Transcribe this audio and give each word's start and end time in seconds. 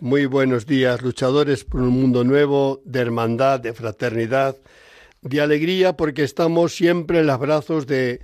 Muy 0.00 0.24
buenos 0.24 0.64
días, 0.64 1.02
luchadores 1.02 1.64
por 1.64 1.82
un 1.82 1.90
mundo 1.90 2.24
nuevo, 2.24 2.80
de 2.86 3.00
hermandad, 3.00 3.60
de 3.60 3.74
fraternidad, 3.74 4.56
de 5.20 5.42
alegría, 5.42 5.94
porque 5.94 6.22
estamos 6.22 6.74
siempre 6.74 7.18
en 7.18 7.26
los 7.26 7.38
brazos 7.38 7.86
de, 7.86 8.22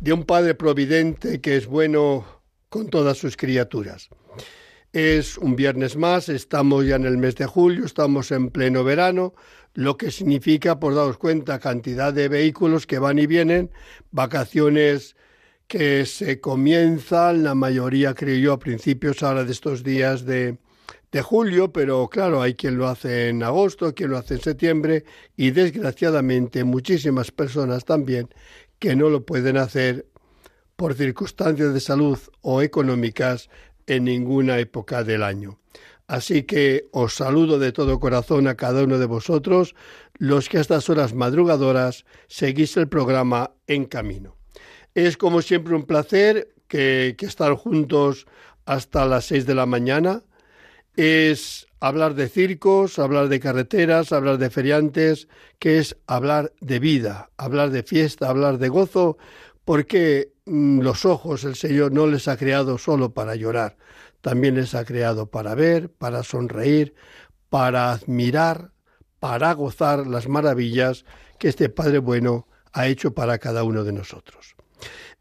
de 0.00 0.12
un 0.14 0.24
Padre 0.24 0.54
Providente 0.54 1.42
que 1.42 1.58
es 1.58 1.66
bueno 1.66 2.24
con 2.70 2.88
todas 2.88 3.18
sus 3.18 3.36
criaturas. 3.36 4.08
Es 4.94 5.36
un 5.36 5.54
viernes 5.54 5.96
más, 5.96 6.30
estamos 6.30 6.86
ya 6.86 6.96
en 6.96 7.04
el 7.04 7.18
mes 7.18 7.36
de 7.36 7.44
julio, 7.44 7.84
estamos 7.84 8.30
en 8.30 8.48
pleno 8.48 8.82
verano, 8.82 9.34
lo 9.74 9.98
que 9.98 10.10
significa, 10.10 10.80
por 10.80 10.94
daros 10.94 11.18
cuenta, 11.18 11.58
cantidad 11.58 12.14
de 12.14 12.30
vehículos 12.30 12.86
que 12.86 12.98
van 12.98 13.18
y 13.18 13.26
vienen, 13.26 13.70
vacaciones 14.12 15.14
que 15.68 16.06
se 16.06 16.40
comienzan, 16.40 17.44
la 17.44 17.54
mayoría 17.54 18.14
creo 18.14 18.38
yo 18.38 18.52
a 18.54 18.58
principios 18.58 19.22
ahora 19.22 19.44
de 19.44 19.52
estos 19.52 19.84
días 19.84 20.24
de, 20.24 20.56
de 21.12 21.22
julio, 21.22 21.72
pero 21.72 22.08
claro, 22.08 22.42
hay 22.42 22.54
quien 22.54 22.76
lo 22.76 22.88
hace 22.88 23.28
en 23.28 23.42
agosto, 23.42 23.94
quien 23.94 24.10
lo 24.10 24.18
hace 24.18 24.34
en 24.34 24.40
septiembre 24.40 25.04
y 25.36 25.50
desgraciadamente 25.50 26.64
muchísimas 26.64 27.30
personas 27.30 27.84
también 27.84 28.28
que 28.78 28.96
no 28.96 29.10
lo 29.10 29.26
pueden 29.26 29.56
hacer 29.56 30.06
por 30.76 30.94
circunstancias 30.94 31.74
de 31.74 31.80
salud 31.80 32.18
o 32.40 32.62
económicas 32.62 33.50
en 33.86 34.04
ninguna 34.04 34.58
época 34.58 35.04
del 35.04 35.22
año. 35.22 35.58
Así 36.06 36.42
que 36.42 36.88
os 36.90 37.14
saludo 37.14 37.58
de 37.58 37.70
todo 37.70 38.00
corazón 38.00 38.48
a 38.48 38.56
cada 38.56 38.82
uno 38.82 38.98
de 38.98 39.06
vosotros, 39.06 39.76
los 40.14 40.48
que 40.48 40.58
a 40.58 40.60
estas 40.60 40.90
horas 40.90 41.14
madrugadoras 41.14 42.04
seguís 42.26 42.76
el 42.76 42.88
programa 42.88 43.52
En 43.66 43.84
Camino. 43.84 44.36
Es 44.94 45.16
como 45.16 45.40
siempre 45.40 45.74
un 45.76 45.84
placer 45.84 46.52
que, 46.66 47.14
estar 47.20 47.52
juntos 47.54 48.26
hasta 48.64 49.06
las 49.06 49.26
seis 49.26 49.46
de 49.46 49.54
la 49.54 49.66
mañana. 49.66 50.24
Es 51.02 51.66
hablar 51.80 52.12
de 52.12 52.28
circos, 52.28 52.98
hablar 52.98 53.28
de 53.30 53.40
carreteras, 53.40 54.12
hablar 54.12 54.36
de 54.36 54.50
feriantes, 54.50 55.28
que 55.58 55.78
es 55.78 55.96
hablar 56.06 56.52
de 56.60 56.78
vida, 56.78 57.30
hablar 57.38 57.70
de 57.70 57.82
fiesta, 57.82 58.28
hablar 58.28 58.58
de 58.58 58.68
gozo, 58.68 59.16
porque 59.64 60.34
mm, 60.44 60.80
los 60.80 61.06
ojos 61.06 61.44
el 61.44 61.54
Señor 61.54 61.92
no 61.92 62.06
les 62.06 62.28
ha 62.28 62.36
creado 62.36 62.76
solo 62.76 63.14
para 63.14 63.34
llorar, 63.34 63.78
también 64.20 64.56
les 64.56 64.74
ha 64.74 64.84
creado 64.84 65.30
para 65.30 65.54
ver, 65.54 65.90
para 65.90 66.22
sonreír, 66.22 66.94
para 67.48 67.92
admirar, 67.92 68.72
para 69.20 69.54
gozar 69.54 70.06
las 70.06 70.28
maravillas 70.28 71.06
que 71.38 71.48
este 71.48 71.70
Padre 71.70 72.00
bueno 72.00 72.46
ha 72.74 72.88
hecho 72.88 73.14
para 73.14 73.38
cada 73.38 73.64
uno 73.64 73.84
de 73.84 73.92
nosotros. 73.94 74.54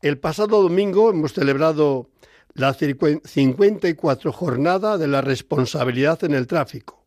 El 0.01 0.17
pasado 0.17 0.61
domingo 0.61 1.09
hemos 1.09 1.31
celebrado 1.31 2.09
la 2.53 2.73
54 2.73 4.31
jornada 4.31 4.97
de 4.97 5.07
la 5.07 5.21
responsabilidad 5.21 6.23
en 6.23 6.33
el 6.33 6.47
tráfico. 6.47 7.05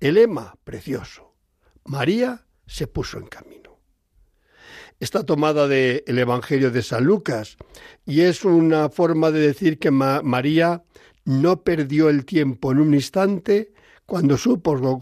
El 0.00 0.14
lema, 0.14 0.56
precioso, 0.64 1.34
María 1.84 2.46
se 2.66 2.86
puso 2.86 3.18
en 3.18 3.26
camino. 3.26 3.78
Está 4.98 5.24
tomada 5.24 5.68
del 5.68 6.18
Evangelio 6.18 6.70
de 6.70 6.82
San 6.82 7.04
Lucas 7.04 7.56
y 8.04 8.22
es 8.22 8.44
una 8.44 8.88
forma 8.88 9.30
de 9.30 9.40
decir 9.40 9.78
que 9.78 9.90
María 9.90 10.84
no 11.24 11.62
perdió 11.62 12.08
el 12.08 12.24
tiempo 12.24 12.72
en 12.72 12.78
un 12.78 12.94
instante 12.94 13.72
cuando 14.06 14.38
supo 14.38 15.00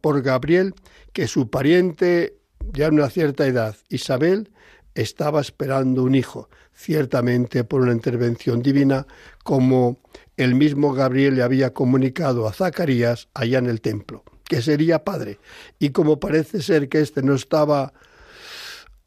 por 0.00 0.22
Gabriel 0.22 0.74
que 1.12 1.28
su 1.28 1.50
pariente, 1.50 2.38
ya 2.72 2.86
en 2.86 2.94
una 2.94 3.10
cierta 3.10 3.46
edad, 3.46 3.76
Isabel, 3.88 4.50
estaba 4.94 5.40
esperando 5.40 6.04
un 6.04 6.14
hijo, 6.14 6.48
ciertamente 6.74 7.64
por 7.64 7.82
una 7.82 7.92
intervención 7.92 8.62
divina, 8.62 9.06
como 9.42 10.00
el 10.36 10.54
mismo 10.54 10.92
Gabriel 10.92 11.36
le 11.36 11.42
había 11.42 11.72
comunicado 11.72 12.46
a 12.46 12.52
Zacarías 12.52 13.28
allá 13.34 13.58
en 13.58 13.66
el 13.66 13.80
templo, 13.80 14.24
que 14.44 14.62
sería 14.62 15.04
padre. 15.04 15.38
Y 15.78 15.90
como 15.90 16.20
parece 16.20 16.62
ser 16.62 16.88
que 16.88 17.00
éste 17.00 17.22
no 17.22 17.34
estaba 17.34 17.92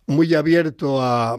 muy 0.05 0.33
abierto 0.33 1.01
a, 1.01 1.37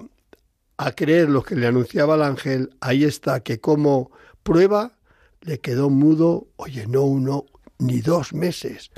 a 0.77 0.93
creer 0.93 1.29
lo 1.29 1.43
que 1.43 1.57
le 1.57 1.67
anunciaba 1.67 2.15
el 2.15 2.23
ángel, 2.23 2.71
ahí 2.81 3.05
está 3.05 3.41
que 3.41 3.61
como 3.61 4.11
prueba 4.43 4.99
le 5.41 5.61
quedó 5.61 5.89
mudo, 5.89 6.49
oye, 6.57 6.87
no 6.87 7.03
uno 7.03 7.47
ni 7.79 8.01
dos 8.01 8.33
meses, 8.35 8.91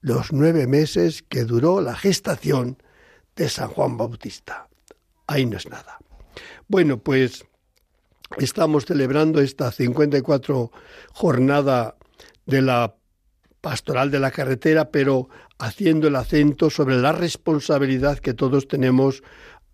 los 0.00 0.32
nueve 0.32 0.66
meses 0.66 1.22
que 1.22 1.44
duró 1.44 1.80
la 1.80 1.96
gestación 1.96 2.76
de 3.34 3.48
San 3.48 3.68
Juan 3.68 3.96
Bautista 3.96 4.68
ahí 5.26 5.46
no 5.46 5.56
es 5.56 5.68
nada. 5.68 5.98
Bueno, 6.72 6.96
pues 6.96 7.44
estamos 8.38 8.86
celebrando 8.86 9.42
esta 9.42 9.70
54 9.70 10.70
jornada 11.12 11.96
de 12.46 12.62
la 12.62 12.94
pastoral 13.60 14.10
de 14.10 14.18
la 14.18 14.30
carretera, 14.30 14.90
pero 14.90 15.28
haciendo 15.58 16.08
el 16.08 16.16
acento 16.16 16.70
sobre 16.70 16.96
la 16.96 17.12
responsabilidad 17.12 18.20
que 18.20 18.32
todos 18.32 18.68
tenemos 18.68 19.22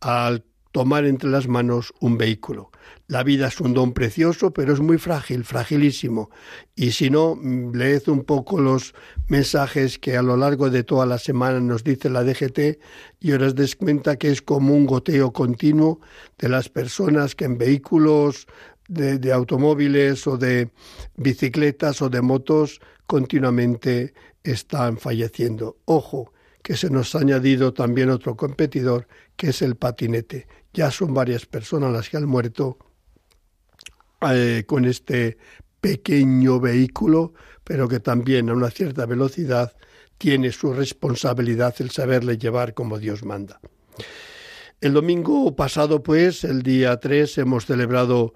al 0.01 0.43
tomar 0.73 1.05
entre 1.07 1.31
las 1.31 1.49
manos 1.49 1.93
un 2.01 2.19
vehículo. 2.19 2.71
La 3.07 3.23
vida 3.23 3.49
es 3.49 3.61
un 3.61 3.75
don 3.75 3.93
precioso, 3.93 4.53
pero 4.53 4.73
es 4.73 4.81
muy 4.81 4.99
frágil, 4.99 5.45
fragilísimo. 5.45 6.31
Y 6.75 6.93
si 6.93 7.11
no, 7.11 7.37
mm, 7.37 7.75
leed 7.75 8.09
un 8.09 8.25
poco 8.25 8.61
los 8.61 8.95
mensajes 9.29 9.99
que 9.99 10.17
a 10.17 10.23
lo 10.23 10.37
largo 10.37 10.71
de 10.71 10.85
toda 10.85 11.07
la 11.07 11.19
semana 11.19 11.61
nos 11.61 11.85
dice 11.85 12.11
la 12.11 12.23
DGT 12.23 12.79
y 13.21 13.33
os 13.33 13.55
des 13.55 13.77
cuenta 13.77 14.17
que 14.17 14.31
es 14.31 14.43
como 14.43 14.75
un 14.75 14.87
goteo 14.87 15.33
continuo 15.33 16.01
de 16.39 16.49
las 16.49 16.69
personas 16.69 17.35
que 17.35 17.47
en 17.47 17.59
vehículos 17.59 18.47
de, 18.89 19.19
de 19.19 19.33
automóviles 19.33 20.27
o 20.27 20.37
de 20.37 20.71
bicicletas 21.17 22.03
o 22.03 22.09
de 22.09 22.21
motos 22.21 22.81
continuamente 23.07 24.13
están 24.45 24.99
falleciendo. 24.99 25.79
Ojo, 25.85 26.33
que 26.69 26.77
se 26.77 26.91
nos 26.91 27.15
ha 27.15 27.21
añadido 27.21 27.73
también 27.73 28.11
otro 28.11 28.37
competidor, 28.37 29.09
que 29.37 29.49
es 29.49 29.63
el 29.63 29.77
patinete. 29.77 30.47
Ya 30.75 30.91
son 30.91 31.15
varias 31.15 31.47
personas 31.47 31.91
las 31.95 32.11
que 32.11 32.19
han 32.19 32.27
muerto 32.27 32.77
eh, 34.31 34.65
con 34.67 34.85
este 34.85 35.39
pequeño 35.81 36.61
vehículo, 36.61 37.33
pero 37.65 37.89
que 37.89 38.01
también 38.01 38.51
a 38.51 38.53
una 38.53 38.69
cierta 38.69 39.07
velocidad 39.07 39.75
tiene 40.19 40.53
su 40.53 40.75
responsabilidad 40.75 41.75
el 41.79 41.89
saberle 41.89 42.37
llevar 42.37 42.75
como 42.75 42.99
Dios 42.99 43.25
manda. 43.25 43.61
El 44.83 44.93
domingo 44.93 45.57
pasado, 45.57 46.03
pues, 46.03 46.45
el 46.45 46.63
día 46.63 47.01
3, 47.01 47.39
hemos 47.39 47.65
celebrado 47.65 48.35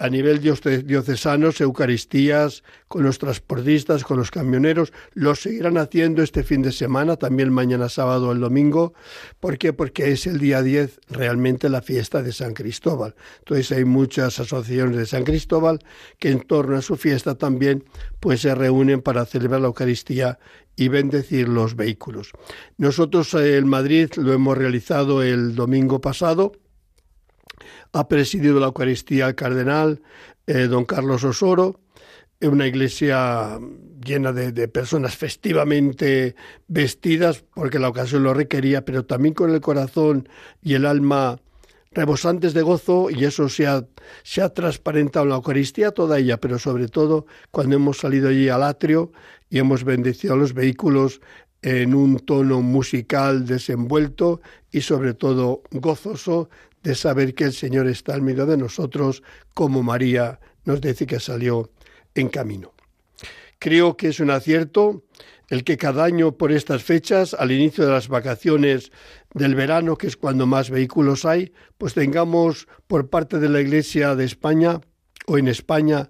a 0.00 0.08
nivel 0.08 0.40
diocesanos, 0.40 1.60
Eucaristías 1.60 2.64
con 2.88 3.02
los 3.02 3.18
transportistas, 3.18 4.02
con 4.02 4.16
los 4.16 4.30
camioneros, 4.30 4.94
lo 5.12 5.34
seguirán 5.34 5.76
haciendo 5.76 6.22
este 6.22 6.42
fin 6.42 6.62
de 6.62 6.72
semana, 6.72 7.16
también 7.16 7.52
mañana 7.52 7.90
sábado 7.90 8.32
el 8.32 8.40
domingo. 8.40 8.94
¿Por 9.40 9.58
qué? 9.58 9.74
Porque 9.74 10.10
es 10.10 10.26
el 10.26 10.38
día 10.38 10.62
10 10.62 11.00
realmente 11.10 11.68
la 11.68 11.82
fiesta 11.82 12.22
de 12.22 12.32
San 12.32 12.54
Cristóbal. 12.54 13.14
Entonces 13.40 13.72
hay 13.72 13.84
muchas 13.84 14.40
asociaciones 14.40 14.96
de 14.96 15.04
San 15.04 15.24
Cristóbal 15.24 15.80
que 16.18 16.30
en 16.30 16.40
torno 16.40 16.78
a 16.78 16.82
su 16.82 16.96
fiesta 16.96 17.34
también 17.34 17.84
pues 18.20 18.40
se 18.40 18.54
reúnen 18.54 19.02
para 19.02 19.26
celebrar 19.26 19.60
la 19.60 19.66
Eucaristía 19.66 20.38
y 20.76 20.88
bendecir 20.88 21.46
los 21.46 21.76
vehículos. 21.76 22.32
Nosotros 22.78 23.34
eh, 23.34 23.58
en 23.58 23.68
Madrid 23.68 24.08
lo 24.16 24.32
hemos 24.32 24.56
realizado 24.56 25.22
el 25.22 25.54
domingo 25.54 26.00
pasado 26.00 26.52
ha 27.92 28.08
presidido 28.08 28.60
la 28.60 28.66
Eucaristía 28.66 29.28
el 29.28 29.34
cardenal 29.34 30.02
eh, 30.46 30.66
don 30.66 30.84
Carlos 30.84 31.24
Osoro, 31.24 31.80
una 32.40 32.66
iglesia 32.66 33.58
llena 34.04 34.32
de, 34.32 34.52
de, 34.52 34.68
personas 34.68 35.16
festivamente 35.16 36.34
vestidas, 36.68 37.44
porque 37.54 37.78
la 37.78 37.88
ocasión 37.88 38.22
lo 38.22 38.32
requería, 38.32 38.84
pero 38.84 39.04
también 39.04 39.34
con 39.34 39.50
el 39.50 39.60
corazón 39.60 40.28
y 40.62 40.74
el 40.74 40.86
alma 40.86 41.38
rebosantes 41.92 42.54
de 42.54 42.62
gozo, 42.62 43.10
y 43.10 43.24
eso 43.24 43.48
se 43.48 43.66
ha, 43.66 43.84
se 44.22 44.42
ha 44.42 44.48
transparentado 44.50 45.24
en 45.24 45.30
la 45.30 45.36
Eucaristía 45.36 45.90
toda 45.90 46.18
ella, 46.18 46.38
pero 46.38 46.58
sobre 46.58 46.88
todo 46.88 47.26
cuando 47.50 47.76
hemos 47.76 47.98
salido 47.98 48.28
allí 48.28 48.48
al 48.48 48.62
atrio 48.62 49.12
y 49.50 49.58
hemos 49.58 49.84
bendecido 49.84 50.34
a 50.34 50.36
los 50.36 50.54
vehículos 50.54 51.20
en 51.62 51.94
un 51.94 52.18
tono 52.20 52.62
musical 52.62 53.44
desenvuelto 53.44 54.40
y 54.70 54.80
sobre 54.80 55.14
todo 55.14 55.62
gozoso 55.72 56.48
de 56.82 56.94
saber 56.94 57.34
que 57.34 57.44
el 57.44 57.52
Señor 57.52 57.86
está 57.86 58.14
al 58.14 58.22
medio 58.22 58.46
de 58.46 58.56
nosotros, 58.56 59.22
como 59.54 59.82
María 59.82 60.40
nos 60.64 60.80
dice 60.80 61.06
que 61.06 61.20
salió 61.20 61.70
en 62.14 62.28
camino. 62.28 62.72
Creo 63.58 63.96
que 63.96 64.08
es 64.08 64.20
un 64.20 64.30
acierto 64.30 65.04
el 65.48 65.64
que 65.64 65.76
cada 65.76 66.04
año 66.04 66.32
por 66.36 66.52
estas 66.52 66.82
fechas, 66.82 67.34
al 67.34 67.50
inicio 67.50 67.84
de 67.84 67.90
las 67.90 68.08
vacaciones 68.08 68.92
del 69.34 69.56
verano, 69.56 69.96
que 69.96 70.06
es 70.06 70.16
cuando 70.16 70.46
más 70.46 70.70
vehículos 70.70 71.24
hay, 71.24 71.52
pues 71.76 71.92
tengamos 71.92 72.68
por 72.86 73.10
parte 73.10 73.38
de 73.38 73.48
la 73.48 73.60
Iglesia 73.60 74.14
de 74.14 74.24
España 74.24 74.80
o 75.26 75.38
en 75.38 75.48
España 75.48 76.08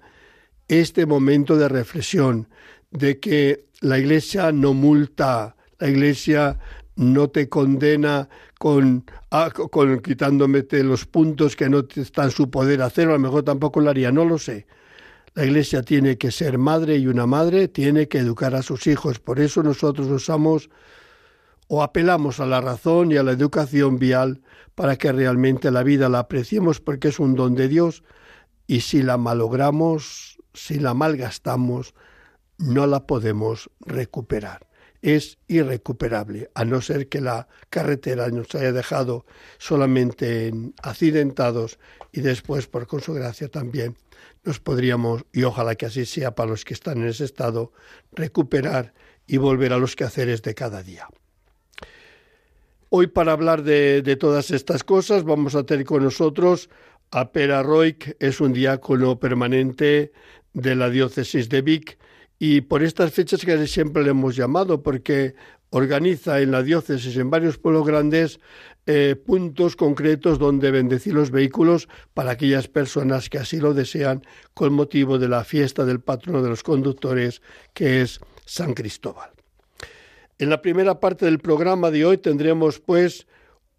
este 0.69 1.07
momento 1.07 1.57
de 1.57 1.69
reflexión, 1.69 2.49
de 2.91 3.19
que 3.19 3.67
la 3.81 3.99
Iglesia 3.99 4.53
no 4.53 4.75
multa, 4.75 5.57
la 5.79 5.89
Iglesia 5.89 6.59
no 7.01 7.29
te 7.29 7.49
condena 7.49 8.29
con, 8.59 9.07
ah, 9.31 9.51
quitándome 10.05 10.67
los 10.71 11.07
puntos 11.07 11.57
que 11.57 11.71
no 11.71 11.83
está 11.97 12.25
en 12.25 12.31
su 12.31 12.51
poder 12.51 12.83
hacer, 12.83 13.09
a 13.09 13.13
lo 13.13 13.19
mejor 13.19 13.43
tampoco 13.43 13.81
lo 13.81 13.89
haría, 13.89 14.13
no 14.13 14.27
lo 14.27 14.37
sé. 14.37 14.67
La 15.33 15.47
Iglesia 15.47 15.81
tiene 15.83 16.19
que 16.19 16.31
ser 16.31 16.59
madre 16.59 16.99
y 16.99 17.07
una 17.07 17.25
madre 17.25 17.69
tiene 17.69 18.07
que 18.07 18.19
educar 18.19 18.55
a 18.55 18.61
sus 18.61 18.87
hijos. 18.87 19.19
Por 19.19 19.41
eso 19.41 19.63
nosotros 19.63 20.09
usamos 20.09 20.69
o 21.69 21.83
apelamos 21.83 22.39
a 22.39 22.45
la 22.45 22.61
razón 22.61 23.13
y 23.13 23.17
a 23.17 23.23
la 23.23 23.33
educación 23.33 23.99
vial 23.99 24.43
para 24.75 24.97
que 24.97 25.11
realmente 25.11 25.71
la 25.71 25.83
vida 25.83 26.11
la 26.11 26.19
apreciemos 26.19 26.81
porque 26.81 27.09
es 27.09 27.19
un 27.19 27.35
don 27.35 27.55
de 27.55 27.69
Dios 27.69 28.03
y 28.67 28.81
si 28.81 29.03
la 29.03 29.17
malogramos, 29.17 30.37
si 30.53 30.79
la 30.79 30.93
malgastamos, 30.93 31.95
no 32.59 32.87
la 32.87 33.07
podemos 33.07 33.71
recuperar. 33.81 34.70
Es 35.03 35.39
irrecuperable, 35.49 36.51
a 36.55 36.65
no 36.65 36.81
ser 36.83 37.09
que 37.09 37.21
la 37.21 37.49
carretera 37.71 38.29
nos 38.29 38.55
haya 38.55 38.73
dejado 38.73 39.25
solamente 39.59 40.49
en 40.49 40.75
accidentados 40.83 41.79
y 42.13 42.21
después, 42.21 42.67
por 42.67 42.87
con 42.87 43.01
su 43.01 43.15
gracia 43.15 43.49
también, 43.49 43.97
nos 44.45 44.61
podríamos, 44.61 45.25
y 45.33 45.45
ojalá 45.45 45.75
que 45.75 45.87
así 45.87 46.05
sea 46.05 46.35
para 46.35 46.51
los 46.51 46.65
que 46.65 46.75
están 46.75 46.99
en 46.99 47.09
ese 47.09 47.25
estado, 47.25 47.73
recuperar 48.13 48.93
y 49.27 49.37
volver 49.37 49.73
a 49.73 49.79
los 49.79 49.97
quehaceres 49.97 50.43
de 50.43 50.55
cada 50.55 50.83
día. 50.83 51.09
Hoy 52.89 53.07
para 53.07 53.33
hablar 53.33 53.63
de, 53.63 54.17
todas 54.19 54.51
estas 54.51 54.83
cosas 54.83 55.23
vamos 55.23 55.55
a 55.55 55.63
tener 55.63 55.87
con 55.87 56.03
nosotros 56.03 56.69
a 57.13 57.31
Pera 57.31 57.63
Roig, 57.63 58.17
es 58.19 58.41
un 58.41 58.53
diácono 58.53 59.21
permanente 59.21 60.13
de 60.53 60.75
la 60.75 60.91
diócesis 60.91 61.49
de 61.49 61.63
Vic 61.63 61.99
y 62.43 62.63
por 62.63 62.83
estas 62.83 63.13
fechas 63.13 63.45
que 63.45 63.67
siempre 63.67 64.03
le 64.03 64.11
hemos 64.11 64.35
llamado, 64.35 64.83
porque 64.83 65.35
organiza 65.69 66.41
en 66.41 66.51
la 66.51 66.63
diócesis, 66.63 67.15
en 67.19 67.29
varios 67.29 67.59
pueblos 67.59 67.87
grandes, 67.87 68.41
eh, 68.87 69.15
puntos 69.15 69.77
concretos 69.77 70.39
donde 70.39 70.71
bendecir 70.71 71.13
los 71.13 71.31
vehículos 71.31 71.87
para 72.15 72.31
aquellas 72.31 72.67
personas 72.67 73.29
que 73.29 73.37
así 73.37 73.61
lo 73.61 73.75
desean 73.75 74.23
con 74.55 74.73
motivo 74.73 75.19
de 75.19 75.29
la 75.29 75.45
fiesta 75.45 75.85
del 75.85 76.01
patrono 76.01 76.43
de 76.43 76.49
los 76.49 76.63
conductores, 76.63 77.43
que 77.75 78.01
es 78.01 78.21
San 78.47 78.73
Cristóbal. 78.73 79.31
En 80.39 80.49
la 80.49 80.63
primera 80.63 80.99
parte 80.99 81.27
del 81.27 81.41
programa 81.41 81.91
de 81.91 82.07
hoy 82.07 82.17
tendremos 82.17 82.81
pues 82.81 83.27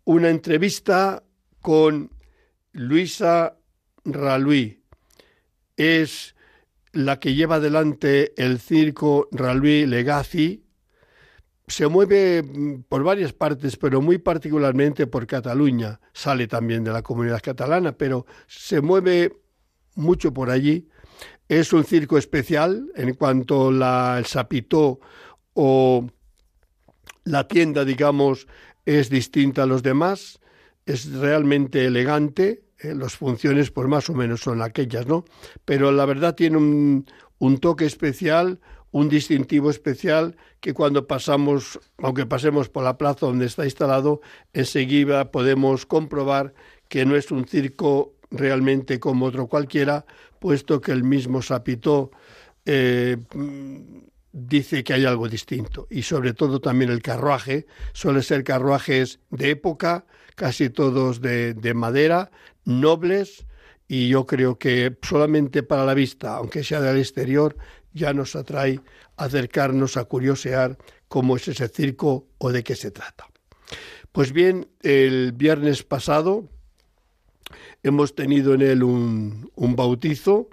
una 0.03 0.29
entrevista 0.29 1.23
con 1.61 2.11
Luisa 2.73 3.57
Raluí. 4.05 4.83
Es 5.75 6.35
la 6.93 7.19
que 7.19 7.33
lleva 7.33 7.55
adelante 7.55 8.33
el 8.41 8.59
circo 8.59 9.27
Raluí 9.31 9.85
Legacy, 9.85 10.65
se 11.67 11.87
mueve 11.87 12.43
mm, 12.43 12.83
por 12.89 13.03
varias 13.03 13.33
partes, 13.33 13.77
pero 13.77 14.01
muy 14.01 14.17
particularmente 14.17 15.07
por 15.07 15.25
Cataluña. 15.25 15.99
Sale 16.13 16.47
también 16.47 16.83
de 16.83 16.91
la 16.91 17.01
comunidad 17.01 17.41
catalana, 17.41 17.93
pero 17.93 18.25
se 18.47 18.81
mueve 18.81 19.37
mucho 19.95 20.33
por 20.33 20.49
allí. 20.49 20.89
Es 21.47 21.73
un 21.73 21.83
circo 21.83 22.17
especial 22.17 22.91
en 22.95 23.13
cuanto 23.13 23.71
la, 23.71 24.15
el 24.17 24.25
sapito 24.25 24.99
o 25.53 26.07
la 27.23 27.47
tienda, 27.47 27.85
digamos, 27.85 28.47
es 28.85 29.09
distinta 29.09 29.63
a 29.63 29.65
los 29.65 29.83
demás. 29.83 30.39
Es 30.85 31.11
realmente 31.11 31.85
elegante. 31.85 32.63
Eh, 32.83 32.95
las 32.95 33.15
funciones, 33.15 33.69
pues 33.69 33.87
más 33.87 34.09
o 34.09 34.13
menos 34.13 34.41
son 34.41 34.61
aquellas, 34.61 35.05
¿no? 35.05 35.25
Pero 35.65 35.91
la 35.91 36.05
verdad 36.05 36.35
tiene 36.35 36.57
un, 36.57 37.05
toque 37.59 37.85
especial, 37.85 38.59
un 38.91 39.07
distintivo 39.07 39.69
especial 39.69 40.35
que 40.59 40.73
cuando 40.73 41.05
pasamos, 41.05 41.79
aunque 41.97 42.25
pasemos 42.25 42.69
por 42.69 42.83
la 42.83 42.97
plaza 42.97 43.27
donde 43.27 43.45
está 43.45 43.65
instalado, 43.65 44.21
enseguida 44.53 45.31
podemos 45.31 45.85
comprobar 45.85 46.53
que 46.87 47.05
no 47.05 47.15
es 47.15 47.29
un 47.31 47.47
circo 47.47 48.15
realmente 48.31 48.99
como 48.99 49.25
otro 49.25 49.47
cualquiera, 49.47 50.05
puesto 50.39 50.81
que 50.81 50.91
el 50.91 51.03
mismo 51.03 51.41
Sapitó 51.41 52.11
eh, 52.65 53.17
dice 54.31 54.83
que 54.83 54.93
hay 54.93 55.05
algo 55.05 55.27
distinto. 55.27 55.87
Y 55.89 56.01
sobre 56.01 56.33
todo 56.33 56.59
también 56.59 56.89
el 56.89 57.01
carruaje, 57.01 57.67
suele 57.93 58.23
ser 58.23 58.43
carruajes 58.43 59.19
de 59.29 59.51
época, 59.51 60.05
casi 60.35 60.69
todos 60.69 61.21
de, 61.21 61.53
de 61.53 61.73
madera, 61.73 62.31
nobles, 62.65 63.45
y 63.87 64.07
yo 64.07 64.25
creo 64.25 64.57
que 64.57 64.97
solamente 65.01 65.63
para 65.63 65.85
la 65.85 65.93
vista, 65.93 66.35
aunque 66.35 66.63
sea 66.63 66.79
del 66.81 66.97
exterior, 66.97 67.57
ya 67.93 68.13
nos 68.13 68.35
atrae 68.35 68.79
acercarnos 69.17 69.97
a 69.97 70.05
curiosear 70.05 70.77
cómo 71.07 71.35
es 71.35 71.47
ese 71.47 71.67
circo 71.67 72.27
o 72.37 72.51
de 72.51 72.63
qué 72.63 72.75
se 72.75 72.91
trata. 72.91 73.27
Pues 74.11 74.31
bien, 74.31 74.67
el 74.81 75.33
viernes 75.33 75.83
pasado 75.83 76.47
hemos 77.83 78.15
tenido 78.15 78.53
en 78.53 78.61
él 78.61 78.83
un, 78.83 79.51
un 79.55 79.75
bautizo 79.75 80.49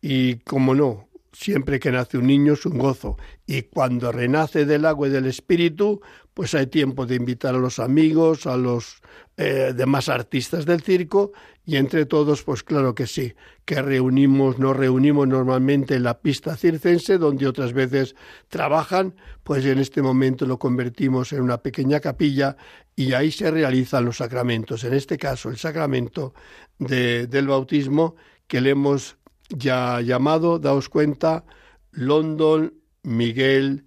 y, 0.00 0.36
como 0.40 0.74
no, 0.74 1.08
siempre 1.32 1.80
que 1.80 1.90
nace 1.90 2.18
un 2.18 2.26
niño 2.26 2.52
es 2.52 2.66
un 2.66 2.78
gozo. 2.78 3.16
Y 3.46 3.62
cuando 3.62 4.12
renace 4.12 4.64
del 4.64 4.84
agua 4.84 5.08
y 5.08 5.10
del 5.10 5.26
espíritu, 5.26 6.00
pues 6.34 6.54
hay 6.54 6.66
tiempo 6.66 7.06
de 7.06 7.14
invitar 7.14 7.54
a 7.54 7.58
los 7.58 7.78
amigos, 7.78 8.46
a 8.46 8.56
los 8.56 9.00
eh, 9.36 9.72
demás 9.74 10.08
artistas 10.08 10.66
del 10.66 10.82
circo 10.82 11.32
y 11.64 11.76
entre 11.76 12.06
todos, 12.06 12.42
pues 12.42 12.62
claro 12.62 12.94
que 12.94 13.06
sí, 13.06 13.34
que 13.64 13.80
reunimos, 13.80 14.58
nos 14.58 14.76
reunimos 14.76 15.26
normalmente 15.28 15.94
en 15.94 16.02
la 16.02 16.20
pista 16.20 16.56
circense, 16.56 17.18
donde 17.18 17.46
otras 17.46 17.72
veces 17.72 18.16
trabajan, 18.48 19.14
pues 19.44 19.64
en 19.64 19.78
este 19.78 20.02
momento 20.02 20.44
lo 20.44 20.58
convertimos 20.58 21.32
en 21.32 21.40
una 21.40 21.58
pequeña 21.62 22.00
capilla 22.00 22.56
y 22.96 23.12
ahí 23.12 23.30
se 23.30 23.50
realizan 23.50 24.04
los 24.04 24.18
sacramentos. 24.18 24.84
En 24.84 24.92
este 24.92 25.16
caso, 25.16 25.48
el 25.48 25.56
sacramento 25.56 26.34
del 26.78 27.46
bautismo 27.46 28.16
que 28.46 28.60
le 28.60 28.70
hemos 28.70 29.16
ya 29.48 30.00
llamado, 30.00 30.58
daos 30.58 30.88
cuenta, 30.88 31.44
London 31.92 32.74
Miguel 33.04 33.84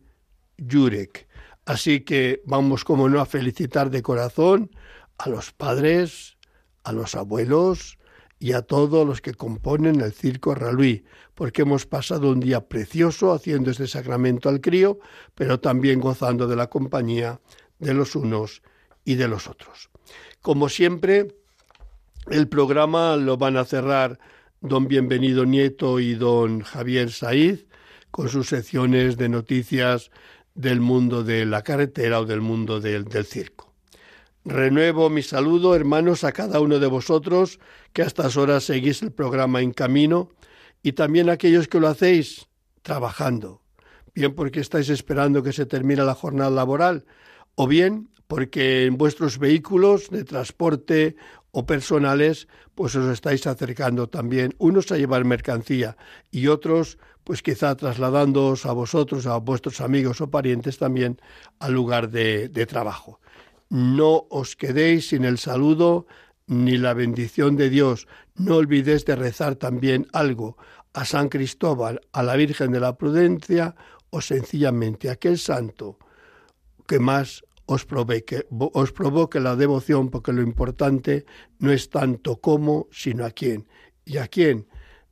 Jurek. 0.57 1.26
Así 1.67 1.99
que 1.99 2.41
vamos, 2.45 2.85
como 2.85 3.09
no, 3.09 3.19
a 3.19 3.25
felicitar 3.25 3.89
de 3.89 4.01
corazón 4.01 4.71
a 5.17 5.27
los 5.27 5.51
padres, 5.51 6.37
a 6.85 6.93
los 6.93 7.13
abuelos 7.13 7.99
y 8.39 8.53
a 8.53 8.61
todos 8.61 9.05
los 9.05 9.19
que 9.19 9.33
componen 9.33 9.99
el 9.99 10.13
Circo 10.13 10.55
Raluí, 10.55 11.03
porque 11.35 11.63
hemos 11.63 11.85
pasado 11.85 12.31
un 12.31 12.39
día 12.39 12.69
precioso 12.69 13.33
haciendo 13.33 13.69
este 13.69 13.85
sacramento 13.85 14.47
al 14.47 14.61
crío, 14.61 14.99
pero 15.35 15.59
también 15.59 15.99
gozando 15.99 16.47
de 16.47 16.55
la 16.55 16.67
compañía 16.67 17.41
de 17.79 17.93
los 17.93 18.15
unos 18.15 18.61
y 19.03 19.15
de 19.15 19.27
los 19.27 19.47
otros. 19.47 19.89
Como 20.41 20.69
siempre, 20.69 21.35
el 22.31 22.47
programa 22.47 23.17
lo 23.17 23.35
van 23.35 23.57
a 23.57 23.65
cerrar 23.65 24.19
don 24.61 24.87
Bienvenido 24.87 25.43
Nieto 25.43 25.99
y 25.99 26.15
don 26.15 26.61
Javier 26.61 27.11
Saiz 27.11 27.67
con 28.09 28.29
sus 28.29 28.47
secciones 28.47 29.17
de 29.17 29.27
noticias 29.27 30.11
del 30.57 30.81
mundo 30.81 31.23
de 31.23 31.45
la 31.45 31.61
carretera 31.61 32.19
o 32.19 32.25
del 32.25 32.41
mundo 32.41 32.81
del, 32.81 33.05
circo. 33.25 33.73
Renuevo 34.43 35.09
mi 35.09 35.21
saludo, 35.21 35.75
hermanos, 35.75 36.23
a 36.23 36.31
cada 36.31 36.59
uno 36.59 36.79
de 36.79 36.87
vosotros 36.87 37.59
que 37.93 38.01
a 38.01 38.05
estas 38.05 38.37
horas 38.37 38.63
seguís 38.63 39.03
el 39.03 39.11
programa 39.11 39.61
en 39.61 39.71
camino 39.71 40.29
y 40.81 40.93
también 40.93 41.29
a 41.29 41.33
aquellos 41.33 41.67
que 41.67 41.79
lo 41.79 41.87
hacéis 41.87 42.47
trabajando, 42.81 43.61
bien 44.15 44.33
porque 44.33 44.59
estáis 44.59 44.89
esperando 44.89 45.43
que 45.43 45.53
se 45.53 45.67
termine 45.67 46.03
la 46.03 46.15
jornada 46.15 46.49
laboral 46.49 47.05
o 47.55 47.67
bien 47.67 48.09
porque 48.25 48.85
en 48.85 48.97
vuestros 48.97 49.37
vehículos 49.37 50.09
de 50.09 50.23
transporte 50.23 51.15
o 51.51 51.65
personales 51.65 52.47
pues 52.73 52.95
os 52.95 53.11
estáis 53.11 53.45
acercando 53.45 54.09
también 54.09 54.55
unos 54.57 54.91
a 54.91 54.97
llevar 54.97 55.23
mercancía 55.23 55.97
y 56.31 56.47
otros 56.47 56.97
pues 57.27 57.43
quizá 57.43 57.75
trasladándoos 57.75 58.65
a 58.65 58.71
vosotros, 58.71 59.27
a 59.27 59.35
vuestros 59.35 59.81
amigos 59.81 60.21
o 60.21 60.31
parientes 60.31 60.77
también 60.77 61.19
al 61.59 61.73
lugar 61.73 62.09
de, 62.09 62.47
trabajo 62.67 63.19
no 63.69 64.27
os 64.29 64.55
quedéis 64.55 65.09
sin 65.09 65.25
el 65.25 65.37
saludo 65.37 66.07
ni 66.47 66.77
la 66.77 66.93
bendición 66.93 67.57
de 67.57 67.69
Dios. 67.69 68.07
No 68.35 68.55
olvidéis 68.55 69.03
de 69.03 69.17
rezar 69.17 69.55
también 69.55 70.07
algo 70.13 70.55
a 70.93 71.03
San 71.03 71.27
Cristóbal, 71.27 71.99
a 72.13 72.23
la 72.23 72.37
Virgen 72.37 72.71
de 72.71 72.79
la 72.79 72.97
Prudencia 72.97 73.75
o 74.09 74.21
sencillamente 74.21 75.09
a 75.09 75.19
aquel 75.19 75.37
santo 75.37 75.99
que 76.87 76.99
más 76.99 77.43
os 77.65 77.83
provoque, 77.83 78.47
os 78.49 78.93
provoque 78.93 79.41
la 79.41 79.57
devoción, 79.57 80.09
porque 80.09 80.31
lo 80.31 80.41
importante 80.41 81.25
no 81.59 81.73
es 81.73 81.89
tanto 81.89 82.39
cómo, 82.39 82.87
sino 82.89 83.25
a 83.25 83.31
quién. 83.31 83.67
Y 84.05 84.15
a 84.15 84.29
quién 84.29 84.67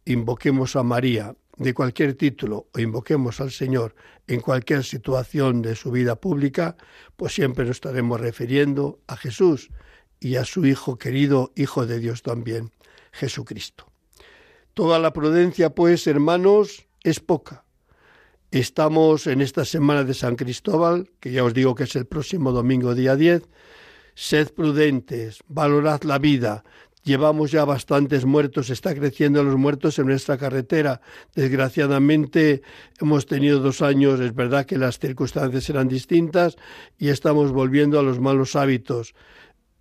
invoquemos 0.05 0.77
a 0.77 0.83
María, 0.83 1.35
de 1.57 1.73
cualquier 1.73 2.15
título 2.15 2.67
o 2.73 2.79
invoquemos 2.79 3.39
al 3.39 3.51
Señor 3.51 3.95
en 4.27 4.41
cualquier 4.41 4.83
situación 4.83 5.61
de 5.61 5.75
su 5.75 5.91
vida 5.91 6.15
pública, 6.15 6.75
pues 7.15 7.33
siempre 7.33 7.65
nos 7.65 7.77
estaremos 7.77 8.19
refiriendo 8.19 8.99
a 9.07 9.15
Jesús 9.15 9.69
y 10.19 10.35
a 10.35 10.45
su 10.45 10.65
Hijo 10.65 10.97
querido, 10.97 11.51
Hijo 11.55 11.85
de 11.85 11.99
Dios 11.99 12.21
también, 12.21 12.71
Jesucristo. 13.11 13.85
Toda 14.73 14.99
la 14.99 15.13
prudencia, 15.13 15.69
pues, 15.69 16.07
hermanos, 16.07 16.87
es 17.03 17.19
poca. 17.19 17.63
Estamos 18.51 19.27
en 19.27 19.41
esta 19.41 19.65
semana 19.65 20.03
de 20.03 20.13
San 20.13 20.35
Cristóbal, 20.35 21.11
que 21.19 21.31
ya 21.31 21.43
os 21.43 21.53
digo 21.53 21.75
que 21.75 21.83
es 21.83 21.95
el 21.95 22.05
próximo 22.05 22.51
domingo 22.51 22.95
día 22.95 23.15
10. 23.15 23.43
Sed 24.15 24.53
prudentes, 24.53 25.39
valorad 25.47 26.03
la 26.03 26.19
vida, 26.19 26.63
Llevamos 27.05 27.51
ya 27.51 27.65
bastantes 27.65 28.25
muertos, 28.25 28.71
está 28.71 28.95
creciendo 28.95 29.43
los 29.43 29.57
muertos 29.57 29.99
en 29.99 30.07
nuestra 30.07 30.39
carretera. 30.39 31.01
Desgraciadamente 31.35 32.63
hemos 32.99 33.27
tenido 33.27 33.59
dos 33.59 33.83
años, 33.83 34.19
es 34.19 34.33
verdad 34.33 34.65
que 34.65 34.79
las 34.79 34.97
circunstancias 34.97 35.69
eran 35.69 35.87
distintas 35.87 36.55
y 36.97 37.09
estamos 37.09 37.51
volviendo 37.51 37.99
a 37.99 38.03
los 38.03 38.19
malos 38.19 38.55
hábitos. 38.55 39.13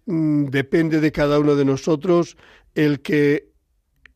Mm, 0.05 0.49
depende 0.51 1.01
de 1.01 1.13
cada 1.13 1.39
uno 1.39 1.57
de 1.57 1.65
nosotros 1.65 2.37
el 2.75 3.01
que 3.01 3.49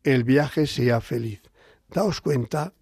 el 0.03 0.23
viaje 0.23 0.67
sea 0.67 1.01
feliz. 1.01 1.41
Daos 1.89 2.21
cuenta, 2.21 2.75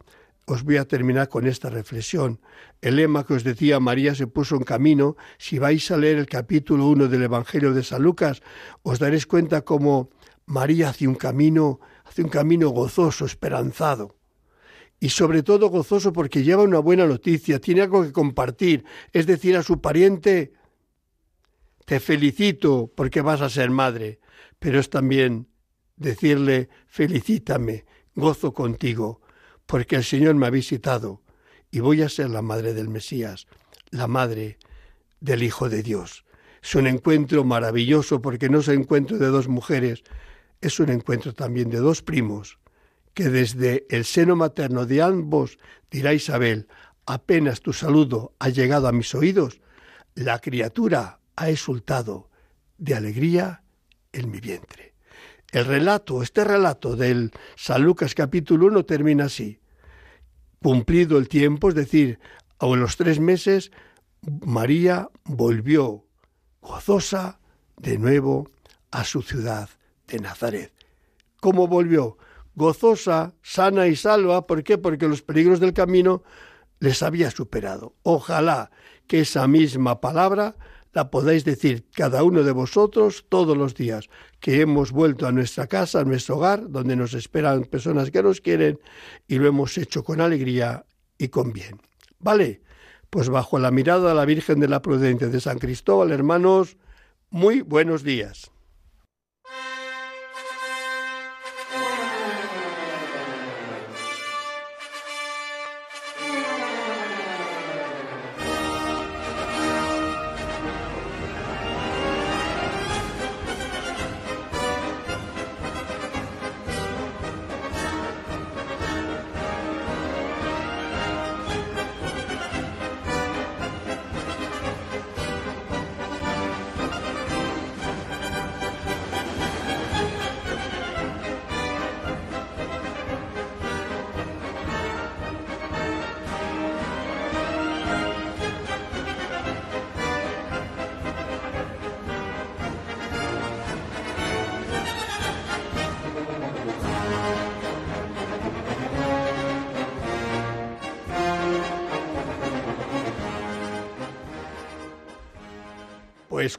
os 0.46 0.64
voy 0.64 0.76
a 0.76 0.86
terminar 0.86 1.30
con 1.30 1.48
esta 1.48 1.70
reflexión. 1.70 2.42
El 2.82 2.98
lema 2.98 3.26
que 3.26 3.34
os 3.34 3.46
decía 3.46 3.80
María 3.80 4.14
se 4.14 4.28
puso 4.28 4.56
en 4.56 4.64
camino, 4.64 5.16
si 5.38 5.58
vais 5.58 5.90
a 5.90 5.98
leer 5.98 6.18
el 6.18 6.26
capítulo 6.26 6.88
1 6.88 7.08
del 7.08 7.24
Evangelio 7.24 7.74
de 7.74 7.84
San 7.84 8.02
Lucas, 8.02 8.42
os 8.84 9.00
daréis 9.00 9.26
cuenta 9.26 9.62
cómo 9.62 10.10
María 10.48 10.90
hace 10.90 11.08
un 11.08 11.16
camino, 11.16 11.80
hace 12.06 12.24
un 12.24 12.30
camino 12.30 12.70
gozoso, 12.70 13.26
esperanzado. 13.26 14.16
Y 15.00 15.10
sobre 15.10 15.44
todo 15.44 15.70
gozoso 15.70 16.12
porque 16.12 16.44
lleva 16.44 16.64
una 16.64 16.80
buena 16.80 17.06
noticia, 17.06 17.60
tiene 17.60 17.82
algo 17.82 18.02
que 18.02 18.12
compartir, 18.12 18.84
es 19.14 19.28
decir, 19.28 19.56
a 19.56 19.62
su 19.62 19.80
pariente, 19.80 20.54
te 21.86 22.00
felicito 22.00 22.92
porque 22.96 23.22
vas 23.22 23.42
a 23.42 23.50
ser 23.50 23.70
madre, 23.70 24.20
pero 24.58 24.80
es 24.80 24.90
también 24.90 25.48
decirle, 25.98 26.70
felicítame, 26.88 27.86
gozo 28.16 28.54
contigo, 28.54 29.22
porque 29.66 29.98
el 29.98 30.04
Señor 30.04 30.36
me 30.36 30.48
ha 30.48 30.50
visitado 30.50 31.22
y 31.70 31.82
voy 31.82 32.02
a 32.02 32.10
ser 32.10 32.30
la 32.30 32.42
madre 32.42 32.74
del 32.74 32.88
Mesías, 32.88 33.48
la 33.92 34.08
madre 34.08 34.58
del 35.20 35.44
Hijo 35.44 35.70
de 35.70 35.84
Dios. 35.84 36.26
Es 36.64 36.74
un 36.76 36.88
encuentro 36.88 37.44
maravilloso 37.44 38.22
porque 38.22 38.50
no 38.50 38.60
es 38.60 38.68
un 38.70 38.76
encuentro 38.76 39.18
de 39.18 39.28
dos 39.28 39.48
mujeres, 39.48 40.04
es 40.62 40.80
un 40.80 40.90
encuentro 40.90 41.34
también 41.34 41.70
de 41.70 41.78
dos 41.78 42.02
primos, 42.02 42.60
que 43.14 43.30
desde 43.30 43.86
el 43.90 44.06
seno 44.06 44.36
materno 44.36 44.86
de 44.86 45.02
ambos 45.02 45.58
dirá 45.90 46.14
Isabel, 46.14 46.68
apenas 47.06 47.62
tu 47.62 47.74
saludo 47.74 48.34
ha 48.40 48.50
llegado 48.50 48.88
a 48.88 48.92
mis 48.92 49.14
oídos, 49.16 49.62
la 50.16 50.40
criatura 50.40 51.20
ha 51.36 51.50
exultado 51.50 52.30
de 52.78 52.96
alegría 52.96 53.64
en 54.12 54.32
mi 54.32 54.40
vientre. 54.40 54.94
El 55.52 55.66
relato, 55.66 56.22
este 56.22 56.44
relato 56.44 56.96
del 56.96 57.32
San 57.56 57.84
Lucas 57.84 58.14
capítulo 58.14 58.68
1 58.68 58.86
termina 58.86 59.26
así. 59.26 59.60
Cumplido 60.62 61.18
el 61.18 61.30
tiempo, 61.30 61.70
es 61.70 61.76
decir, 61.76 62.20
a 62.60 62.68
los 62.68 62.98
tres 62.98 63.20
meses, 63.20 63.72
María 64.22 65.10
volvió 65.24 66.06
gozosa 66.62 67.40
de 67.78 67.98
nuevo 67.98 68.50
a 68.92 69.04
su 69.04 69.22
ciudad 69.22 69.70
de 70.08 70.20
Nazaret. 70.20 70.74
¿Cómo 71.40 71.68
volvió? 71.68 72.18
Gozosa, 72.56 73.36
sana 73.44 73.88
y 73.88 73.96
salva. 73.96 74.48
¿Por 74.48 74.64
qué? 74.64 74.78
Porque 74.78 75.08
los 75.08 75.22
peligros 75.22 75.60
del 75.60 75.74
camino 75.74 76.24
les 76.80 77.04
había 77.04 77.32
superado. 77.32 77.96
Ojalá 78.04 78.72
que 79.06 79.22
esa 79.22 79.48
misma 79.48 80.02
palabra 80.02 80.56
la 80.94 81.12
podáis 81.12 81.46
decir 81.46 81.86
cada 81.94 82.24
uno 82.24 82.44
de 82.44 82.52
vosotros 82.52 83.26
todos 83.30 83.56
los 83.56 83.76
días 83.76 84.10
que 84.40 84.62
hemos 84.62 84.92
vuelto 84.92 85.28
a 85.28 85.32
nuestra 85.32 85.68
casa, 85.68 86.00
a 86.00 86.04
nuestro 86.04 86.38
hogar, 86.38 86.72
donde 86.72 86.96
nos 86.96 87.14
esperan 87.14 87.66
personas 87.66 88.10
que 88.10 88.24
nos 88.24 88.42
quieren 88.42 88.80
y 89.28 89.36
lo 89.36 89.48
hemos 89.48 89.78
hecho 89.78 90.04
con 90.04 90.22
alegría 90.22 90.86
y 91.18 91.28
con 91.28 91.54
bien. 91.54 91.80
¿Vale? 92.20 92.62
Pues 93.10 93.30
bajo 93.30 93.60
la 93.60 93.72
mirada 93.72 94.10
de 94.10 94.16
la 94.16 94.26
Virgen 94.26 94.60
de 94.60 94.68
la 94.68 94.82
Prudencia 94.82 95.28
de 95.28 95.40
San 95.40 95.60
Cristóbal, 95.60 96.12
hermanos, 96.12 96.78
muy 97.30 97.62
buenos 97.62 98.04
días. 98.04 98.52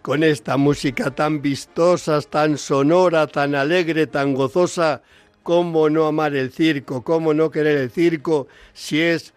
Con 0.08 0.22
esta 0.22 0.56
música 0.56 1.10
tan 1.10 1.42
vistosa, 1.42 2.22
tan 2.22 2.56
sonora, 2.56 3.26
tan 3.26 3.54
alegre, 3.54 4.06
tan 4.06 4.32
gozosa, 4.32 5.02
¿cómo 5.42 5.90
no 5.90 6.06
amar 6.06 6.34
el 6.34 6.50
circo? 6.50 7.04
¿Cómo 7.04 7.34
no 7.34 7.50
querer 7.50 7.76
el 7.76 7.90
circo 7.90 8.46
si 8.72 9.02
es 9.02 9.34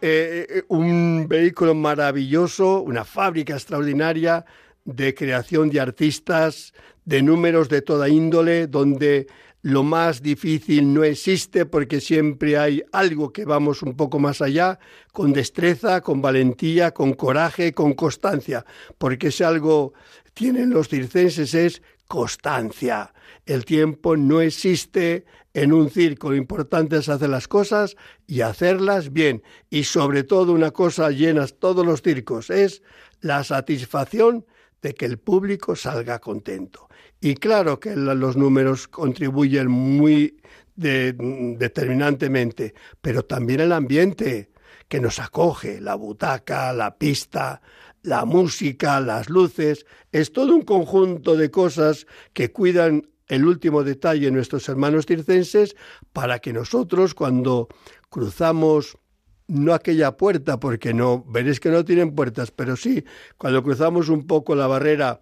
eh, 0.00 0.46
eh, 0.48 0.62
un 0.68 1.26
vehículo 1.28 1.74
maravilloso, 1.74 2.80
una 2.80 3.04
fábrica 3.04 3.52
extraordinaria 3.52 4.46
de 4.86 5.14
creación 5.14 5.68
de 5.68 5.80
artistas, 5.80 6.72
de 7.04 7.20
números 7.20 7.68
de 7.68 7.82
toda 7.82 8.08
índole, 8.08 8.66
donde 8.66 9.26
lo 9.64 9.82
más 9.82 10.20
difícil 10.20 10.92
no 10.92 11.04
existe 11.04 11.64
porque 11.64 12.02
siempre 12.02 12.58
hay 12.58 12.82
algo 12.92 13.32
que 13.32 13.46
vamos 13.46 13.82
un 13.82 13.96
poco 13.96 14.18
más 14.18 14.42
allá, 14.42 14.78
con 15.10 15.32
destreza, 15.32 16.02
con 16.02 16.20
valentía, 16.20 16.90
con 16.90 17.14
coraje, 17.14 17.72
con 17.72 17.94
constancia, 17.94 18.66
porque 18.98 19.30
si 19.30 19.42
algo 19.42 19.94
tienen 20.34 20.68
los 20.68 20.88
circenses 20.88 21.54
es 21.54 21.82
constancia. 22.06 23.14
El 23.46 23.64
tiempo 23.64 24.18
no 24.18 24.42
existe 24.42 25.24
en 25.54 25.72
un 25.72 25.88
circo, 25.88 26.28
lo 26.28 26.36
importante 26.36 26.98
es 26.98 27.08
hacer 27.08 27.30
las 27.30 27.48
cosas 27.48 27.96
y 28.26 28.42
hacerlas 28.42 29.14
bien. 29.14 29.42
Y 29.70 29.84
sobre 29.84 30.24
todo 30.24 30.52
una 30.52 30.72
cosa 30.72 31.08
llena 31.08 31.46
todos 31.46 31.86
los 31.86 32.02
circos 32.02 32.50
es 32.50 32.82
la 33.22 33.42
satisfacción 33.44 34.44
de 34.82 34.92
que 34.92 35.06
el 35.06 35.16
público 35.16 35.74
salga 35.74 36.18
contento. 36.18 36.90
Y 37.24 37.36
claro 37.36 37.80
que 37.80 37.96
los 37.96 38.36
números 38.36 38.86
contribuyen 38.86 39.68
muy 39.70 40.42
determinantemente, 40.76 42.74
pero 43.00 43.24
también 43.24 43.60
el 43.60 43.72
ambiente 43.72 44.50
que 44.88 45.00
nos 45.00 45.18
acoge, 45.18 45.80
la 45.80 45.94
butaca, 45.94 46.70
la 46.74 46.98
pista, 46.98 47.62
la 48.02 48.26
música, 48.26 49.00
las 49.00 49.30
luces, 49.30 49.86
es 50.12 50.34
todo 50.34 50.54
un 50.54 50.66
conjunto 50.66 51.34
de 51.34 51.50
cosas 51.50 52.06
que 52.34 52.52
cuidan 52.52 53.08
el 53.28 53.46
último 53.46 53.84
detalle 53.84 54.30
nuestros 54.30 54.68
hermanos 54.68 55.06
circenses 55.06 55.76
para 56.12 56.40
que 56.40 56.52
nosotros 56.52 57.14
cuando 57.14 57.68
cruzamos 58.10 58.98
no 59.46 59.72
aquella 59.72 60.18
puerta, 60.18 60.60
porque 60.60 60.92
no, 60.92 61.24
veréis 61.26 61.58
que 61.58 61.70
no 61.70 61.86
tienen 61.86 62.14
puertas, 62.14 62.50
pero 62.50 62.76
sí, 62.76 63.02
cuando 63.38 63.62
cruzamos 63.62 64.10
un 64.10 64.26
poco 64.26 64.54
la 64.54 64.66
barrera 64.66 65.20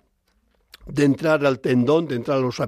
de 0.86 1.04
entrar 1.04 1.44
al 1.46 1.60
tendón, 1.60 2.06
de 2.06 2.16
entrar 2.16 2.38
a 2.38 2.40
los 2.40 2.60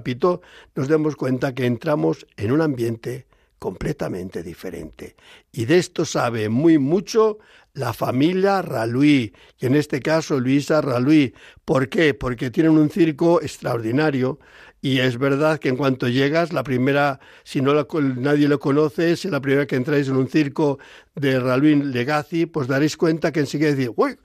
nos 0.75 0.87
demos 0.87 1.15
cuenta 1.15 1.53
que 1.53 1.65
entramos 1.65 2.25
en 2.37 2.51
un 2.51 2.61
ambiente 2.61 3.27
completamente 3.59 4.43
diferente. 4.43 5.15
Y 5.51 5.65
de 5.65 5.77
esto 5.77 6.05
sabe 6.05 6.49
muy 6.49 6.77
mucho 6.77 7.39
la 7.73 7.93
familia 7.93 8.61
Raluí, 8.61 9.33
y 9.59 9.65
en 9.65 9.75
este 9.75 9.99
caso 9.99 10.39
Luisa 10.39 10.81
Raluí. 10.81 11.33
¿Por 11.65 11.89
qué? 11.89 12.13
Porque 12.13 12.51
tienen 12.51 12.77
un 12.77 12.89
circo 12.89 13.41
extraordinario 13.41 14.39
Y 14.85 14.99
es 14.99 15.17
verdad 15.17 15.57
que 15.57 15.69
en 15.69 15.77
cuanto 15.77 16.07
llegas, 16.07 16.53
la 16.53 16.61
primera, 16.63 17.19
si 17.43 17.59
no 17.59 17.73
nadie 17.73 18.47
lo 18.47 18.59
conoce, 18.59 19.15
si 19.15 19.29
la 19.29 19.41
primera 19.41 19.65
que 19.65 19.77
entráis 19.77 20.07
en 20.09 20.15
un 20.15 20.27
circo 20.27 20.77
de 21.15 21.39
Raluín 21.39 21.91
Legacy, 21.91 22.45
pues 22.45 22.67
daréis 22.67 22.95
cuenta 22.95 23.31
que 23.31 23.39
enseguida 23.39 23.71
decís, 23.71 23.89
uy, 23.95 24.15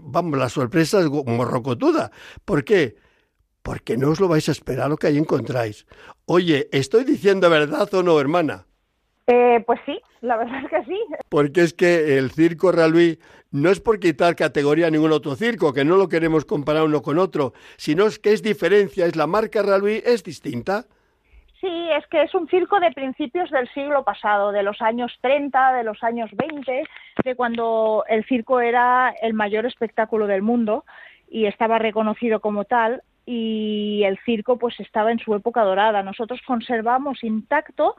vamos, 0.00 0.38
la 0.38 0.48
sorpresa 0.48 1.00
es 1.00 1.08
morrocotuda. 1.08 2.12
¿Por 2.44 2.62
qué? 2.62 2.94
Porque 3.62 3.96
no 3.96 4.10
os 4.10 4.20
lo 4.20 4.28
vais 4.28 4.48
a 4.48 4.52
esperar 4.52 4.90
lo 4.90 4.96
que 4.96 5.06
ahí 5.06 5.18
encontráis. 5.18 5.86
Oye, 6.26 6.68
¿estoy 6.72 7.04
diciendo 7.04 7.48
verdad 7.48 7.92
o 7.94 8.02
no, 8.02 8.18
hermana? 8.18 8.66
Eh, 9.26 9.62
pues 9.66 9.80
sí, 9.86 10.00
la 10.20 10.36
verdad 10.36 10.64
es 10.64 10.70
que 10.70 10.84
sí. 10.84 11.00
Porque 11.28 11.62
es 11.62 11.72
que 11.72 12.18
el 12.18 12.30
circo 12.30 12.72
Raluí 12.72 13.18
no 13.52 13.70
es 13.70 13.80
por 13.80 14.00
quitar 14.00 14.34
categoría 14.34 14.88
a 14.88 14.90
ningún 14.90 15.12
otro 15.12 15.36
circo, 15.36 15.72
que 15.72 15.84
no 15.84 15.96
lo 15.96 16.08
queremos 16.08 16.44
comparar 16.44 16.82
uno 16.82 17.02
con 17.02 17.18
otro, 17.18 17.52
sino 17.76 18.06
es 18.06 18.18
que 18.18 18.32
es 18.32 18.42
diferencia, 18.42 19.06
es 19.06 19.14
la 19.14 19.26
marca 19.26 19.62
Raluí, 19.62 20.02
es 20.04 20.24
distinta. 20.24 20.84
Sí, 21.60 21.88
es 21.96 22.04
que 22.08 22.22
es 22.22 22.34
un 22.34 22.48
circo 22.48 22.80
de 22.80 22.90
principios 22.90 23.48
del 23.50 23.68
siglo 23.68 24.02
pasado, 24.02 24.50
de 24.50 24.64
los 24.64 24.82
años 24.82 25.12
30, 25.20 25.74
de 25.74 25.84
los 25.84 26.02
años 26.02 26.28
20, 26.32 26.82
de 27.24 27.34
cuando 27.36 28.04
el 28.08 28.24
circo 28.24 28.60
era 28.60 29.14
el 29.22 29.32
mayor 29.32 29.66
espectáculo 29.66 30.26
del 30.26 30.42
mundo 30.42 30.84
y 31.28 31.46
estaba 31.46 31.78
reconocido 31.78 32.40
como 32.40 32.64
tal 32.64 33.02
y 33.34 34.04
el 34.04 34.18
circo 34.26 34.58
pues 34.58 34.78
estaba 34.78 35.10
en 35.10 35.18
su 35.18 35.34
época 35.34 35.62
dorada. 35.62 36.02
Nosotros 36.02 36.40
conservamos 36.46 37.24
intacto 37.24 37.96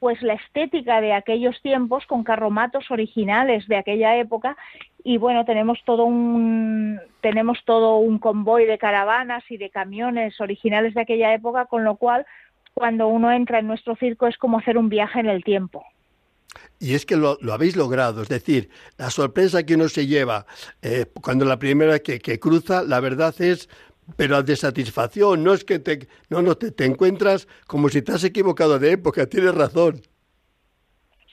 pues 0.00 0.20
la 0.22 0.34
estética 0.34 1.00
de 1.00 1.12
aquellos 1.12 1.62
tiempos 1.62 2.04
con 2.06 2.24
carromatos 2.24 2.90
originales 2.90 3.68
de 3.68 3.76
aquella 3.76 4.16
época 4.18 4.56
y 5.04 5.16
bueno 5.18 5.44
tenemos 5.44 5.78
todo 5.84 6.04
un 6.04 6.98
tenemos 7.20 7.58
todo 7.64 7.98
un 7.98 8.18
convoy 8.18 8.64
de 8.66 8.78
caravanas 8.78 9.44
y 9.48 9.58
de 9.58 9.70
camiones 9.70 10.40
originales 10.40 10.94
de 10.94 11.02
aquella 11.02 11.32
época 11.32 11.66
con 11.66 11.84
lo 11.84 11.94
cual 11.94 12.26
cuando 12.74 13.06
uno 13.06 13.30
entra 13.30 13.60
en 13.60 13.68
nuestro 13.68 13.94
circo 13.94 14.26
es 14.26 14.36
como 14.36 14.58
hacer 14.58 14.76
un 14.76 14.88
viaje 14.88 15.20
en 15.20 15.28
el 15.28 15.44
tiempo. 15.44 15.84
Y 16.80 16.94
es 16.94 17.06
que 17.06 17.16
lo, 17.16 17.38
habéis 17.52 17.76
logrado, 17.76 18.22
es 18.22 18.28
decir, 18.28 18.68
la 18.98 19.08
sorpresa 19.08 19.62
que 19.62 19.76
uno 19.76 19.88
se 19.88 20.06
lleva 20.06 20.46
eh, 20.82 21.06
cuando 21.22 21.44
la 21.44 21.58
primera 21.58 22.00
que, 22.00 22.18
que 22.18 22.40
cruza, 22.40 22.82
la 22.82 22.98
verdad 23.00 23.34
es 23.40 23.68
pero 24.16 24.42
de 24.42 24.56
satisfacción, 24.56 25.42
no 25.44 25.54
es 25.54 25.64
que 25.64 25.78
te, 25.78 26.08
no, 26.28 26.42
no, 26.42 26.56
te, 26.56 26.70
te 26.70 26.84
encuentras 26.84 27.48
como 27.66 27.88
si 27.88 28.02
te 28.02 28.12
has 28.12 28.24
equivocado 28.24 28.78
de 28.78 28.92
época, 28.92 29.26
tienes 29.26 29.54
razón. 29.54 30.02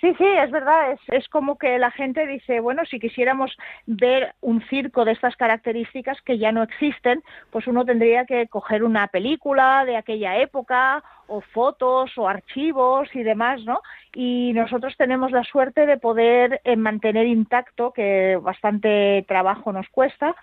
Sí, 0.01 0.13
sí, 0.17 0.23
es 0.25 0.49
verdad. 0.49 0.93
Es, 0.93 0.99
es, 1.07 1.27
como 1.27 1.57
que 1.57 1.77
la 1.77 1.91
gente 1.91 2.25
dice, 2.25 2.61
bueno, 2.61 2.85
si 2.85 2.99
quisiéramos 2.99 3.51
ver 3.85 4.33
un 4.39 4.61
circo 4.69 5.03
de 5.03 5.11
estas 5.11 5.35
características 5.35 6.21
que 6.21 6.37
ya 6.37 6.53
no 6.53 6.63
existen, 6.63 7.21
pues 7.51 7.67
uno 7.67 7.83
tendría 7.83 8.25
que 8.25 8.47
coger 8.47 8.83
una 8.83 9.07
película 9.07 9.83
de 9.85 9.97
aquella 9.97 10.37
época 10.37 11.03
o 11.27 11.41
fotos 11.41 12.17
o 12.17 12.29
archivos 12.29 13.09
y 13.13 13.23
demás, 13.23 13.63
¿no? 13.65 13.81
Y 14.15 14.53
nosotros 14.53 14.95
tenemos 14.97 15.31
la 15.31 15.43
suerte 15.43 15.85
de 15.85 15.97
poder 15.97 16.61
eh, 16.63 16.77
mantener 16.77 17.27
intacto, 17.27 17.91
que 17.91 18.37
bastante 18.41 19.25
trabajo 19.27 19.73
nos 19.73 19.89
cuesta, 19.89 20.33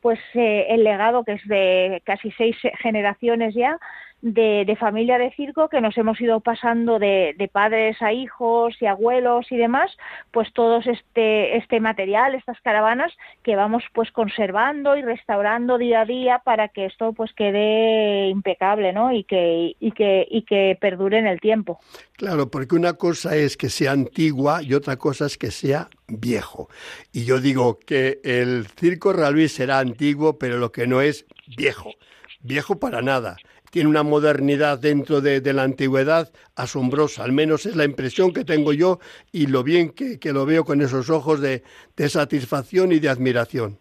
pues 0.00 0.18
eh, 0.34 0.66
el 0.70 0.82
legado 0.82 1.24
que 1.24 1.32
es 1.32 1.48
de 1.48 2.02
casi 2.04 2.32
seis 2.32 2.56
generaciones 2.80 3.54
ya 3.54 3.78
de, 4.24 4.76
familia 4.80 5.18
de 5.18 5.30
circo 5.32 5.68
que 5.68 5.82
nos 5.82 5.96
hemos 5.98 6.18
ido 6.18 6.40
pasando 6.40 6.98
de, 6.98 7.50
padres 7.52 8.00
a 8.00 8.12
hijos 8.12 8.74
y 8.80 8.86
abuelos 8.86 9.46
y 9.50 9.56
demás, 9.56 9.90
pues 10.32 10.50
todo 10.54 10.78
este, 10.78 11.56
este 11.58 11.78
material, 11.78 12.34
estas 12.34 12.58
caravanas 12.62 13.12
que 13.42 13.54
vamos 13.54 13.84
pues 13.92 14.10
conservando 14.12 14.96
y 14.96 15.02
restaurando 15.02 15.76
día 15.76 16.00
a 16.00 16.04
día 16.06 16.40
para 16.42 16.68
que 16.68 16.86
esto 16.86 17.12
pues 17.12 17.32
quede 17.34 18.28
impecable, 18.28 18.94
¿no? 18.94 19.12
Y 19.12 19.24
que, 19.24 19.76
y 19.78 19.92
que, 19.92 20.26
y 20.28 20.42
que 20.42 20.78
perdure 20.80 21.18
en 21.18 21.26
el 21.26 21.40
tiempo. 21.40 21.78
Claro, 22.16 22.50
porque 22.50 22.74
una 22.74 22.94
cosa 22.94 23.36
es 23.36 23.58
que 23.58 23.68
sea 23.68 23.92
antigua 23.92 24.62
y 24.62 24.72
otra 24.72 24.96
cosa 24.96 25.26
es 25.26 25.36
que 25.36 25.50
sea 25.50 25.88
viejo. 26.08 26.70
Y 27.12 27.26
yo 27.26 27.40
digo 27.40 27.78
que 27.78 28.20
el 28.24 28.66
circo 28.68 29.12
Raluí 29.12 29.48
será 29.48 29.80
antiguo, 29.80 30.38
pero 30.38 30.56
lo 30.56 30.72
que 30.72 30.86
no 30.86 31.02
es 31.02 31.26
viejo. 31.56 31.90
Viejo 32.40 32.78
para 32.78 33.02
nada 33.02 33.36
tiene 33.74 33.90
una 33.90 34.04
modernidad 34.04 34.78
dentro 34.78 35.20
de, 35.20 35.52
la 35.52 35.64
antigüedad 35.64 36.28
asombrosa, 36.54 37.24
al 37.24 37.32
menos 37.32 37.66
es 37.66 37.74
la 37.74 37.84
impresión 37.84 38.32
que 38.32 38.44
tengo 38.44 38.72
yo 38.72 39.00
y 39.32 39.48
lo 39.48 39.64
bien 39.64 39.90
que, 39.90 40.32
lo 40.32 40.46
veo 40.46 40.64
con 40.64 40.80
esos 40.80 41.10
ojos 41.10 41.40
de, 41.40 41.64
satisfacción 42.08 42.92
y 42.92 43.00
de 43.00 43.08
admiración. 43.08 43.80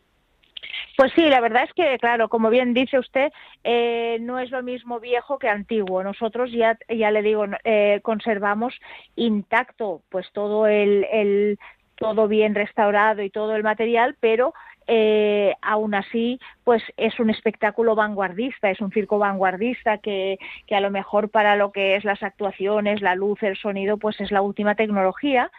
Pues 0.97 1.11
sí, 1.13 1.21
la 1.29 1.39
verdad 1.41 1.65
es 1.65 1.73
que, 1.73 1.99
claro, 1.99 2.27
como 2.27 2.49
bien 2.49 2.73
dice 2.73 2.97
usted, 2.97 3.31
eh, 3.63 4.17
no 4.19 4.39
es 4.39 4.49
lo 4.49 4.63
mismo 4.63 4.99
viejo 4.99 5.37
que 5.37 5.47
antiguo. 5.47 6.01
Nosotros 6.01 6.51
ya, 6.51 6.75
ya 6.89 7.11
le 7.11 7.21
digo, 7.21 7.45
eh, 7.63 7.99
conservamos 8.01 8.73
intacto, 9.15 10.01
pues 10.09 10.25
todo 10.33 10.65
el, 10.65 11.05
el, 11.11 11.59
todo 11.97 12.27
bien 12.27 12.55
restaurado 12.55 13.21
y 13.21 13.29
todo 13.29 13.55
el 13.55 13.61
material, 13.61 14.17
pero 14.19 14.55
eh, 14.87 15.55
aún 15.61 15.95
así, 15.95 16.39
pues 16.63 16.83
es 16.97 17.19
un 17.19 17.29
espectáculo 17.29 17.95
vanguardista, 17.95 18.69
es 18.69 18.81
un 18.81 18.91
circo 18.91 19.17
vanguardista 19.17 19.97
que, 19.97 20.37
que 20.67 20.75
a 20.75 20.81
lo 20.81 20.91
mejor 20.91 21.29
para 21.29 21.55
lo 21.55 21.71
que 21.71 21.95
es 21.95 22.03
las 22.03 22.23
actuaciones, 22.23 23.01
la 23.01 23.15
luz, 23.15 23.41
el 23.43 23.57
sonido, 23.57 23.97
pues 23.97 24.19
es 24.21 24.31
la 24.31 24.41
última 24.41 24.75
tecnología, 24.75 25.51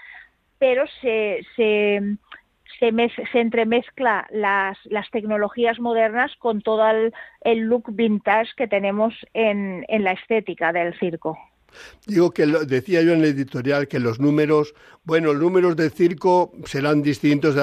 pero 0.58 0.84
se, 1.00 1.44
se, 1.56 2.00
se, 2.78 3.40
entremezcla 3.40 4.26
las, 4.30 4.78
las, 4.84 5.10
tecnologías 5.10 5.78
modernas 5.80 6.34
con 6.36 6.62
todo 6.62 6.88
el, 6.88 7.12
el 7.42 7.60
look 7.60 7.84
vintage 7.92 8.52
que 8.56 8.68
tenemos 8.68 9.14
en, 9.34 9.84
en 9.88 10.04
la 10.04 10.12
estética 10.12 10.72
del 10.72 10.98
circo. 10.98 11.38
Digo 12.06 12.30
que 12.30 12.46
decía 12.46 13.02
yo 13.02 13.12
en 13.12 13.20
el 13.20 13.26
editorial 13.26 13.88
que 13.88 14.00
los 14.00 14.20
números, 14.20 14.74
bueno, 15.04 15.32
los 15.32 15.42
números 15.42 15.76
de 15.76 15.90
circo 15.90 16.52
serán 16.66 17.02
distintos, 17.02 17.54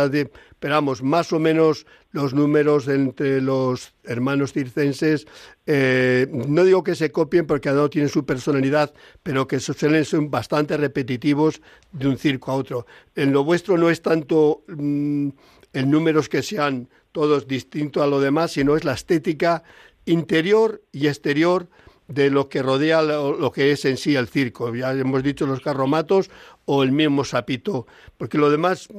más 1.01 1.33
o 1.33 1.39
menos 1.39 1.85
los 2.11 2.33
números 2.33 2.87
entre 2.87 3.41
los 3.41 3.93
hermanos 4.03 4.53
circenses, 4.53 5.27
eh, 5.65 6.27
no 6.31 6.63
digo 6.63 6.83
que 6.83 6.95
se 6.95 7.11
copien 7.11 7.47
porque 7.47 7.69
cada 7.69 7.79
uno 7.79 7.89
tiene 7.89 8.09
su 8.09 8.25
personalidad, 8.25 8.93
pero 9.23 9.47
que 9.47 9.59
suelen 9.59 10.05
ser 10.05 10.21
bastante 10.21 10.75
repetitivos 10.77 11.61
de 11.91 12.07
un 12.07 12.17
circo 12.17 12.51
a 12.51 12.55
otro. 12.55 12.85
En 13.15 13.31
lo 13.31 13.43
vuestro 13.43 13.77
no 13.77 13.89
es 13.89 14.01
tanto 14.01 14.63
mm, 14.67 15.29
en 15.73 15.91
números 15.91 16.27
que 16.29 16.43
sean 16.43 16.89
todos 17.11 17.47
distintos 17.47 18.03
a 18.03 18.07
lo 18.07 18.19
demás, 18.19 18.51
sino 18.51 18.75
es 18.75 18.83
la 18.83 18.93
estética 18.93 19.63
interior 20.05 20.81
y 20.91 21.07
exterior 21.07 21.69
de 22.11 22.29
lo 22.29 22.49
que 22.49 22.61
rodea 22.61 23.01
lo, 23.01 23.51
que 23.51 23.71
es 23.71 23.85
en 23.85 23.97
sí 23.97 24.15
el 24.15 24.27
circo. 24.27 24.73
Ya 24.75 24.91
hemos 24.91 25.23
dicho 25.23 25.45
los 25.45 25.61
carromatos 25.61 26.29
o 26.65 26.83
el 26.83 26.91
mismo 26.91 27.23
sapito, 27.23 27.87
porque 28.17 28.37
lo 28.37 28.49
demás, 28.49 28.89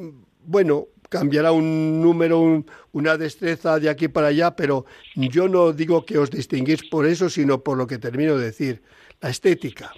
bueno, 0.45 0.87
cambiará 1.09 1.53
un 1.53 2.01
número, 2.01 2.65
una 2.93 3.17
destreza 3.17 3.79
de 3.79 3.91
aquí 3.91 4.09
para 4.09 4.29
allá, 4.29 4.57
pero 4.57 4.87
yo 5.15 5.47
no 5.49 5.73
digo 5.73 6.05
que 6.07 6.19
os 6.19 6.31
distinguís 6.31 6.89
por 6.89 7.07
eso, 7.07 7.29
sino 7.29 7.63
por 7.63 7.77
lo 7.77 7.87
que 7.87 7.99
termino 7.99 8.37
de 8.37 8.47
decir, 8.47 8.83
la 9.21 9.29
estética. 9.29 9.93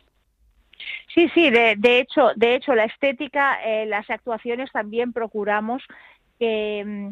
Sí, 1.14 1.29
sí, 1.33 1.50
de, 1.50 1.77
de 1.79 2.00
hecho, 2.00 2.31
de 2.35 2.57
hecho, 2.57 2.74
la 2.74 2.85
estética, 2.85 3.62
eh, 3.64 3.87
las 3.87 4.11
actuaciones 4.11 4.72
también 4.72 5.12
procuramos 5.12 5.83
que 6.40 6.83
mm, 6.85 7.11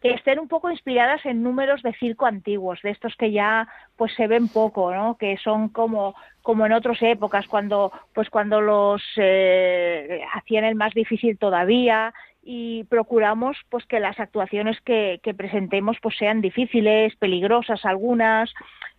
que 0.00 0.10
estén 0.10 0.38
un 0.38 0.48
poco 0.48 0.70
inspiradas 0.70 1.24
en 1.26 1.42
números 1.42 1.82
de 1.82 1.92
circo 1.94 2.26
antiguos, 2.26 2.80
de 2.82 2.90
estos 2.90 3.16
que 3.16 3.32
ya 3.32 3.66
pues 3.96 4.14
se 4.14 4.26
ven 4.28 4.48
poco, 4.48 4.94
¿no? 4.94 5.16
Que 5.16 5.36
son 5.38 5.68
como 5.68 6.14
como 6.42 6.64
en 6.64 6.72
otras 6.72 7.02
épocas 7.02 7.46
cuando 7.46 7.92
pues 8.14 8.30
cuando 8.30 8.60
los 8.60 9.02
eh, 9.16 10.22
hacían 10.34 10.64
el 10.64 10.76
más 10.76 10.94
difícil 10.94 11.36
todavía 11.36 12.14
y 12.50 12.84
procuramos 12.84 13.58
pues 13.68 13.84
que 13.84 14.00
las 14.00 14.18
actuaciones 14.18 14.80
que, 14.80 15.20
presentemos 15.36 15.98
pues 16.00 16.16
sean 16.16 16.40
difíciles, 16.40 17.14
peligrosas 17.16 17.84
algunas, 17.84 18.50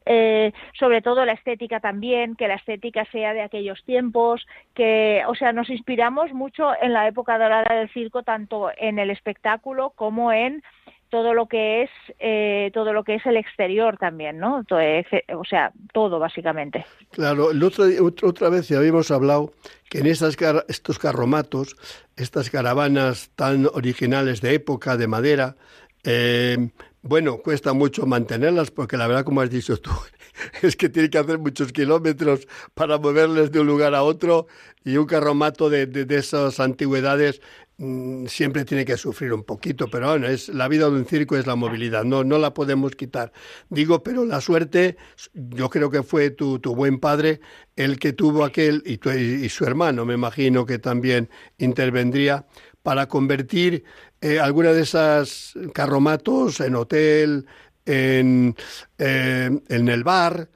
eh, 0.05 0.51
sobre 0.77 1.01
todo 1.01 1.25
la 1.25 1.31
estética 1.33 1.79
también, 1.79 2.35
que 2.35 2.47
la 2.47 2.53
estética 2.53 3.05
sea 3.05 3.33
de 3.33 3.41
aquellos 3.41 3.83
tiempos, 3.85 4.45
que, 4.75 5.23
o 5.27 5.33
sea, 5.33 5.51
nos 5.51 5.71
inspiramos 5.71 6.31
mucho 6.31 6.73
en 6.79 6.93
la 6.93 7.07
época 7.07 7.39
dorada 7.39 7.75
del 7.75 7.89
circo, 7.89 8.21
tanto 8.21 8.69
en 8.77 8.99
el 8.99 9.09
espectáculo 9.09 9.93
como 9.95 10.31
en 10.31 10.61
todo 11.09 11.33
lo 11.33 11.47
que 11.47 11.83
es 11.83 11.89
eh, 12.19 12.71
todo 12.73 12.93
lo 12.93 13.03
que 13.03 13.15
es 13.15 13.25
el 13.25 13.37
exterior 13.37 13.97
también, 13.97 14.37
¿no? 14.37 14.63
o 14.69 15.45
sea, 15.45 15.71
todo 15.93 16.19
básicamente. 16.19 16.85
Claro, 17.11 17.51
el 17.51 17.63
otro, 17.63 17.85
otra 18.23 18.49
vez 18.49 18.67
ya 18.67 18.77
habíamos 18.77 19.11
hablado 19.11 19.51
que 19.89 19.99
en 19.99 20.07
estas, 20.07 20.37
estos 20.67 20.99
carromatos, 20.99 21.75
estas 22.15 22.49
caravanas 22.49 23.31
tan 23.35 23.67
originales 23.73 24.41
de 24.41 24.53
época, 24.53 24.97
de 24.97 25.07
madera, 25.07 25.55
eh, 26.03 26.69
bueno, 27.01 27.37
cuesta 27.37 27.73
mucho 27.73 28.05
mantenerlas 28.05 28.71
porque 28.71 28.97
la 28.97 29.07
verdad, 29.07 29.23
como 29.23 29.41
has 29.41 29.49
dicho 29.49 29.77
tú, 29.77 29.91
es 30.61 30.75
que 30.75 30.89
tiene 30.89 31.09
que 31.09 31.17
hacer 31.17 31.39
muchos 31.39 31.71
kilómetros 31.71 32.47
para 32.73 32.97
moverles 32.97 33.51
de 33.51 33.59
un 33.61 33.67
lugar 33.67 33.95
a 33.95 34.03
otro 34.03 34.47
y 34.83 34.97
un 34.97 35.05
carromato 35.05 35.69
de, 35.69 35.85
de, 35.85 36.15
esas 36.15 36.59
antigüedades 36.59 37.41
mm, 37.79 38.27
siempre 38.27 38.63
tiene 38.65 38.85
que 38.85 38.95
sufrir 38.95 39.33
un 39.33 39.43
poquito, 39.43 39.89
pero 39.89 40.09
bueno, 40.09 40.27
es, 40.27 40.49
la 40.49 40.67
vida 40.67 40.85
de 40.85 40.91
un 40.91 41.05
circo 41.05 41.35
es 41.35 41.47
la 41.47 41.55
movilidad, 41.55 42.03
no, 42.03 42.23
no 42.23 42.37
la 42.37 42.53
podemos 42.53 42.95
quitar. 42.95 43.33
Digo, 43.69 44.03
pero 44.03 44.23
la 44.25 44.41
suerte, 44.41 44.97
yo 45.33 45.69
creo 45.71 45.89
que 45.89 46.03
fue 46.03 46.29
tu, 46.29 46.59
tu 46.59 46.75
buen 46.75 46.99
padre 46.99 47.41
el 47.75 47.97
que 47.97 48.13
tuvo 48.13 48.43
aquel, 48.43 48.83
y, 48.85 48.99
y 49.09 49.49
su 49.49 49.65
hermano, 49.65 50.05
me 50.05 50.13
imagino 50.13 50.65
que 50.67 50.77
también 50.77 51.29
intervendría, 51.57 52.45
para 52.83 53.07
convertir 53.07 53.83
eh, 54.21 54.39
alguna 54.39 54.73
de 54.73 54.81
esas 54.81 55.53
carromatos 55.73 56.59
en 56.59 56.75
hotel, 56.75 57.45
en, 57.85 58.55
eh, 58.97 59.49
en 59.67 59.89
el 59.89 60.03
bar, 60.03 60.49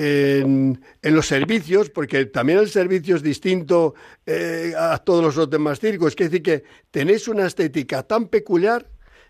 en, 0.00 0.80
los 1.02 1.26
servicios, 1.26 1.90
porque 1.90 2.26
también 2.26 2.58
el 2.58 2.68
servicio 2.68 3.16
es 3.16 3.22
distinto 3.22 3.94
eh, 4.26 4.72
a 4.78 4.98
todos 4.98 5.36
los 5.36 5.50
demás 5.50 5.80
circos. 5.80 6.14
Es 6.18 6.30
decir, 6.30 6.42
que 6.42 6.64
tenéis 6.90 7.28
una 7.28 7.46
estética 7.46 8.02
tan 8.02 8.28
peculiar 8.28 8.86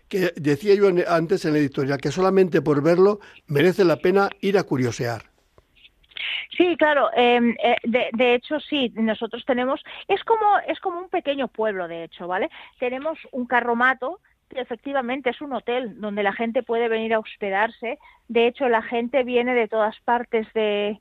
que 0.07 0.33
decía 0.35 0.75
yo 0.75 0.87
antes 1.07 1.45
en 1.45 1.53
la 1.53 1.59
editorial 1.59 1.99
que 1.99 2.11
solamente 2.11 2.61
por 2.61 2.83
verlo 2.83 3.19
merece 3.47 3.85
la 3.85 3.97
pena 3.97 4.29
ir 4.41 4.57
a 4.57 4.63
curiosear. 4.63 5.23
Sí, 6.55 6.75
claro. 6.77 7.09
Em, 7.15 7.55
eh, 7.63 7.75
de, 7.83 8.09
de, 8.13 8.35
hecho, 8.35 8.59
sí. 8.59 8.91
Nosotros 8.95 9.43
tenemos 9.45 9.81
es 10.07 10.23
como 10.23 10.59
es 10.67 10.79
como 10.79 10.99
un 10.99 11.09
pequeño 11.09 11.47
pueblo, 11.47 11.87
de 11.87 12.03
hecho, 12.03 12.27
¿vale? 12.27 12.49
Tenemos 12.79 13.17
un 13.31 13.45
carromato 13.45 14.19
efectivamente 14.55 15.29
es 15.29 15.41
un 15.41 15.53
hotel 15.53 15.99
donde 15.99 16.23
la 16.23 16.33
gente 16.33 16.63
puede 16.63 16.87
venir 16.87 17.13
a 17.13 17.19
hospedarse. 17.19 17.99
De 18.27 18.47
hecho, 18.47 18.69
la 18.69 18.81
gente 18.81 19.23
viene 19.23 19.53
de 19.53 19.67
todas 19.67 19.99
partes 20.01 20.51
de 20.53 20.99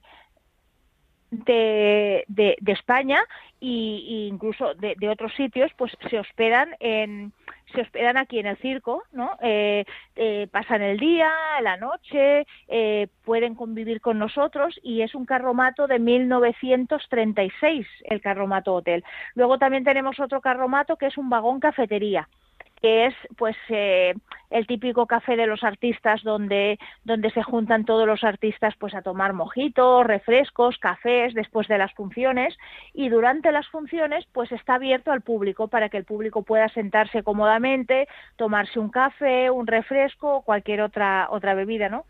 de, 1.30 2.24
de, 2.26 2.72
España 2.72 3.22
y, 3.60 4.26
incluso 4.28 4.74
de, 4.74 4.96
de, 4.98 5.08
otros 5.08 5.32
sitios, 5.34 5.70
pues 5.76 5.96
se 6.10 6.18
hospedan 6.18 6.74
en 6.80 7.32
se 7.72 7.82
hospedan 7.82 8.16
aquí 8.16 8.38
en 8.38 8.46
el 8.46 8.56
circo, 8.58 9.04
¿no? 9.12 9.36
Eh, 9.40 9.84
eh, 10.16 10.48
pasan 10.50 10.82
el 10.82 10.98
día, 10.98 11.30
la 11.62 11.76
noche, 11.76 12.44
eh, 12.68 13.06
pueden 13.24 13.54
convivir 13.54 14.00
con 14.00 14.18
nosotros 14.18 14.78
y 14.82 15.02
es 15.02 15.14
un 15.14 15.24
carromato 15.24 15.86
de 15.86 15.98
1936, 15.98 17.86
el 18.04 18.20
carromato 18.20 18.74
hotel. 18.74 19.04
Luego 19.34 19.58
también 19.58 19.84
tenemos 19.84 20.18
otro 20.18 20.40
carromato 20.40 20.96
que 20.96 21.06
es 21.06 21.16
un 21.16 21.30
vagón 21.30 21.60
cafetería 21.60 22.28
que 22.80 23.06
es 23.06 23.14
pues 23.36 23.56
eh, 23.68 24.14
el 24.50 24.66
típico 24.66 25.06
café 25.06 25.36
de 25.36 25.46
los 25.46 25.62
artistas 25.64 26.22
donde 26.22 26.78
donde 27.04 27.30
se 27.30 27.42
juntan 27.42 27.84
todos 27.84 28.06
los 28.06 28.24
artistas 28.24 28.74
pues 28.78 28.94
a 28.94 29.02
tomar 29.02 29.32
mojitos, 29.32 30.06
refrescos, 30.06 30.78
cafés 30.78 31.34
después 31.34 31.68
de 31.68 31.78
las 31.78 31.92
funciones 31.94 32.56
y 32.94 33.08
durante 33.08 33.52
las 33.52 33.68
funciones 33.68 34.26
pues 34.32 34.50
está 34.52 34.74
abierto 34.74 35.12
al 35.12 35.20
público 35.20 35.68
para 35.68 35.88
que 35.88 35.98
el 35.98 36.04
público 36.04 36.42
pueda 36.42 36.68
sentarse 36.68 37.22
cómodamente, 37.22 38.08
tomarse 38.36 38.78
un 38.78 38.90
café, 38.90 39.50
un 39.50 39.66
refresco 39.66 40.36
o 40.36 40.42
cualquier 40.42 40.80
otra 40.82 41.28
otra 41.30 41.54
bebida, 41.54 41.88
¿no? 41.88 42.04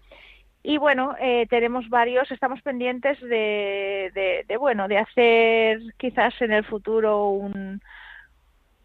Y 0.62 0.76
bueno, 0.76 1.16
eh, 1.18 1.46
tenemos 1.48 1.88
varios, 1.88 2.30
estamos 2.30 2.60
pendientes 2.60 3.18
de, 3.22 4.10
de, 4.14 4.44
de, 4.46 4.56
bueno, 4.58 4.88
de 4.88 4.98
hacer 4.98 5.80
quizás 5.96 6.34
en 6.42 6.52
el 6.52 6.64
futuro 6.66 7.28
un, 7.30 7.80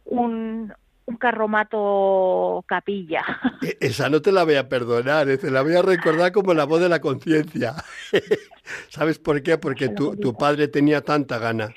un, 0.05 0.73
un 1.05 1.17
carromato 1.17 2.63
capilla. 2.67 3.23
E, 3.61 3.77
esa 3.79 4.09
no 4.09 4.21
te 4.21 4.31
la 4.31 4.43
voy 4.43 4.55
a 4.55 4.67
perdonar, 4.67 5.29
¿eh? 5.29 5.37
te 5.37 5.51
la 5.51 5.61
voy 5.61 5.75
a 5.75 5.81
recordar 5.81 6.31
como 6.31 6.53
la 6.53 6.65
voz 6.65 6.81
de 6.81 6.89
la 6.89 6.99
conciencia. 6.99 7.75
¿Sabes 8.89 9.19
por 9.19 9.41
qué? 9.43 9.57
Porque 9.57 9.89
tu, 9.89 10.15
tu 10.15 10.35
padre 10.35 10.67
tenía 10.67 11.01
tanta 11.01 11.37
gana. 11.37 11.73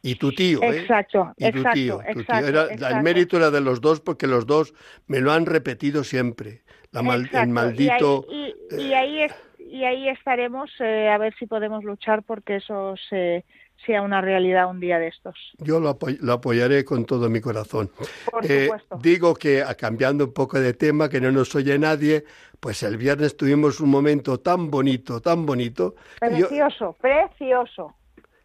Y 0.00 0.14
tu 0.14 0.32
tío, 0.32 0.62
¿eh? 0.62 0.80
Exacto, 0.80 1.34
y 1.36 1.50
tu 1.50 1.58
exacto, 1.58 1.74
tío, 1.74 1.98
tu 2.12 2.20
exacto, 2.20 2.46
tío. 2.46 2.48
Era, 2.48 2.72
exacto. 2.72 2.96
El 2.96 3.02
mérito 3.02 3.36
era 3.36 3.50
de 3.50 3.60
los 3.60 3.80
dos 3.80 4.00
porque 4.00 4.28
los 4.28 4.46
dos 4.46 4.72
me 5.08 5.20
lo 5.20 5.32
han 5.32 5.44
repetido 5.44 6.04
siempre. 6.04 6.62
La 6.92 7.02
mal, 7.02 7.28
el 7.32 7.48
maldito... 7.48 8.24
Y 8.30 8.34
ahí, 8.34 8.54
y, 8.70 8.80
y 8.80 8.94
ahí, 8.94 9.22
es, 9.22 9.34
y 9.58 9.84
ahí 9.84 10.08
estaremos 10.08 10.70
eh, 10.78 11.08
a 11.08 11.18
ver 11.18 11.34
si 11.38 11.46
podemos 11.46 11.84
luchar 11.84 12.22
porque 12.22 12.56
eso 12.56 12.94
se 13.08 13.44
sea 13.86 14.02
una 14.02 14.20
realidad 14.20 14.68
un 14.70 14.80
día 14.80 14.98
de 14.98 15.08
estos. 15.08 15.34
Yo 15.58 15.80
lo, 15.80 15.90
apoy 15.90 16.18
lo 16.20 16.32
apoyaré 16.34 16.84
con 16.84 17.04
todo 17.04 17.28
mi 17.30 17.40
corazón. 17.40 17.90
Por 18.30 18.44
Eh, 18.44 18.64
supuesto. 18.66 18.98
digo 19.02 19.34
que, 19.34 19.64
cambiando 19.78 20.24
un 20.26 20.32
poco 20.32 20.58
de 20.60 20.74
tema, 20.74 21.08
que 21.08 21.20
no 21.20 21.30
nos 21.32 21.54
oye 21.54 21.78
nadie, 21.78 22.24
pues 22.60 22.82
el 22.82 22.96
viernes 22.96 23.36
tuvimos 23.36 23.80
un 23.80 23.88
momento 23.90 24.40
tan 24.40 24.70
bonito, 24.70 25.20
tan 25.20 25.46
bonito, 25.46 25.94
yo- 26.20 26.48
Precioso, 26.48 26.96
precioso. 27.00 27.94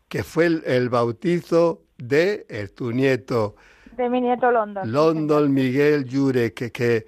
que 0.07 0.23
fue 0.23 0.45
el, 0.45 0.63
el 0.65 0.89
bautizo 0.89 1.81
de 1.97 2.45
eh, 2.49 2.67
tu 2.67 2.91
nieto, 2.91 3.55
De 3.97 4.09
mi 4.09 4.21
nieto 4.21 4.51
London. 4.51 4.91
London 4.91 5.53
Miguel 5.53 6.05
Llure, 6.05 6.53
que, 6.53 6.71
que, 6.71 7.05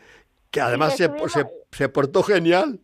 que 0.52 0.62
además 0.62 0.96
se, 0.96 1.10
se 1.72 1.90
portó 1.90 2.24
genial. 2.24 2.80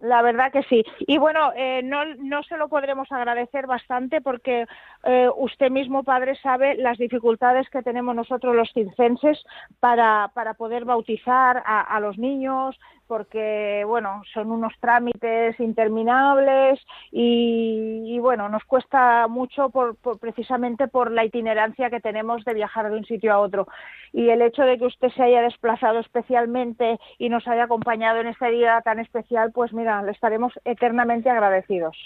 La 0.00 0.22
verdad 0.22 0.52
que 0.52 0.62
sí. 0.64 0.84
Y 1.00 1.18
bueno, 1.18 1.52
eh, 1.56 1.80
no, 1.82 2.04
no 2.16 2.42
se 2.42 2.56
lo 2.56 2.68
podremos 2.68 3.10
agradecer 3.10 3.66
bastante 3.66 4.20
porque 4.20 4.66
eh, 5.06 5.28
usted 5.36 5.70
mismo, 5.70 6.02
padre, 6.02 6.34
sabe 6.42 6.74
las 6.76 6.98
dificultades 6.98 7.68
que 7.70 7.82
tenemos 7.82 8.14
nosotros 8.14 8.54
los 8.54 8.70
circenses 8.72 9.38
para, 9.80 10.30
para 10.34 10.54
poder 10.54 10.84
bautizar 10.84 11.62
a, 11.64 11.80
a 11.80 12.00
los 12.00 12.18
niños, 12.18 12.76
porque, 13.06 13.84
bueno, 13.86 14.22
son 14.34 14.50
unos 14.50 14.72
trámites 14.80 15.60
interminables 15.60 16.80
y, 17.12 18.02
y, 18.04 18.18
bueno, 18.18 18.48
nos 18.48 18.64
cuesta 18.64 19.28
mucho 19.28 19.70
por, 19.70 19.94
por- 19.96 20.18
precisamente 20.18 20.88
por 20.88 21.12
la 21.12 21.24
itinerancia 21.24 21.88
que 21.88 22.00
tenemos 22.00 22.44
de 22.44 22.54
viajar 22.54 22.90
de 22.90 22.96
un 22.98 23.04
sitio 23.04 23.32
a 23.32 23.38
otro. 23.38 23.68
Y 24.12 24.28
el 24.30 24.42
hecho 24.42 24.62
de 24.62 24.76
que 24.76 24.86
usted 24.86 25.10
se 25.10 25.22
haya 25.22 25.42
desplazado 25.42 26.00
especialmente 26.00 26.98
y 27.18 27.28
nos 27.28 27.46
haya 27.46 27.64
acompañado 27.64 28.20
en 28.20 28.26
este 28.26 28.50
día 28.50 28.80
tan 28.84 28.98
especial, 28.98 29.52
pues 29.52 29.72
mira, 29.72 30.02
le 30.02 30.10
estaremos 30.10 30.52
eternamente 30.64 31.30
agradecidos. 31.30 31.96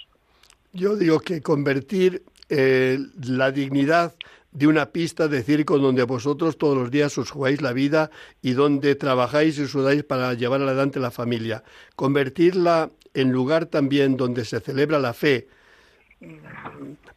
Yo 0.72 0.96
digo 0.96 1.18
que 1.20 1.40
convertir 1.40 2.22
eh, 2.50 2.98
la 3.22 3.52
dignidad 3.52 4.14
de 4.52 4.66
una 4.66 4.90
pista 4.90 5.28
de 5.28 5.42
circo 5.42 5.78
donde 5.78 6.02
vosotros 6.02 6.58
todos 6.58 6.76
los 6.76 6.90
días 6.90 7.16
os 7.18 7.30
jugáis 7.30 7.62
la 7.62 7.72
vida 7.72 8.10
y 8.42 8.52
donde 8.52 8.96
trabajáis 8.96 9.58
y 9.58 9.66
sudáis 9.66 10.02
para 10.02 10.34
llevar 10.34 10.60
adelante 10.62 10.98
la 10.98 11.10
familia, 11.10 11.62
convertirla 11.94 12.90
en 13.14 13.32
lugar 13.32 13.66
también 13.66 14.16
donde 14.16 14.44
se 14.44 14.60
celebra 14.60 14.98
la 14.98 15.14
fe, 15.14 15.48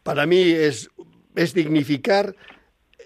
para 0.03 0.25
mí 0.25 0.41
es, 0.41 0.89
es 1.35 1.53
dignificar 1.53 2.35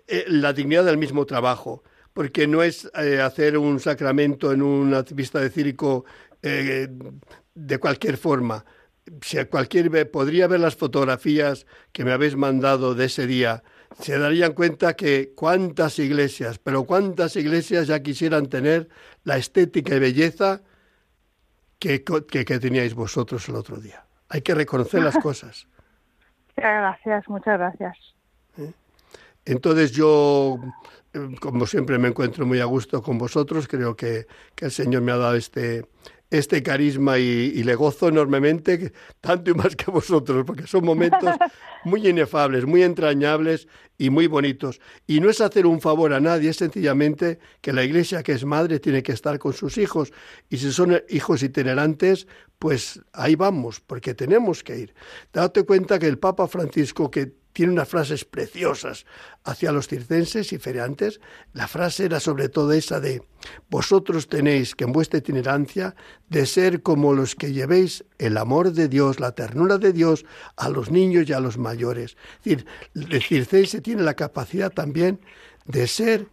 eh, 0.08 0.26
la 0.28 0.54
dignidad 0.54 0.86
del 0.86 0.98
mismo 0.98 1.26
trabajo, 1.26 1.84
porque 2.14 2.48
no 2.48 2.64
es 2.64 2.90
eh, 2.96 3.20
hacer 3.22 3.58
un 3.58 3.80
sacramento 3.80 4.52
en 4.52 4.62
una 4.62 5.04
pista 5.04 5.40
de 5.40 5.50
circo 5.50 6.06
eh, 6.42 6.88
de 7.54 7.78
cualquier 7.78 8.18
forma. 8.18 8.64
Si 9.22 9.44
cualquier 9.46 10.10
podría 10.12 10.48
ver 10.48 10.60
las 10.60 10.76
fotografías 10.76 11.66
que 11.92 12.04
me 12.04 12.12
habéis 12.12 12.36
mandado 12.36 12.94
de 12.94 13.06
ese 13.06 13.28
día, 13.28 13.64
se 14.00 14.18
darían 14.18 14.54
cuenta 14.54 14.96
que 14.96 15.34
cuántas 15.36 16.00
iglesias, 16.00 16.60
pero 16.60 16.84
cuántas 16.84 17.36
iglesias 17.36 17.88
ya 17.88 18.02
quisieran 18.02 18.48
tener 18.48 18.90
la 19.24 19.38
estética 19.38 19.96
y 19.96 20.00
belleza 20.00 20.62
que, 21.80 22.04
que, 22.04 22.46
que 22.46 22.60
teníais 22.60 22.94
vosotros 22.94 23.48
el 23.50 23.56
otro 23.56 23.78
día. 23.78 24.06
Hay 24.30 24.42
que 24.42 24.54
reconocer 24.56 25.02
las 25.02 25.18
cosas. 25.22 25.68
Gracias, 26.56 27.28
muchas 27.30 27.58
gracias. 27.58 27.98
Entonces 29.46 29.92
yo, 29.94 30.60
eh, 31.14 31.36
como 31.40 31.66
siempre, 31.66 31.98
me 31.98 32.10
encuentro 32.10 32.46
muy 32.46 32.60
a 32.60 32.66
gusto 32.66 33.02
con 33.02 33.18
vosotros. 33.18 33.68
Creo 33.68 33.96
que, 33.96 34.28
que 34.56 34.66
el 34.66 34.72
Señor 34.72 35.04
me 35.04 35.14
ha 35.14 35.18
dado 35.18 35.36
este, 35.36 35.86
este 36.30 36.62
carisma 36.62 37.20
y, 37.20 37.24
y 37.56 37.64
le 37.64 37.76
gozo 37.76 38.10
enormemente, 38.10 38.92
tanto 39.22 39.52
y 39.52 39.54
más 39.54 39.76
que 39.76 39.90
vosotros, 39.92 40.44
porque 40.46 40.68
son 40.68 40.84
momentos 40.86 41.36
muy 41.84 42.08
inefables, 42.08 42.66
muy 42.66 42.84
entrañables 42.84 43.68
y 43.98 44.10
muy 44.10 44.28
bonitos. 44.28 44.80
Y 45.08 45.20
no 45.20 45.30
es 45.30 45.42
hacer 45.42 45.66
un 45.66 45.82
favor 45.82 46.14
a 46.14 46.20
nadie, 46.20 46.50
es 46.50 46.58
sencillamente 46.58 47.40
que 47.62 47.74
la 47.74 47.84
iglesia 47.84 48.24
que 48.24 48.34
es 48.34 48.46
madre 48.46 48.80
tiene 48.80 49.04
que 49.04 49.12
estar 49.12 49.40
con 49.40 49.54
sus 49.54 49.78
hijos. 49.78 50.12
Y 50.50 50.58
si 50.58 50.72
son 50.72 51.02
hijos 51.10 51.44
itinerantes, 51.44 52.28
pues 52.60 53.02
ahí 53.14 53.36
vamos, 53.36 53.80
porque 53.80 54.14
tenemos 54.14 54.64
que 54.64 54.78
ir. 54.78 54.96
Date 55.34 55.64
cuenta 55.64 56.00
que 56.00 56.08
el 56.08 56.20
Papa 56.20 56.48
Francisco, 56.48 57.10
que 57.10 57.34
tiene 57.58 57.74
unas 57.74 57.90
frases 57.90 58.24
preciosas 58.24 59.08
hacia 59.44 59.72
los 59.72 59.88
circenses 59.88 60.54
y 60.54 60.60
feriantes. 60.60 61.20
La 61.54 61.68
frase 61.68 62.06
era 62.06 62.20
sobre 62.20 62.50
todo 62.50 62.72
esa 62.72 63.00
de 63.00 63.24
vosotros 63.68 64.30
tenéis 64.30 64.76
que 64.76 64.84
en 64.84 64.92
vuestra 64.92 65.18
itinerancia 65.18 65.96
de 66.30 66.46
ser 66.46 66.84
como 66.84 67.16
los 67.16 67.34
que 67.34 67.54
llevéis 67.54 68.06
el 68.20 68.38
amor 68.38 68.74
de 68.74 68.88
Dios, 68.88 69.20
la 69.20 69.32
ternura 69.32 69.80
de 69.80 69.92
Dios 69.92 70.24
a 70.56 70.70
los 70.70 70.92
niños 70.92 71.28
y 71.28 71.34
a 71.34 71.40
los 71.40 71.58
mayores. 71.58 72.16
Es 72.46 72.58
decir, 72.58 72.68
el 72.94 73.24
circense 73.24 73.82
tiene 73.82 74.04
la 74.04 74.14
capacidad 74.14 74.72
también 74.72 75.20
de 75.66 75.88
ser 75.88 76.28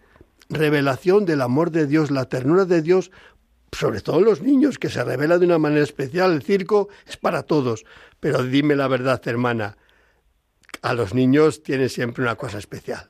revelación 0.50 1.24
del 1.24 1.40
amor 1.40 1.70
de 1.70 1.86
Dios, 1.86 2.10
la 2.10 2.28
ternura 2.28 2.66
de 2.66 2.82
Dios 2.82 3.10
sobre 3.72 4.02
todo 4.02 4.20
los 4.20 4.42
niños, 4.42 4.78
que 4.78 4.90
se 4.90 5.02
revela 5.02 5.38
de 5.38 5.46
una 5.46 5.58
manera 5.58 5.82
especial. 5.82 6.32
El 6.32 6.42
circo 6.42 6.90
es 7.08 7.16
para 7.16 7.44
todos. 7.44 7.84
Pero 8.20 8.44
dime 8.44 8.76
la 8.76 8.86
verdad, 8.86 9.20
hermana, 9.24 9.76
a 10.82 10.94
los 10.94 11.14
niños 11.14 11.62
tiene 11.62 11.88
siempre 11.88 12.22
una 12.22 12.36
cosa 12.36 12.58
especial. 12.58 13.08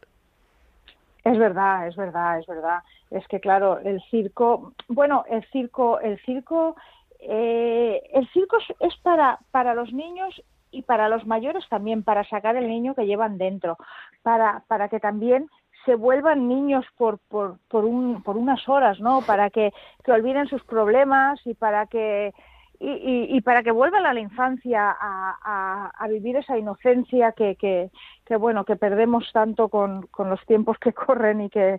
Es 1.25 1.39
verdad, 1.39 1.89
es 1.89 1.97
verdad, 1.97 2.39
es 2.39 2.47
verdad. 2.47 2.83
Es 3.11 3.27
que 3.29 3.41
claro, 3.41 3.79
el 3.81 4.03
circo, 4.11 4.73
bueno, 4.89 5.25
el 5.31 5.45
circo, 5.51 6.01
el 6.01 6.19
circo, 6.21 6.77
eh, 7.21 8.03
el 8.13 8.29
circo 8.33 8.59
es 8.81 8.97
para 9.03 9.39
para 9.51 9.75
los 9.75 9.93
niños 9.93 10.43
y 10.71 10.83
para 10.83 11.09
los 11.09 11.27
mayores 11.27 11.65
también, 11.69 12.03
para 12.03 12.25
sacar 12.25 12.57
el 12.57 12.69
niño 12.69 12.95
que 12.95 13.07
llevan 13.07 13.39
dentro, 13.39 13.79
para 14.23 14.65
para 14.69 14.89
que 14.89 15.01
también 15.01 15.49
se 15.85 15.95
vuelvan 15.95 16.49
niños 16.49 16.85
por, 16.97 17.19
por, 17.29 17.59
por, 17.69 17.85
un, 17.85 18.23
por 18.23 18.37
unas 18.37 18.67
horas, 18.69 19.01
¿no? 19.01 19.21
Para 19.21 19.51
que, 19.51 19.73
que 20.03 20.13
olviden 20.13 20.49
sus 20.49 20.65
problemas 20.65 21.41
y 21.45 21.55
para 21.55 21.87
que 21.87 22.33
y, 22.81 23.37
y, 23.37 23.41
para 23.41 23.63
que 23.63 23.71
vuelvan 23.71 24.05
a 24.05 24.13
la 24.13 24.21
infancia 24.21 24.95
a, 25.01 25.91
a, 25.97 26.09
vivir 26.09 26.37
esa 26.37 26.59
inocencia 26.59 27.33
que, 27.33 27.57
que, 27.57 27.91
que, 28.27 28.37
bueno 28.37 28.65
que 28.65 28.77
perdemos 28.77 29.31
tanto 29.33 29.69
con, 29.69 30.07
con 30.09 30.29
los 30.29 30.45
tiempos 30.47 30.77
que 30.79 30.93
corren 30.93 31.41
y 31.43 31.51
que 31.51 31.79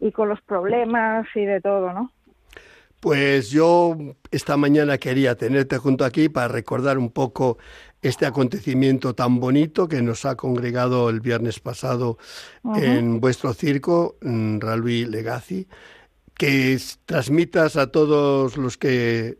y 0.00 0.12
con 0.12 0.28
los 0.28 0.40
problemas 0.42 1.26
y 1.34 1.44
de 1.44 1.60
todo, 1.60 1.92
¿no? 1.92 2.12
Pues 3.00 3.50
yo 3.50 3.96
esta 4.30 4.56
mañana 4.56 4.98
quería 4.98 5.36
tenerte 5.36 5.78
junto 5.78 6.04
aquí 6.04 6.28
para 6.28 6.48
recordar 6.48 6.98
un 6.98 7.10
poco 7.10 7.58
este 8.02 8.26
acontecimiento 8.26 9.14
tan 9.14 9.38
bonito 9.38 9.86
que 9.86 10.02
nos 10.02 10.24
ha 10.24 10.36
congregado 10.36 11.08
el 11.08 11.20
viernes 11.20 11.60
pasado 11.60 12.18
en 12.74 13.20
vuestro 13.20 13.54
circo, 13.54 14.16
Ralui 14.20 15.04
Legacy, 15.04 15.68
que 16.34 16.76
transmitas 17.06 17.76
a 17.76 17.92
todos 17.92 18.56
los 18.56 18.76
que 18.76 19.38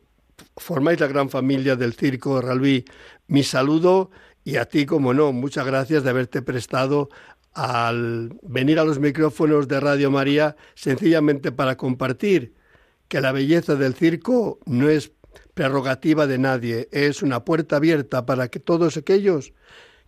formáis 0.56 1.00
la 1.00 1.06
gran 1.06 1.30
familia 1.30 1.76
del 1.76 1.94
circo 1.94 2.40
Ralui 2.40 2.84
mi 3.26 3.42
saludo 3.42 4.10
y 4.44 4.56
a 4.56 4.64
ti, 4.64 4.86
como 4.86 5.12
no, 5.12 5.32
muchas 5.32 5.66
gracias 5.66 6.04
de 6.04 6.10
haberte 6.10 6.40
prestado 6.42 7.10
al 7.52 8.38
venir 8.42 8.78
a 8.78 8.84
los 8.84 8.98
micrófonos 8.98 9.68
de 9.68 9.80
Radio 9.80 10.10
María 10.10 10.56
sencillamente 10.74 11.52
para 11.52 11.76
compartir 11.76 12.54
que 13.08 13.20
la 13.20 13.32
belleza 13.32 13.74
del 13.74 13.94
circo 13.94 14.58
no 14.64 14.88
es 14.88 15.12
prerrogativa 15.54 16.26
de 16.26 16.38
nadie, 16.38 16.88
es 16.92 17.22
una 17.22 17.44
puerta 17.44 17.76
abierta 17.76 18.24
para 18.26 18.48
que 18.48 18.60
todos 18.60 18.96
aquellos 18.96 19.52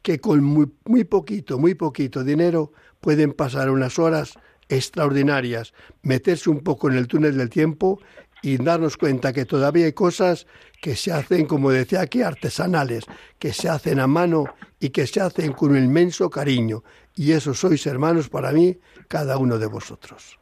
que 0.03 0.21
con 0.21 0.43
muy, 0.43 0.71
muy 0.85 1.05
poquito, 1.05 1.59
muy 1.59 1.75
poquito 1.75 2.25
dinero 2.25 2.73
pueden 3.01 3.33
pasar 3.33 3.71
unas 3.71 3.99
horas 3.99 4.39
extraordinarias, 4.69 5.75
meterse 6.03 6.49
un 6.49 6.61
poco 6.61 6.89
en 6.89 6.97
el 6.97 7.09
túnel 7.09 7.37
del 7.37 7.51
tiempo 7.51 8.01
y 8.43 8.63
darnos 8.63 8.97
cuenta 8.97 9.33
que 9.33 9.45
todavía 9.45 9.87
hay 9.87 9.93
cosas 9.93 10.47
que 10.81 10.97
se 10.97 11.13
hacen, 11.13 11.47
como 11.47 11.71
decía 11.71 12.01
aquí, 12.01 12.23
artesanales, 12.23 13.07
que 13.39 13.53
se 13.53 13.69
hacen 13.69 14.01
a 14.01 14.07
mano 14.07 14.45
y 14.79 14.91
que 14.91 15.07
se 15.07 15.21
hacen 15.21 15.53
con 15.53 15.73
un 15.73 15.79
inmenso 15.79 16.31
cariño. 16.31 16.83
Y 17.15 17.33
eso 17.33 17.53
sois 17.55 17.87
hermanos 17.87 18.29
para 18.29 18.53
mí, 18.53 18.79
cada 19.09 19.37
uno 19.37 19.59
de 19.59 19.67
vosotros. 19.67 20.39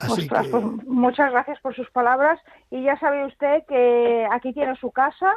Así 0.00 0.28
pues 0.28 0.52
muchas 0.86 1.32
gracias 1.32 1.60
por 1.60 1.74
sus 1.74 1.90
palabras 1.90 2.40
y 2.70 2.84
ya 2.84 2.98
sabe 3.00 3.26
usted 3.26 3.64
que 3.66 4.28
aquí 4.30 4.52
tiene 4.52 4.76
su 4.76 4.92
casa 4.92 5.34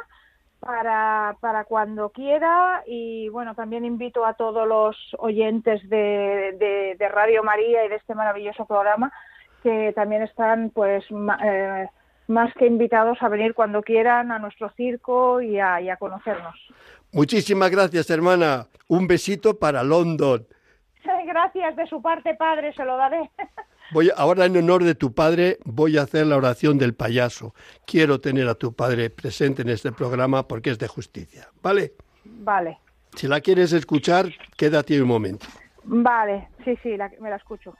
para, 0.60 1.36
para 1.40 1.64
cuando 1.64 2.10
quiera 2.10 2.84
y 2.86 3.28
bueno, 3.30 3.56
también 3.56 3.84
invito 3.84 4.24
a 4.24 4.34
todos 4.34 4.68
los 4.68 4.96
oyentes 5.18 5.82
de, 5.88 6.94
de 6.96 7.08
Radio 7.08 7.42
María 7.42 7.84
y 7.84 7.88
de 7.88 7.96
este 7.96 8.14
maravilloso 8.14 8.64
programa 8.64 9.12
que 9.62 9.92
también 9.94 10.22
están 10.22 10.70
pues 10.70 11.04
eh, 11.44 11.86
más 12.28 12.52
que 12.54 12.66
invitados 12.66 13.18
a 13.20 13.28
venir 13.28 13.54
cuando 13.54 13.82
quieran 13.82 14.32
a 14.32 14.38
nuestro 14.38 14.70
circo 14.70 15.40
y 15.40 15.58
a, 15.58 15.80
y 15.80 15.90
a 15.90 15.96
conocernos. 15.96 16.54
Muchísimas 17.12 17.70
gracias, 17.70 18.08
hermana. 18.10 18.66
Un 18.88 19.06
besito 19.06 19.58
para 19.58 19.82
London. 19.82 20.46
Gracias 21.26 21.76
de 21.76 21.86
su 21.86 22.00
parte, 22.00 22.34
padre, 22.34 22.72
se 22.74 22.84
lo 22.84 22.96
daré. 22.96 23.30
Voy, 23.92 24.10
ahora 24.16 24.46
en 24.46 24.56
honor 24.56 24.84
de 24.84 24.94
tu 24.94 25.12
padre 25.12 25.58
voy 25.66 25.98
a 25.98 26.02
hacer 26.02 26.26
la 26.26 26.38
oración 26.38 26.78
del 26.78 26.94
payaso. 26.94 27.54
Quiero 27.84 28.22
tener 28.22 28.48
a 28.48 28.54
tu 28.54 28.72
padre 28.72 29.10
presente 29.10 29.60
en 29.60 29.68
este 29.68 29.92
programa 29.92 30.48
porque 30.48 30.70
es 30.70 30.78
de 30.78 30.88
justicia. 30.88 31.48
¿Vale? 31.62 31.92
Vale. 32.24 32.78
Si 33.16 33.28
la 33.28 33.42
quieres 33.42 33.74
escuchar, 33.74 34.30
quédate 34.56 35.02
un 35.02 35.08
momento. 35.08 35.46
Vale, 35.84 36.48
sí, 36.64 36.74
sí, 36.82 36.96
me 37.20 37.28
la 37.28 37.36
escucho. 37.36 37.74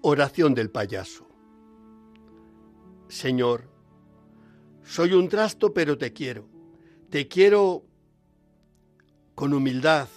Oración 0.00 0.54
del 0.54 0.70
payaso. 0.70 1.26
Señor, 3.08 3.68
soy 4.82 5.12
un 5.12 5.28
trasto 5.28 5.74
pero 5.74 5.98
te 5.98 6.12
quiero. 6.12 6.48
Te 7.10 7.28
quiero 7.28 7.84
con 9.34 9.52
humildad, 9.52 10.08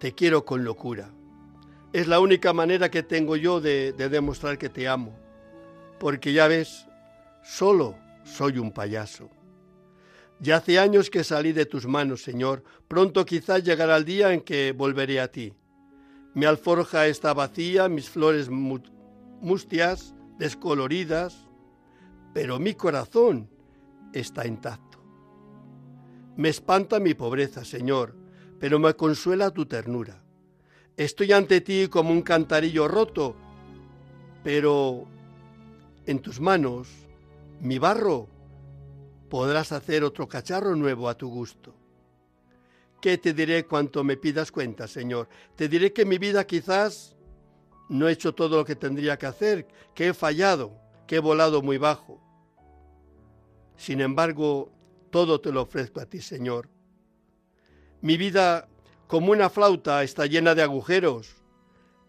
te 0.00 0.12
quiero 0.12 0.44
con 0.44 0.64
locura. 0.64 1.10
Es 1.92 2.06
la 2.06 2.20
única 2.20 2.52
manera 2.52 2.90
que 2.90 3.02
tengo 3.02 3.36
yo 3.36 3.60
de, 3.60 3.92
de 3.92 4.08
demostrar 4.08 4.58
que 4.58 4.68
te 4.68 4.88
amo, 4.88 5.16
porque 5.98 6.32
ya 6.32 6.48
ves, 6.48 6.86
solo 7.44 7.96
soy 8.24 8.58
un 8.58 8.72
payaso. 8.72 9.30
Ya 10.38 10.56
hace 10.56 10.78
años 10.78 11.08
que 11.08 11.24
salí 11.24 11.52
de 11.52 11.66
tus 11.66 11.86
manos, 11.86 12.22
Señor. 12.22 12.62
Pronto 12.88 13.24
quizás 13.24 13.64
llegará 13.64 13.96
el 13.96 14.04
día 14.04 14.32
en 14.32 14.42
que 14.42 14.72
volveré 14.72 15.20
a 15.20 15.28
ti. 15.28 15.54
Mi 16.34 16.44
alforja 16.44 17.06
está 17.06 17.32
vacía, 17.32 17.88
mis 17.88 18.10
flores 18.10 18.50
mustias, 18.50 20.14
descoloridas, 20.38 21.48
pero 22.34 22.58
mi 22.58 22.74
corazón 22.74 23.48
está 24.12 24.46
intacto. 24.46 24.98
Me 26.36 26.50
espanta 26.50 27.00
mi 27.00 27.14
pobreza, 27.14 27.64
Señor, 27.64 28.14
pero 28.60 28.78
me 28.78 28.92
consuela 28.92 29.50
tu 29.50 29.64
ternura. 29.64 30.22
Estoy 30.98 31.32
ante 31.32 31.62
ti 31.62 31.88
como 31.88 32.10
un 32.10 32.20
cantarillo 32.20 32.88
roto, 32.88 33.34
pero 34.44 35.06
en 36.04 36.18
tus 36.18 36.40
manos 36.40 36.88
mi 37.60 37.78
barro 37.78 38.28
podrás 39.28 39.72
hacer 39.72 40.04
otro 40.04 40.28
cacharro 40.28 40.74
nuevo 40.76 41.08
a 41.08 41.16
tu 41.16 41.28
gusto. 41.28 41.74
¿Qué 43.00 43.18
te 43.18 43.32
diré 43.32 43.66
cuanto 43.66 44.02
me 44.04 44.16
pidas 44.16 44.50
cuenta, 44.50 44.88
Señor? 44.88 45.28
Te 45.54 45.68
diré 45.68 45.92
que 45.92 46.04
mi 46.04 46.18
vida 46.18 46.46
quizás 46.46 47.16
no 47.88 48.08
he 48.08 48.12
hecho 48.12 48.34
todo 48.34 48.56
lo 48.56 48.64
que 48.64 48.74
tendría 48.76 49.18
que 49.18 49.26
hacer, 49.26 49.68
que 49.94 50.08
he 50.08 50.14
fallado, 50.14 50.72
que 51.06 51.16
he 51.16 51.20
volado 51.20 51.62
muy 51.62 51.78
bajo. 51.78 52.20
Sin 53.76 54.00
embargo, 54.00 54.72
todo 55.10 55.40
te 55.40 55.52
lo 55.52 55.62
ofrezco 55.62 56.00
a 56.00 56.06
ti, 56.06 56.20
Señor. 56.20 56.68
Mi 58.00 58.16
vida, 58.16 58.68
como 59.06 59.32
una 59.32 59.50
flauta, 59.50 60.02
está 60.02 60.26
llena 60.26 60.54
de 60.54 60.62
agujeros, 60.62 61.42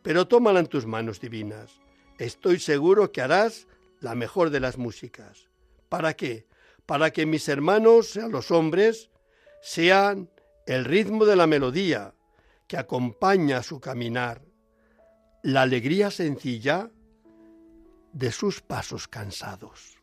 pero 0.01 0.27
tómala 0.27 0.61
en 0.61 0.67
tus 0.67 0.85
manos 0.85 1.19
divinas. 1.19 1.79
Estoy 2.17 2.59
seguro 2.59 3.11
que 3.11 3.21
harás 3.21 3.67
la 3.99 4.15
mejor 4.15 4.49
de 4.49 4.59
las 4.59 4.77
músicas. 4.77 5.49
¿Para 5.89 6.15
qué? 6.15 6.46
Para 6.87 7.11
que 7.11 7.27
mis 7.27 7.47
hermanos, 7.49 8.09
sean 8.09 8.31
los 8.31 8.49
hombres, 8.49 9.11
sean 9.61 10.31
el 10.65 10.85
ritmo 10.85 11.25
de 11.25 11.35
la 11.35 11.45
melodía 11.45 12.15
que 12.65 12.77
acompaña 12.77 13.61
su 13.61 13.79
caminar, 13.79 14.41
la 15.43 15.61
alegría 15.61 16.09
sencilla 16.09 16.89
de 18.13 18.31
sus 18.31 18.61
pasos 18.61 19.07
cansados. 19.07 19.97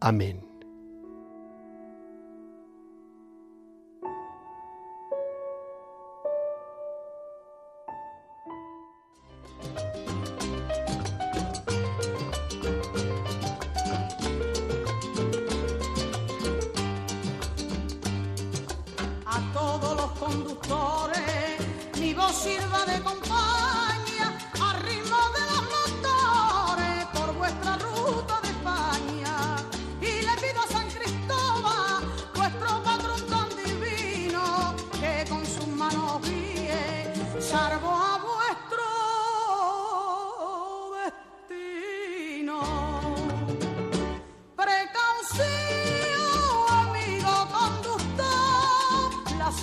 Amén. 0.00 0.45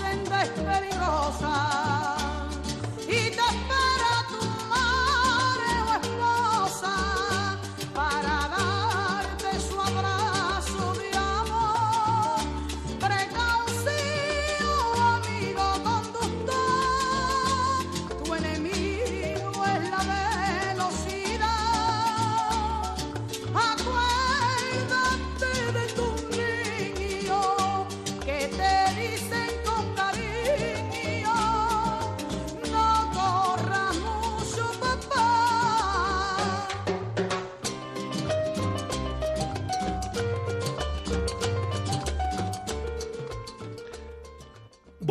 Es 0.01 0.49
peligrosa 0.49 1.92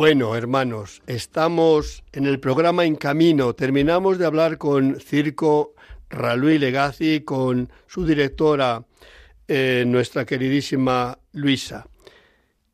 Bueno, 0.05 0.35
hermanos, 0.35 1.01
estamos 1.07 2.03
en 2.11 2.25
el 2.25 2.41
programa 2.41 2.83
En 2.83 2.97
Camino. 2.97 3.53
Terminamos 3.53 4.17
de 4.17 4.25
hablar 4.25 4.57
con 4.57 4.99
Circo 4.99 5.75
Raluí 6.09 6.57
Legazzi, 6.57 7.21
con 7.21 7.69
su 7.87 8.05
directora, 8.05 8.83
eh, 9.47 9.85
nuestra 9.87 10.25
queridísima 10.25 11.19
Luisa. 11.31 11.87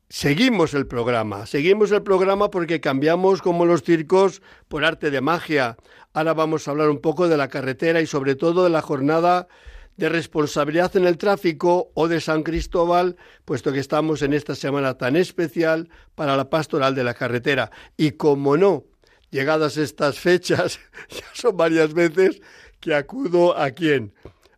Seguimos 0.08 0.74
el 0.74 0.88
programa, 0.88 1.46
seguimos 1.46 1.92
el 1.92 2.02
programa 2.02 2.50
porque 2.50 2.80
cambiamos 2.80 3.42
como 3.42 3.64
los 3.64 3.84
circos 3.84 4.42
por 4.66 4.84
arte 4.84 5.12
de 5.12 5.20
magia. 5.20 5.76
Ahora 6.12 6.34
vamos 6.34 6.66
a 6.66 6.72
hablar 6.72 6.90
un 6.90 7.00
poco 7.00 7.28
de 7.28 7.36
la 7.36 7.46
carretera 7.46 8.00
y 8.00 8.06
sobre 8.06 8.34
todo 8.34 8.64
de 8.64 8.70
la 8.70 8.82
jornada 8.82 9.46
de 9.96 10.08
responsabilidad 10.08 10.96
en 10.96 11.06
el 11.06 11.18
tráfico 11.18 11.90
o 11.94 12.08
de 12.08 12.20
San 12.20 12.42
Cristóbal, 12.42 13.16
puesto 13.44 13.72
que 13.72 13.80
estamos 13.80 14.22
en 14.22 14.32
esta 14.32 14.54
semana 14.54 14.94
tan 14.94 15.16
especial 15.16 15.88
para 16.14 16.36
la 16.36 16.48
pastoral 16.48 16.94
de 16.94 17.04
la 17.04 17.14
carretera. 17.14 17.70
Y 17.96 18.12
como 18.12 18.56
no, 18.56 18.84
llegadas 19.30 19.76
estas 19.76 20.18
fechas, 20.18 20.80
ya 21.10 21.26
son 21.34 21.56
varias 21.56 21.92
veces 21.92 22.40
que 22.80 22.94
acudo 22.94 23.56
a 23.56 23.70
quién? 23.70 24.14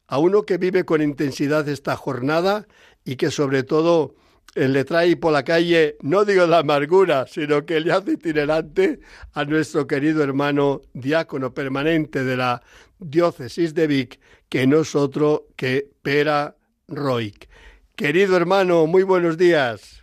A 0.06 0.18
uno 0.18 0.42
que 0.42 0.58
vive 0.58 0.84
con 0.84 1.02
intensidad 1.02 1.68
esta 1.68 1.96
jornada 1.96 2.66
y 3.04 3.16
que 3.16 3.30
sobre 3.30 3.62
todo 3.62 4.14
le 4.54 4.84
trae 4.84 5.16
por 5.16 5.32
la 5.32 5.42
calle, 5.42 5.96
no 6.02 6.24
digo 6.24 6.46
la 6.46 6.58
amargura, 6.58 7.26
sino 7.26 7.64
que 7.64 7.80
le 7.80 7.92
hace 7.92 8.12
itinerante 8.12 9.00
a 9.34 9.44
nuestro 9.44 9.86
querido 9.86 10.22
hermano 10.22 10.82
diácono 10.92 11.54
permanente 11.54 12.24
de 12.24 12.36
la 12.36 12.62
diócesis 12.98 13.74
de 13.74 13.86
Vic, 13.86 14.20
que 14.48 14.66
no 14.66 14.80
es 14.80 14.94
otro 14.94 15.46
que 15.56 15.86
Pera 16.02 16.56
Roig. 16.88 17.48
Querido 17.96 18.36
hermano, 18.36 18.86
muy 18.86 19.02
buenos 19.02 19.38
días. 19.38 20.02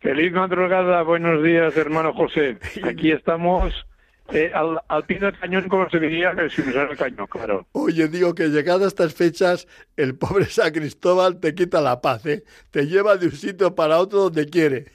Feliz 0.00 0.32
madrugada, 0.32 1.02
buenos 1.02 1.42
días, 1.42 1.76
hermano 1.76 2.12
José. 2.12 2.58
Aquí 2.84 3.10
estamos 3.10 3.72
eh, 4.32 4.50
al, 4.54 5.04
pie 5.04 5.18
del 5.18 5.38
cañón, 5.38 5.68
como 5.68 5.88
se 5.90 6.00
diría, 6.00 6.34
sin 6.48 6.68
usar 6.68 6.90
el 6.90 6.96
cañón, 6.96 7.26
claro. 7.26 7.66
Oye, 7.72 8.08
digo 8.08 8.34
que 8.34 8.48
llegadas 8.48 8.88
estas 8.88 9.14
fechas, 9.14 9.68
el 9.96 10.16
pobre 10.16 10.46
San 10.46 10.72
Cristóbal 10.72 11.40
te 11.40 11.54
quita 11.54 11.80
la 11.80 12.00
paz, 12.00 12.24
¿eh? 12.26 12.44
Te 12.70 12.86
lleva 12.86 13.16
de 13.16 13.26
un 13.26 13.32
sitio 13.32 13.74
para 13.74 13.98
otro 13.98 14.20
donde 14.20 14.48
quiere. 14.48 14.86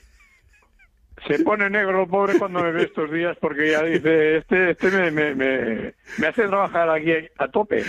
Se 1.28 1.38
pone 1.44 1.68
negro 1.68 2.02
el 2.02 2.08
pobre 2.08 2.38
cuando 2.38 2.62
me 2.62 2.72
ve 2.72 2.84
estos 2.84 3.10
días 3.12 3.36
porque 3.40 3.70
ya 3.70 3.82
dice, 3.82 4.38
este, 4.38 4.70
este 4.70 4.90
me, 4.90 5.10
me, 5.10 5.34
me, 5.34 5.94
me 6.18 6.26
hace 6.26 6.48
trabajar 6.48 6.88
aquí 6.88 7.12
a 7.36 7.48
tope. 7.48 7.84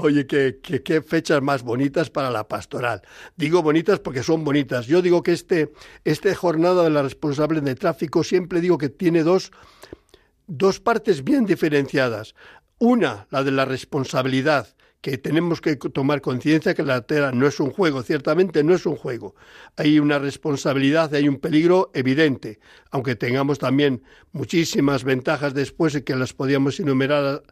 Oye, 0.00 0.28
qué, 0.28 1.02
fechas 1.02 1.42
más 1.42 1.64
bonitas 1.64 2.08
para 2.08 2.30
la 2.30 2.46
pastoral. 2.46 3.02
Digo 3.34 3.64
bonitas 3.64 3.98
porque 3.98 4.22
son 4.22 4.44
bonitas. 4.44 4.86
Yo 4.86 5.02
digo 5.02 5.24
que 5.24 5.32
este, 5.32 5.72
esta 6.04 6.32
jornada 6.36 6.84
de 6.84 6.90
la 6.90 7.02
responsable 7.02 7.60
de 7.60 7.74
tráfico 7.74 8.22
siempre 8.22 8.60
digo 8.60 8.78
que 8.78 8.90
tiene 8.90 9.24
dos, 9.24 9.50
dos 10.46 10.78
partes 10.78 11.24
bien 11.24 11.46
diferenciadas. 11.46 12.36
Una, 12.78 13.26
la 13.30 13.42
de 13.42 13.50
la 13.50 13.64
responsabilidad, 13.64 14.68
que 15.00 15.16
tenemos 15.16 15.60
que 15.60 15.76
tomar 15.76 16.20
conciencia 16.20 16.74
que 16.74 16.82
la 16.82 17.02
tela 17.02 17.30
no 17.32 17.46
es 17.46 17.60
un 17.60 17.70
juego, 17.70 18.02
ciertamente 18.02 18.64
no 18.64 18.74
es 18.74 18.86
un 18.86 18.96
juego. 18.96 19.34
Hay 19.76 19.98
una 19.98 20.18
responsabilidad, 20.18 21.14
hay 21.14 21.28
un 21.28 21.38
peligro 21.38 21.90
evidente, 21.94 22.58
aunque 22.90 23.14
tengamos 23.14 23.58
también 23.58 24.02
muchísimas 24.32 25.04
ventajas 25.04 25.54
después 25.54 26.00
que 26.02 26.16
las 26.16 26.32
podíamos 26.32 26.80
enumerar 26.80 27.42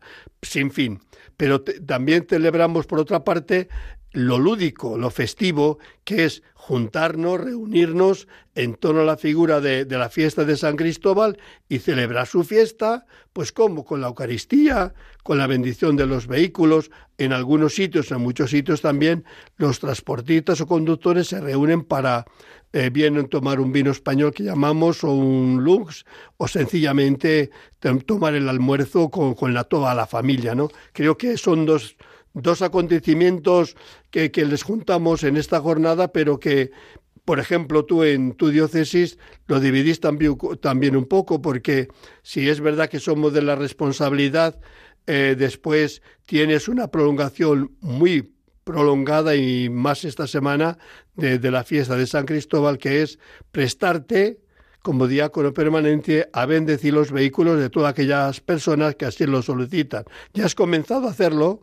sin 0.43 0.71
fin. 0.71 1.01
Pero 1.37 1.62
también 1.62 2.27
celebramos, 2.29 2.87
por 2.87 2.99
otra 3.01 3.25
parte, 3.25 3.68
lo 4.16 4.38
lúdico, 4.38 4.96
lo 4.96 5.11
festivo, 5.11 5.79
que 6.05 6.25
es 6.25 6.42
juntarnos, 6.55 7.38
reunirnos 7.38 8.29
en 8.55 8.75
torno 8.75 9.03
a 9.03 9.05
la 9.05 9.18
figura 9.18 9.61
de, 9.61 9.85
la 9.85 10.09
fiesta 10.09 10.44
de 10.44 10.57
San 10.57 10.77
Cristóbal 10.77 11.38
y 11.68 11.81
celebrar 11.81 12.27
su 12.27 12.42
fiesta, 12.42 13.05
pues 13.35 13.53
como 13.53 13.85
con 13.85 14.01
la 14.01 14.07
Eucaristía, 14.07 14.94
con 15.22 15.37
la 15.37 15.46
bendición 15.46 15.96
de 15.96 16.07
los 16.07 16.27
vehículos. 16.27 16.90
En 17.18 17.35
algunos 17.35 17.75
sitios, 17.75 18.11
en 18.11 18.22
muchos 18.22 18.51
sitios 18.51 18.81
también, 18.81 19.25
los 19.59 19.81
transportistas 19.81 20.62
o 20.62 20.66
conductores 20.66 21.29
se 21.29 21.40
reúnen 21.40 21.85
para 21.85 22.25
eh, 22.77 22.91
vienen 22.91 23.29
tomar 23.29 23.59
un 23.59 23.73
vino 23.73 23.91
español 23.91 24.35
que 24.35 24.43
llamamos 24.43 25.03
o 25.03 25.11
un 25.11 25.65
lux 25.65 26.05
o 26.37 26.47
sencillamente 26.47 27.51
tomar 28.05 28.35
el 28.35 28.51
almuerzo 28.51 29.09
con, 29.09 29.35
con 29.35 29.55
la, 29.55 29.65
toda 29.65 29.95
la 29.95 30.07
familia, 30.07 30.55
¿no? 30.55 30.69
Creo 30.93 31.17
que 31.17 31.39
son 31.39 31.65
dos 31.65 31.97
dos 32.35 32.61
acontecimientos 32.61 33.77
que, 34.11 34.29
les 34.29 34.62
juntamos 34.62 35.25
en 35.25 35.39
esta 35.39 35.59
jornada, 35.59 36.12
pero 36.12 36.39
que, 36.39 36.71
por 37.25 37.41
ejemplo, 37.41 37.87
tú 37.87 38.05
en 38.05 38.35
tu 38.35 38.51
diócesis 38.51 39.19
lo 39.47 39.59
dividís 39.59 40.01
también, 40.01 40.37
también 40.61 40.97
un 40.97 41.07
poco, 41.07 41.41
porque 41.41 41.89
si 42.23 42.47
es 42.51 42.61
verdad 42.61 42.91
que 42.91 43.01
somos 43.01 43.33
de 43.33 43.41
la 43.41 43.57
responsabilidad, 43.57 44.61
eh, 45.07 45.35
después 45.39 46.03
tienes 46.27 46.69
una 46.69 46.91
prolongación 46.91 47.75
muy 47.81 48.36
prolongada 48.66 49.37
y 49.37 49.70
más 49.70 50.05
esta 50.05 50.26
semana 50.26 50.76
de, 51.14 51.38
la 51.50 51.62
fiesta 51.62 51.94
de 51.94 52.07
San 52.07 52.26
Cristóbal, 52.26 52.79
que 52.79 53.02
es 53.02 53.18
prestarte 53.52 54.38
como 54.83 55.07
diácono 55.07 55.52
permanente 55.52 56.26
a 56.33 56.46
bendecir 56.46 56.92
los 56.92 57.12
vehículos 57.12 57.59
de 57.61 57.70
todas 57.70 57.92
aquellas 57.92 58.40
personas 58.40 58.96
que 58.96 59.05
así 59.05 59.24
lo 59.24 59.40
solicitan. 59.40 60.05
¿Ya 60.35 60.44
has 60.44 60.57
comenzado 60.57 61.07
a 61.07 61.11
hacerlo? 61.11 61.61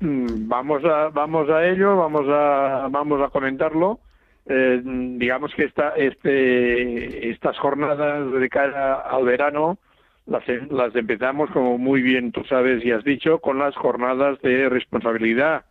Mm, 0.00 0.48
vamos 0.48 0.84
a 0.84 1.08
vamos 1.08 1.50
a 1.50 1.66
ello, 1.66 1.96
vamos 1.96 2.26
a 2.28 2.88
vamos 2.90 3.20
a 3.20 3.28
comentarlo. 3.30 3.98
Eh, 4.46 4.80
digamos 4.84 5.52
que 5.56 5.64
esta, 5.64 5.90
este, 5.96 7.30
estas 7.30 7.58
jornadas 7.58 8.30
de 8.30 8.48
cara 8.48 9.00
al 9.00 9.24
verano 9.24 9.78
las, 10.26 10.44
las 10.70 10.94
empezamos, 10.96 11.50
como 11.50 11.78
muy 11.78 12.02
bien 12.02 12.32
tú 12.32 12.44
sabes 12.44 12.84
y 12.84 12.90
has 12.90 13.04
dicho, 13.04 13.38
con 13.40 13.58
las 13.58 13.74
jornadas 13.76 14.40
de 14.42 14.68
responsabilidad 14.68 15.64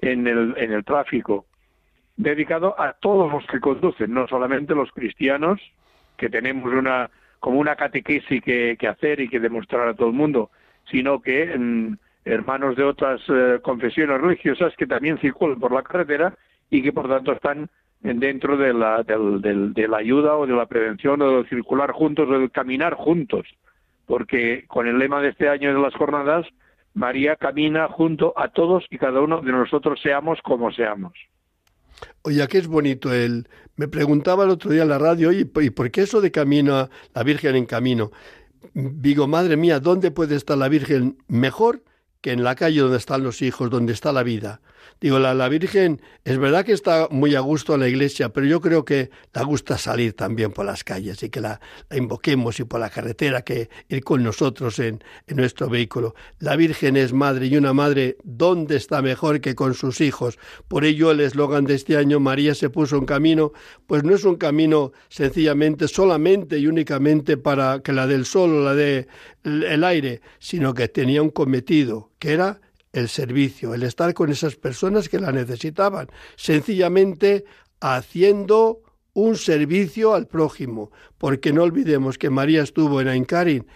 en 0.00 0.26
el, 0.26 0.54
en 0.56 0.72
el 0.72 0.84
tráfico, 0.84 1.46
dedicado 2.16 2.78
a 2.80 2.94
todos 2.94 3.32
los 3.32 3.46
que 3.46 3.60
conducen, 3.60 4.12
no 4.12 4.26
solamente 4.28 4.74
los 4.74 4.90
cristianos, 4.92 5.60
que 6.16 6.28
tenemos 6.28 6.72
una 6.72 7.10
como 7.40 7.58
una 7.58 7.74
catequesis 7.74 8.40
que, 8.40 8.76
que 8.78 8.86
hacer 8.86 9.18
y 9.18 9.28
que 9.28 9.40
demostrar 9.40 9.88
a 9.88 9.94
todo 9.94 10.06
el 10.06 10.14
mundo, 10.14 10.52
sino 10.88 11.20
que 11.20 11.46
mm, 11.58 11.94
hermanos 12.24 12.76
de 12.76 12.84
otras 12.84 13.20
eh, 13.28 13.58
confesiones 13.62 14.20
religiosas 14.20 14.72
que 14.76 14.86
también 14.86 15.18
circulan 15.18 15.58
por 15.58 15.72
la 15.72 15.82
carretera 15.82 16.36
y 16.70 16.82
que 16.82 16.92
por 16.92 17.08
tanto 17.08 17.32
están 17.32 17.68
dentro 18.00 18.56
de 18.56 18.72
la, 18.72 19.02
de 19.02 19.88
la 19.88 19.96
ayuda 19.96 20.36
o 20.36 20.46
de 20.46 20.54
la 20.54 20.66
prevención 20.66 21.20
o 21.22 21.36
del 21.36 21.48
circular 21.48 21.92
juntos 21.92 22.28
o 22.28 22.38
del 22.38 22.50
caminar 22.50 22.94
juntos, 22.94 23.46
porque 24.06 24.64
con 24.68 24.86
el 24.86 24.98
lema 24.98 25.20
de 25.20 25.30
este 25.30 25.48
año 25.48 25.74
de 25.74 25.80
las 25.80 25.94
jornadas, 25.94 26.46
María 26.94 27.36
camina 27.36 27.88
junto 27.88 28.34
a 28.36 28.48
todos 28.48 28.84
y 28.90 28.98
cada 28.98 29.20
uno 29.20 29.40
de 29.40 29.52
nosotros 29.52 30.00
seamos 30.02 30.38
como 30.42 30.70
seamos. 30.72 31.12
Oye, 32.22 32.46
qué 32.48 32.58
es 32.58 32.66
bonito 32.66 33.12
él. 33.12 33.48
Me 33.76 33.88
preguntaba 33.88 34.44
el 34.44 34.50
otro 34.50 34.70
día 34.70 34.82
en 34.82 34.88
la 34.88 34.98
radio, 34.98 35.32
¿y 35.32 35.44
por 35.44 35.90
qué 35.90 36.02
eso 36.02 36.20
de 36.20 36.30
camino, 36.30 36.88
la 37.14 37.22
Virgen 37.22 37.56
en 37.56 37.66
camino? 37.66 38.10
Digo, 38.74 39.26
madre 39.26 39.56
mía, 39.56 39.80
¿dónde 39.80 40.10
puede 40.10 40.36
estar 40.36 40.58
la 40.58 40.68
Virgen 40.68 41.16
mejor 41.28 41.82
que 42.22 42.32
en 42.32 42.44
la 42.44 42.54
calle 42.54 42.80
donde 42.80 42.96
están 42.96 43.22
los 43.22 43.42
hijos, 43.42 43.68
donde 43.68 43.92
está 43.92 44.12
la 44.12 44.22
vida. 44.22 44.62
Digo, 45.00 45.18
la, 45.18 45.34
la, 45.34 45.48
Virgen 45.48 46.00
es 46.24 46.38
verdad 46.38 46.64
que 46.64 46.70
está 46.70 47.08
muy 47.10 47.34
a 47.34 47.40
gusto 47.40 47.74
en 47.74 47.80
la 47.80 47.88
iglesia, 47.88 48.28
pero 48.28 48.46
yo 48.46 48.60
creo 48.60 48.84
que 48.84 49.10
le 49.34 49.42
gusta 49.42 49.76
salir 49.76 50.12
también 50.14 50.52
por 50.52 50.64
las 50.64 50.84
calles 50.84 51.20
y 51.24 51.28
que 51.28 51.40
la, 51.40 51.60
invoquemos 51.90 52.60
y 52.60 52.64
por 52.64 52.78
la 52.78 52.88
carretera, 52.88 53.42
que 53.42 53.68
ir 53.88 54.04
con 54.04 54.22
nosotros 54.22 54.78
en, 54.78 55.02
en, 55.26 55.36
nuestro 55.36 55.68
vehículo. 55.68 56.14
La 56.38 56.54
Virgen 56.54 56.96
es 56.96 57.12
madre 57.12 57.46
y 57.46 57.56
una 57.56 57.72
madre, 57.72 58.16
¿dónde 58.22 58.76
está 58.76 59.02
mejor 59.02 59.40
que 59.40 59.56
con 59.56 59.74
sus 59.74 60.00
hijos? 60.00 60.38
Por 60.68 60.84
ello 60.84 61.10
el 61.10 61.18
eslogan 61.18 61.64
de 61.64 61.74
este 61.74 61.96
año, 61.96 62.20
María 62.20 62.54
se 62.54 62.70
puso 62.70 62.96
en 62.96 63.04
camino, 63.04 63.52
pues 63.88 64.04
no 64.04 64.14
es 64.14 64.22
un 64.22 64.36
camino 64.36 64.92
sencillamente, 65.08 65.88
solamente 65.88 66.60
y 66.60 66.68
únicamente 66.68 67.36
para 67.36 67.80
que 67.80 67.92
la 67.92 68.06
del 68.06 68.24
sol 68.24 68.54
o 68.54 68.62
la 68.62 68.74
de 68.76 69.08
el 69.42 69.82
aire, 69.82 70.20
sino 70.38 70.72
que 70.74 70.86
tenía 70.86 71.22
un 71.22 71.30
cometido, 71.30 72.11
que 72.22 72.32
era 72.32 72.60
el 72.92 73.08
servicio, 73.08 73.74
el 73.74 73.82
estar 73.82 74.14
con 74.14 74.30
esas 74.30 74.54
personas 74.54 75.08
que 75.08 75.18
la 75.18 75.32
necesitaban, 75.32 76.06
sencillamente 76.36 77.44
haciendo 77.80 78.78
un 79.12 79.34
servicio 79.34 80.14
al 80.14 80.28
prójimo, 80.28 80.92
porque 81.18 81.52
no 81.52 81.64
olvidemos 81.64 82.18
que 82.18 82.30
María 82.30 82.62
estuvo 82.62 83.00
en 83.00 83.08
Aincarin 83.08 83.66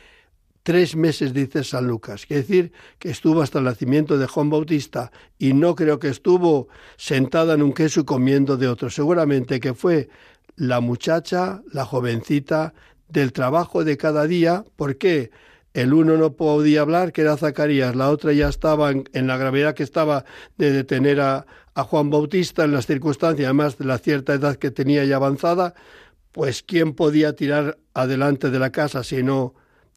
tres 0.63 0.95
meses, 0.95 1.35
dice 1.35 1.65
San 1.65 1.89
Lucas, 1.89 2.25
quiere 2.25 2.43
decir 2.43 2.73
que 3.01 3.11
estuvo 3.11 3.43
hasta 3.43 3.59
el 3.59 3.65
nacimiento 3.65 4.17
de 4.17 4.29
Juan 4.29 4.49
Bautista 4.49 5.11
y 5.41 5.53
no 5.53 5.75
creo 5.75 5.99
que 5.99 6.09
estuvo 6.11 6.69
sentada 6.97 7.55
en 7.55 7.63
un 7.63 7.73
queso 7.73 8.07
comiendo 8.07 8.57
de 8.57 8.69
otro, 8.69 8.91
seguramente 8.91 9.59
que 9.59 9.75
fue 9.75 10.09
la 10.55 10.79
muchacha, 10.79 11.63
la 11.73 11.85
jovencita 11.85 12.75
del 13.09 13.33
trabajo 13.33 13.83
de 13.83 13.97
cada 13.97 14.25
día, 14.29 14.65
¿por 14.77 14.99
qué? 14.99 15.33
El 15.77 15.93
uno 15.93 16.17
no 16.17 16.33
podía 16.33 16.81
hablar, 16.81 17.13
que 17.13 17.21
era 17.21 17.37
Zacarías, 17.37 17.95
la 17.95 18.09
otra 18.09 18.33
ya 18.33 18.49
estaba 18.49 18.93
en, 18.93 19.27
la 19.27 19.37
gravedad 19.37 19.75
que 19.75 19.83
estaba 19.83 20.25
de 20.57 20.73
detener 20.73 21.21
a, 21.21 21.45
Juan 21.75 22.09
Bautista 22.09 22.65
en 22.65 22.73
las 22.73 22.87
circunstancias, 22.87 23.45
además 23.45 23.77
de 23.77 23.85
la 23.85 23.99
cierta 23.99 24.33
edad 24.33 24.57
que 24.57 24.71
tenía 24.71 25.05
ya 25.05 25.17
avanzada, 25.17 25.75
pues 26.33 26.63
¿quién 26.63 26.95
podía 26.95 27.37
tirar 27.37 27.77
adelante 27.93 28.49
de 28.49 28.59
la 28.59 28.73
casa 28.73 29.05
si 29.05 29.23
no 29.23 29.53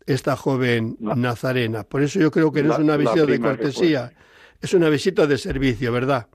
esta 0.05 0.36
joven 0.36 0.97
nazarena? 0.99 1.86
Por 1.86 2.01
eso 2.01 2.19
yo 2.19 2.30
creo 2.30 2.51
que 2.51 2.61
no 2.61 2.73
es 2.73 2.80
una 2.80 2.97
visita 2.97 3.25
de 3.25 3.39
cortesía, 3.39 4.11
es 4.61 4.73
una 4.73 4.89
visita 4.89 5.27
de 5.27 5.38
servicio, 5.38 5.93
¿verdad? 5.93 6.27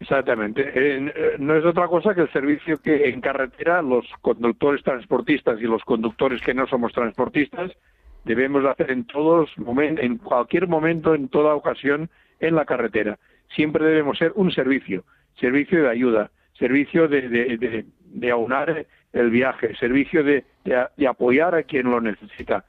Exactamente. 0.00 0.72
Eh, 0.74 1.36
no 1.38 1.54
es 1.54 1.66
otra 1.66 1.86
cosa 1.88 2.14
que 2.14 2.22
el 2.22 2.32
servicio 2.32 2.78
que 2.78 3.10
en 3.10 3.20
carretera 3.20 3.82
los 3.82 4.06
conductores 4.22 4.82
transportistas 4.82 5.60
y 5.60 5.64
los 5.64 5.84
conductores 5.84 6.40
que 6.40 6.54
no 6.54 6.66
somos 6.66 6.94
transportistas 6.94 7.70
debemos 8.24 8.64
hacer 8.64 8.90
en 8.90 9.04
todos 9.04 9.50
en 9.56 10.18
cualquier 10.18 10.66
momento, 10.68 11.14
en 11.14 11.28
toda 11.28 11.54
ocasión 11.54 12.08
en 12.40 12.54
la 12.54 12.64
carretera. 12.64 13.18
Siempre 13.54 13.84
debemos 13.84 14.18
ser 14.18 14.32
un 14.34 14.50
servicio, 14.50 15.04
servicio 15.38 15.82
de 15.82 15.90
ayuda, 15.90 16.30
servicio 16.58 17.08
de, 17.08 17.84
de, 18.02 18.30
aunar 18.30 18.86
el 19.12 19.30
viaje, 19.30 19.74
servicio 19.76 20.22
de, 20.24 20.44
de, 20.64 21.06
apoyar 21.06 21.54
a 21.54 21.62
quien 21.62 21.90
lo 21.90 22.00
necesita 22.00 22.64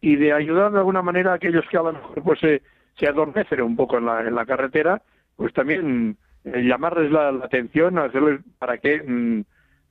y 0.00 0.16
de 0.16 0.32
ayudar 0.32 0.72
de 0.72 0.78
alguna 0.78 1.02
manera 1.02 1.32
a 1.32 1.34
aquellos 1.34 1.66
que 1.68 1.76
a 1.76 1.82
lo 1.82 1.92
mejor 1.94 2.22
pues, 2.22 2.40
se, 2.40 2.62
se 2.98 3.08
adormecen 3.08 3.62
un 3.62 3.76
poco 3.76 3.98
en 3.98 4.06
la, 4.06 4.20
en 4.20 4.34
la 4.34 4.46
carretera, 4.46 5.02
pues 5.36 5.52
también 5.52 6.16
eh, 6.44 6.62
llamarles 6.62 7.10
la, 7.10 7.28
atención, 7.28 7.98
hacerles 7.98 8.40
para 8.58 8.78
que 8.78 9.02
mm, 9.02 9.44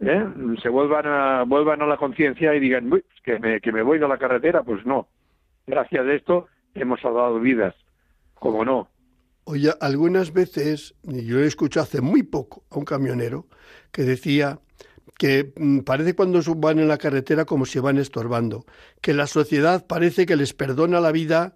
¿eh? 0.07 0.25
se 0.61 0.69
vuelvan 0.69 1.05
a, 1.05 1.43
vuelvan 1.43 1.81
a 1.81 1.87
la 1.87 1.97
conciencia 1.97 2.53
y 2.55 2.59
digan, 2.59 2.89
que, 3.23 3.39
me, 3.39 3.61
que 3.61 3.71
me 3.71 3.81
voy 3.81 3.99
de 3.99 4.07
la 4.07 4.17
carretera, 4.17 4.63
pues 4.63 4.85
no. 4.85 5.07
Gracias 5.65 6.05
a 6.05 6.13
esto 6.13 6.47
hemos 6.75 6.99
salvado 7.01 7.39
vidas, 7.39 7.75
como 8.35 8.65
no. 8.65 8.89
Oye, 9.45 9.71
algunas 9.81 10.31
veces, 10.31 10.95
yo 11.03 11.39
he 11.39 11.45
escuchado 11.45 11.83
hace 11.83 12.01
muy 12.01 12.23
poco 12.23 12.63
a 12.71 12.77
un 12.77 12.85
camionero 12.85 13.47
que 13.91 14.03
decía 14.03 14.59
que 15.17 15.53
mm, 15.57 15.79
parece 15.79 16.15
cuando 16.15 16.41
van 16.55 16.79
en 16.79 16.87
la 16.87 16.97
carretera 16.97 17.45
como 17.45 17.65
si 17.65 17.79
van 17.79 17.97
estorbando, 17.97 18.65
que 19.01 19.13
la 19.13 19.27
sociedad 19.27 19.85
parece 19.85 20.25
que 20.25 20.35
les 20.35 20.53
perdona 20.53 21.01
la 21.01 21.11
vida 21.11 21.55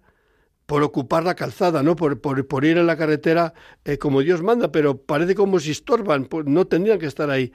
por 0.67 0.83
ocupar 0.83 1.23
la 1.23 1.33
calzada, 1.33 1.81
¿no? 1.81 1.95
Por, 1.95 2.19
por, 2.19 2.65
ir 2.65 2.77
en 2.77 2.87
la 2.87 2.97
carretera 2.97 3.53
eh, 3.85 3.97
como 3.97 4.21
Dios 4.21 4.43
manda, 4.43 4.69
pero 4.69 5.01
parece 5.01 5.33
como 5.33 5.59
si 5.59 5.71
estorban, 5.71 6.25
pues 6.25 6.45
no 6.45 6.67
tendrían 6.67 6.99
que 6.99 7.05
estar 7.05 7.29
ahí. 7.29 7.53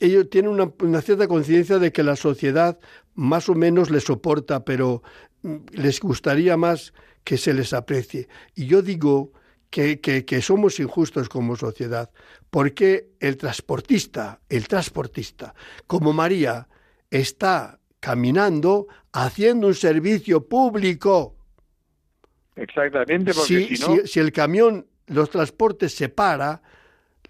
Ellos 0.00 0.28
tienen 0.28 0.50
una, 0.50 1.00
cierta 1.00 1.28
conciencia 1.28 1.78
de 1.78 1.92
que 1.92 2.02
la 2.02 2.16
sociedad 2.16 2.78
más 3.14 3.48
o 3.48 3.54
menos 3.54 3.90
les 3.90 4.04
soporta, 4.04 4.64
pero 4.64 5.04
mm, 5.42 5.56
les 5.72 6.00
gustaría 6.00 6.56
más 6.56 6.92
que 7.22 7.38
se 7.38 7.54
les 7.54 7.72
aprecie. 7.72 8.28
Y 8.56 8.66
yo 8.66 8.82
digo 8.82 9.32
que, 9.70 10.00
que, 10.00 10.24
que 10.24 10.42
somos 10.42 10.80
injustos 10.80 11.28
como 11.28 11.54
sociedad, 11.54 12.10
porque 12.50 13.08
el 13.20 13.36
transportista, 13.36 14.40
el 14.48 14.66
transportista, 14.66 15.54
como 15.86 16.12
María, 16.12 16.66
está 17.08 17.78
caminando 18.00 18.88
haciendo 19.12 19.68
un 19.68 19.74
servicio 19.74 20.48
público, 20.48 21.37
Exactamente, 22.58 23.32
porque 23.34 23.76
si, 23.76 23.82
no... 23.82 24.06
si, 24.06 24.20
el 24.20 24.32
camión, 24.32 24.86
los 25.06 25.30
transportes 25.30 25.94
se 25.94 26.08
para, 26.08 26.60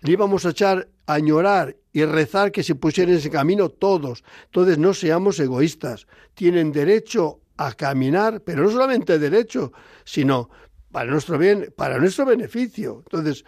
le 0.01 0.13
íbamos 0.13 0.47
a 0.47 0.51
echar 0.51 0.89
a 1.07 1.19
llorar 1.19 1.75
y 1.93 2.05
rezar 2.05 2.53
que 2.53 2.63
se 2.63 2.75
pusieran 2.75 3.13
en 3.13 3.19
ese 3.19 3.31
camino 3.31 3.71
todos. 3.71 4.25
Entonces 4.45 4.79
no 4.79 4.93
seamos 4.93 5.41
egoístas. 5.41 6.07
Tienen 6.35 6.71
derecho 6.71 7.41
a 7.57 7.73
caminar, 7.73 8.43
pero 8.43 8.63
no 8.63 8.71
solamente 8.71 9.19
derecho, 9.19 9.73
sino 10.05 10.51
para 10.93 11.11
nuestro 11.11 11.39
bien, 11.39 11.73
para 11.77 11.99
nuestro 11.99 12.27
beneficio. 12.27 13.03
Entonces, 13.07 13.45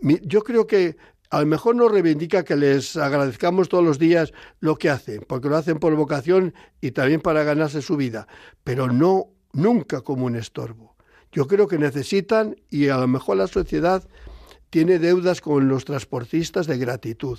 yo 0.00 0.42
creo 0.42 0.66
que 0.66 0.96
a 1.30 1.40
lo 1.40 1.46
mejor 1.46 1.76
nos 1.76 1.90
reivindica 1.90 2.44
que 2.44 2.56
les 2.56 2.96
agradezcamos 2.96 3.68
todos 3.68 3.84
los 3.84 3.98
días 3.98 4.32
lo 4.60 4.76
que 4.76 4.90
hacen, 4.90 5.24
porque 5.26 5.48
lo 5.48 5.56
hacen 5.56 5.78
por 5.78 5.94
vocación 5.94 6.52
y 6.80 6.90
también 6.90 7.20
para 7.20 7.42
ganarse 7.42 7.80
su 7.80 7.96
vida, 7.96 8.26
pero 8.64 8.88
no 8.88 9.28
nunca 9.52 10.02
como 10.02 10.26
un 10.26 10.36
estorbo. 10.36 10.91
Yo 11.32 11.46
creo 11.46 11.66
que 11.66 11.78
necesitan, 11.78 12.56
y 12.70 12.88
a 12.88 12.98
lo 12.98 13.08
mejor 13.08 13.38
la 13.38 13.46
sociedad 13.46 14.06
tiene 14.70 14.98
deudas 14.98 15.40
con 15.40 15.68
los 15.68 15.84
transportistas 15.84 16.66
de 16.66 16.78
gratitud. 16.78 17.38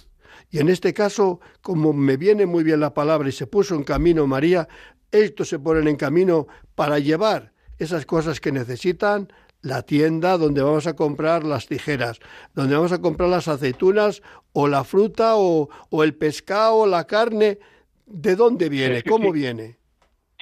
Y 0.49 0.59
en 0.59 0.69
este 0.69 0.93
caso, 0.93 1.39
como 1.61 1.93
me 1.93 2.17
viene 2.17 2.45
muy 2.45 2.63
bien 2.63 2.79
la 2.79 2.93
palabra 2.93 3.29
y 3.29 3.31
se 3.31 3.47
puso 3.47 3.75
en 3.75 3.83
camino 3.83 4.27
María, 4.27 4.67
estos 5.11 5.49
se 5.49 5.59
ponen 5.59 5.87
en 5.87 5.95
camino 5.95 6.47
para 6.75 6.97
llevar 6.99 7.53
esas 7.77 8.05
cosas 8.05 8.39
que 8.39 8.51
necesitan, 8.51 9.31
la 9.61 9.81
tienda 9.81 10.37
donde 10.37 10.61
vamos 10.61 10.87
a 10.87 10.95
comprar 10.95 11.43
las 11.43 11.67
tijeras, 11.67 12.19
donde 12.53 12.75
vamos 12.75 12.91
a 12.91 12.99
comprar 12.99 13.29
las 13.29 13.47
aceitunas 13.47 14.21
o 14.51 14.67
la 14.67 14.83
fruta 14.83 15.37
o, 15.37 15.69
o 15.89 16.03
el 16.03 16.15
pescado 16.15 16.75
o 16.75 16.87
la 16.87 17.05
carne. 17.05 17.59
¿De 18.05 18.35
dónde 18.35 18.69
viene? 18.69 19.03
¿Cómo 19.03 19.31
viene? 19.31 19.77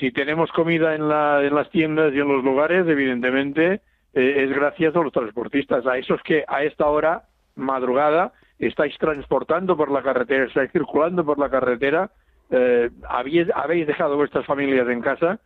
Si 0.01 0.11
tenemos 0.11 0.51
comida 0.51 0.95
en, 0.95 1.07
la, 1.07 1.43
en 1.43 1.53
las 1.53 1.69
tiendas 1.69 2.11
y 2.11 2.19
en 2.19 2.27
los 2.27 2.43
lugares, 2.43 2.87
evidentemente 2.87 3.81
eh, 4.15 4.43
es 4.43 4.49
gracias 4.49 4.95
a 4.95 4.99
los 4.99 5.13
transportistas, 5.13 5.85
a 5.85 5.95
esos 5.99 6.19
que 6.23 6.43
a 6.47 6.63
esta 6.63 6.87
hora, 6.87 7.25
madrugada, 7.55 8.33
estáis 8.57 8.97
transportando 8.97 9.77
por 9.77 9.91
la 9.91 10.01
carretera, 10.01 10.45
estáis 10.45 10.71
circulando 10.71 11.23
por 11.23 11.37
la 11.37 11.51
carretera, 11.51 12.09
eh, 12.49 12.89
habéis, 13.07 13.47
habéis, 13.53 13.85
dejado 13.85 14.15
vuestras 14.17 14.43
familias 14.47 14.89
en 14.89 15.01
casa 15.01 15.39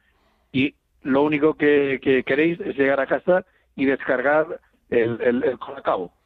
y 0.54 0.74
lo 1.04 1.24
único 1.24 1.56
que, 1.56 2.00
queréis 2.26 2.58
es 2.62 2.78
llegar 2.78 3.02
a 3.02 3.08
casa 3.08 3.46
y 3.76 3.86
descargar 3.86 4.62
el, 4.90 5.20
el, 5.22 5.44
el 5.44 5.60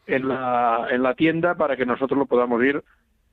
en 0.06 0.28
la, 0.28 0.88
en 0.92 1.02
la 1.02 1.16
tienda 1.16 1.56
para 1.56 1.76
que 1.76 1.86
nosotros 1.86 2.18
lo 2.18 2.28
podamos 2.28 2.64
ir 2.64 2.84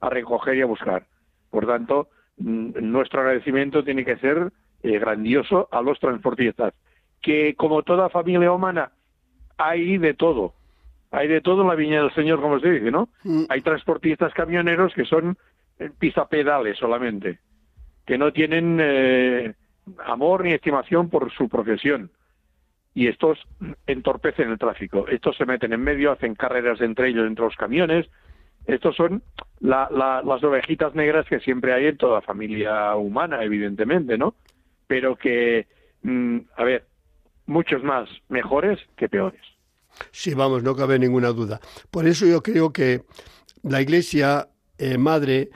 a 0.01 0.09
recoger 0.09 0.57
y 0.57 0.62
a 0.62 0.66
buscar. 0.66 1.05
Por 1.51 1.66
tanto, 1.66 2.09
nuestro 2.38 3.20
agradecimiento 3.20 3.84
tiene 3.84 4.03
que 4.03 4.16
ser 4.16 4.53
eh, 4.83 4.99
grandioso 4.99 5.68
a 5.70 5.83
los 5.83 5.99
transportistas. 5.99 6.74
Que 7.20 7.55
como 7.55 7.83
toda 7.83 8.09
familia 8.09 8.53
humana 8.53 8.93
hay 9.57 9.99
de 9.99 10.14
todo. 10.14 10.55
Hay 11.11 11.29
de 11.29 11.41
todo 11.41 11.62
en 11.62 11.68
la 11.68 11.74
viña 11.74 12.03
del 12.03 12.14
Señor, 12.14 12.41
como 12.41 12.61
se 12.61 12.70
dice, 12.70 12.91
¿no? 12.91 13.09
Mm. 13.24 13.45
Hay 13.49 13.61
transportistas 13.62 14.35
camioneros 14.35 14.93
que 14.95 15.05
son 15.05 15.37
eh, 15.79 15.91
pisapedales 15.99 16.79
solamente, 16.79 17.39
que 18.05 18.18
no 18.18 18.33
tienen 18.33 18.79
eh, 18.81 19.55
amor 20.05 20.45
ni 20.45 20.53
estimación 20.53 21.09
por 21.09 21.33
su 21.33 21.49
profesión. 21.49 22.11
Y 22.95 23.09
estos 23.09 23.39
entorpecen 23.87 24.51
el 24.51 24.59
tráfico. 24.59 25.07
Estos 25.09 25.37
se 25.37 25.45
meten 25.45 25.72
en 25.74 25.83
medio, 25.83 26.12
hacen 26.12 26.35
carreras 26.35 26.81
entre 26.81 27.09
ellos, 27.09 27.27
entre 27.27 27.45
los 27.45 27.57
camiones. 27.57 28.07
Estos 28.66 28.97
son 28.97 29.22
las 29.61 30.43
ovejitas 30.43 30.95
negras 30.95 31.27
que 31.27 31.41
siempre 31.41 31.72
hay 31.74 31.87
en 31.87 31.99
toda 31.99 32.22
familia 32.22 32.97
humana, 32.97 33.45
evidentemente, 33.45 34.16
¿no? 34.16 34.35
Pero 34.87 35.16
que, 35.16 35.66
mm, 36.03 36.39
a 36.57 36.64
ver, 36.64 36.87
muchos 37.47 37.82
más 37.82 38.09
mejores 38.28 38.78
que 38.97 39.09
peores. 39.09 39.41
Sí, 40.11 40.34
vamos, 40.34 40.62
no 40.62 40.76
cabe 40.76 40.99
ninguna 40.99 41.28
duda. 41.28 41.61
Por 41.91 42.07
eso 42.07 42.26
yo 42.26 42.43
creo 42.43 42.72
que 42.72 43.03
la 43.62 43.80
Iglesia 43.80 44.49
eh, 44.78 44.99
Madre, 44.99 45.51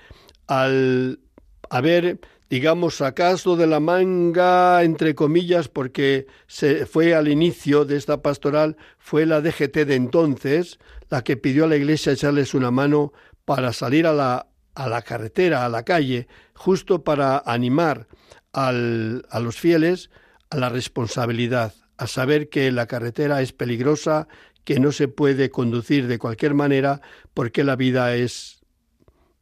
al 0.47 1.21
haber, 1.69 2.21
digamos, 2.49 2.97
sacado 2.97 3.57
de 3.57 3.67
la 3.67 3.81
manga, 3.81 4.83
entre 4.83 5.15
comillas, 5.15 5.69
porque 5.69 6.27
se 6.47 6.87
fue 6.87 7.15
al 7.15 7.29
inicio 7.29 7.85
de 7.85 7.97
esta 7.97 8.23
pastoral, 8.23 8.77
fue 8.99 9.27
la 9.27 9.41
DGT 9.41 9.85
de 9.87 9.95
entonces, 9.95 10.79
la 11.11 11.23
que 11.23 11.37
pidió 11.37 11.65
a 11.65 11.69
la 11.69 11.77
Iglesia 11.77 12.13
echarles 12.13 12.55
una 12.55 12.71
mano 12.71 13.13
para 13.45 13.73
salir 13.73 14.07
a 14.07 14.13
la, 14.13 14.47
a 14.75 14.89
la 14.89 15.03
carretera, 15.03 15.65
a 15.65 15.69
la 15.69 15.85
calle, 15.85 16.29
justo 16.55 17.05
para 17.05 17.43
animar 17.45 18.07
al, 18.53 19.27
a 19.31 19.41
los 19.41 19.57
fieles 19.57 20.11
a 20.51 20.57
la 20.57 20.69
responsabilidad, 20.69 21.75
a 21.97 22.07
saber 22.07 22.49
que 22.49 22.73
la 22.73 22.87
carretera 22.87 23.41
es 23.41 23.53
peligrosa, 23.53 24.27
que 24.65 24.81
no 24.81 24.93
se 24.93 25.09
puede 25.09 25.51
conducir 25.51 26.07
de 26.07 26.19
cualquier 26.19 26.55
manera 26.55 27.01
porque 27.35 27.65
la 27.65 27.77
vida 27.77 28.15
es 28.15 28.61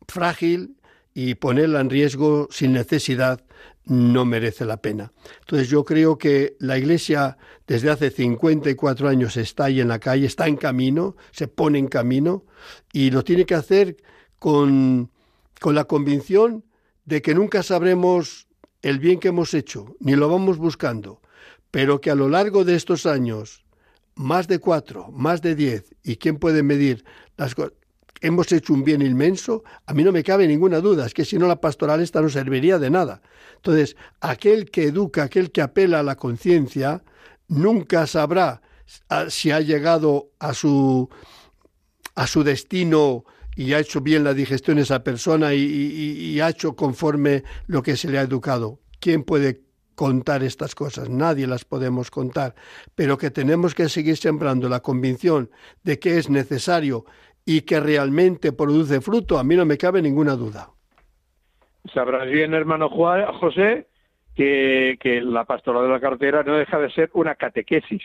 frágil 0.07 0.77
y 1.15 1.35
ponerla 1.35 1.81
en 1.81 1.91
riesgo 1.91 2.49
sin 2.51 2.73
necesidad 2.73 3.45
no 3.85 4.27
merece 4.27 4.67
la 4.67 4.83
pena. 4.83 5.13
Entonces 5.41 5.69
yo 5.69 5.85
creo 5.85 6.19
que 6.19 6.57
la 6.61 6.77
Iglesia 6.77 7.39
desde 7.67 7.91
hace 7.91 8.11
54 8.11 9.09
años 9.09 9.37
está 9.39 9.65
ahí 9.65 9.81
en 9.81 9.89
la 9.89 9.99
calle, 9.99 10.27
está 10.27 10.47
en 10.47 10.57
camino, 10.57 11.17
se 11.33 11.49
pone 11.49 11.79
en 11.79 11.89
camino 11.89 12.45
y 12.93 13.11
lo 13.11 13.25
tiene 13.25 13.47
que 13.47 13.55
hacer 13.55 13.97
con, 14.39 15.11
con 15.59 15.75
la 15.75 15.85
convicción 15.85 16.65
de 17.07 17.23
que 17.23 17.35
nunca 17.35 17.63
sabremos 17.63 18.47
el 18.83 18.99
bien 18.99 19.20
que 19.20 19.29
hemos 19.29 19.55
hecho, 19.55 19.97
ni 20.01 20.14
lo 20.14 20.29
vamos 20.29 20.59
buscando, 20.59 21.20
pero 21.70 22.01
que 22.01 22.11
a 22.11 22.14
lo 22.14 22.29
largo 22.29 22.64
de 22.64 22.74
estos 22.74 23.07
años, 23.07 23.64
más 24.14 24.49
de 24.49 24.59
cuatro, 24.59 25.11
más 25.12 25.43
de 25.43 25.55
diez, 25.55 25.95
y 26.03 26.16
quién 26.16 26.39
puede 26.39 26.62
medir 26.62 27.05
las 27.37 27.55
cosas, 27.55 27.72
hemos 28.20 28.51
hecho 28.53 28.72
un 28.72 28.85
bien 28.85 29.03
inmenso, 29.03 29.62
a 29.87 29.95
mí 29.95 30.03
no 30.03 30.12
me 30.12 30.24
cabe 30.24 30.47
ninguna 30.47 30.81
duda, 30.81 31.07
es 31.07 31.14
que 31.14 31.24
si 31.24 31.39
no 31.39 31.47
la 31.47 31.61
pastoral 31.61 32.01
esta 32.01 32.20
no 32.20 32.29
serviría 32.29 32.79
de 32.79 32.91
nada. 32.91 33.22
Entonces, 33.57 33.97
aquel 34.20 34.70
que 34.70 34.85
educa, 34.85 35.24
aquel 35.24 35.53
que 35.53 35.62
apela 35.62 36.01
a 36.01 36.03
la 36.03 36.16
conciencia, 36.16 37.03
nunca 37.47 38.07
sabrá 38.07 38.62
si 39.29 39.51
ha 39.51 39.61
llegado 39.61 40.31
a 40.39 40.55
su, 40.55 41.09
a 42.14 42.26
su 42.26 42.43
destino 42.43 43.24
y 43.59 43.73
ha 43.73 43.81
hecho 43.81 44.01
bien 44.01 44.23
la 44.23 44.35
digestión 44.35 44.79
esa 44.79 45.03
persona 45.03 45.53
y, 45.53 46.41
ha 46.41 46.49
hecho 46.49 46.77
conforme 46.77 47.43
lo 47.67 47.83
que 47.83 47.97
se 47.97 48.09
le 48.09 48.19
ha 48.19 48.23
educado. 48.23 48.79
¿Quién 49.01 49.25
puede 49.25 49.63
contar 49.97 50.45
estas 50.45 50.77
cosas? 50.77 51.11
Nadie 51.11 51.49
las 51.49 51.65
podemos 51.65 52.09
contar, 52.13 52.55
pero 52.95 53.19
que 53.19 53.33
tenemos 53.33 53.75
que 53.75 53.89
seguir 53.89 54.17
sembrando 54.17 54.69
la 54.69 54.79
convicción 54.79 55.51
de 55.83 55.99
que 55.99 56.19
es 56.19 56.31
necesario 56.31 57.05
y 57.45 57.63
que 57.63 57.81
realmente 57.81 58.53
produce 58.53 59.01
fruto, 59.01 59.41
a 59.41 59.43
mí 59.43 59.57
no 59.57 59.67
me 59.67 59.77
cabe 59.77 60.03
ninguna 60.03 60.37
duda. 60.37 60.71
Sabrás 61.93 62.29
bien, 62.29 62.55
hermano 62.55 62.89
José, 62.89 63.89
que, 64.37 65.21
la 65.25 65.47
pastoral 65.47 65.83
de 65.83 65.89
la 65.89 66.01
cartera 66.01 66.45
no 66.45 66.59
deja 66.59 66.79
de 66.79 66.93
ser 66.93 67.11
una 67.13 67.35
catequesis 67.35 68.03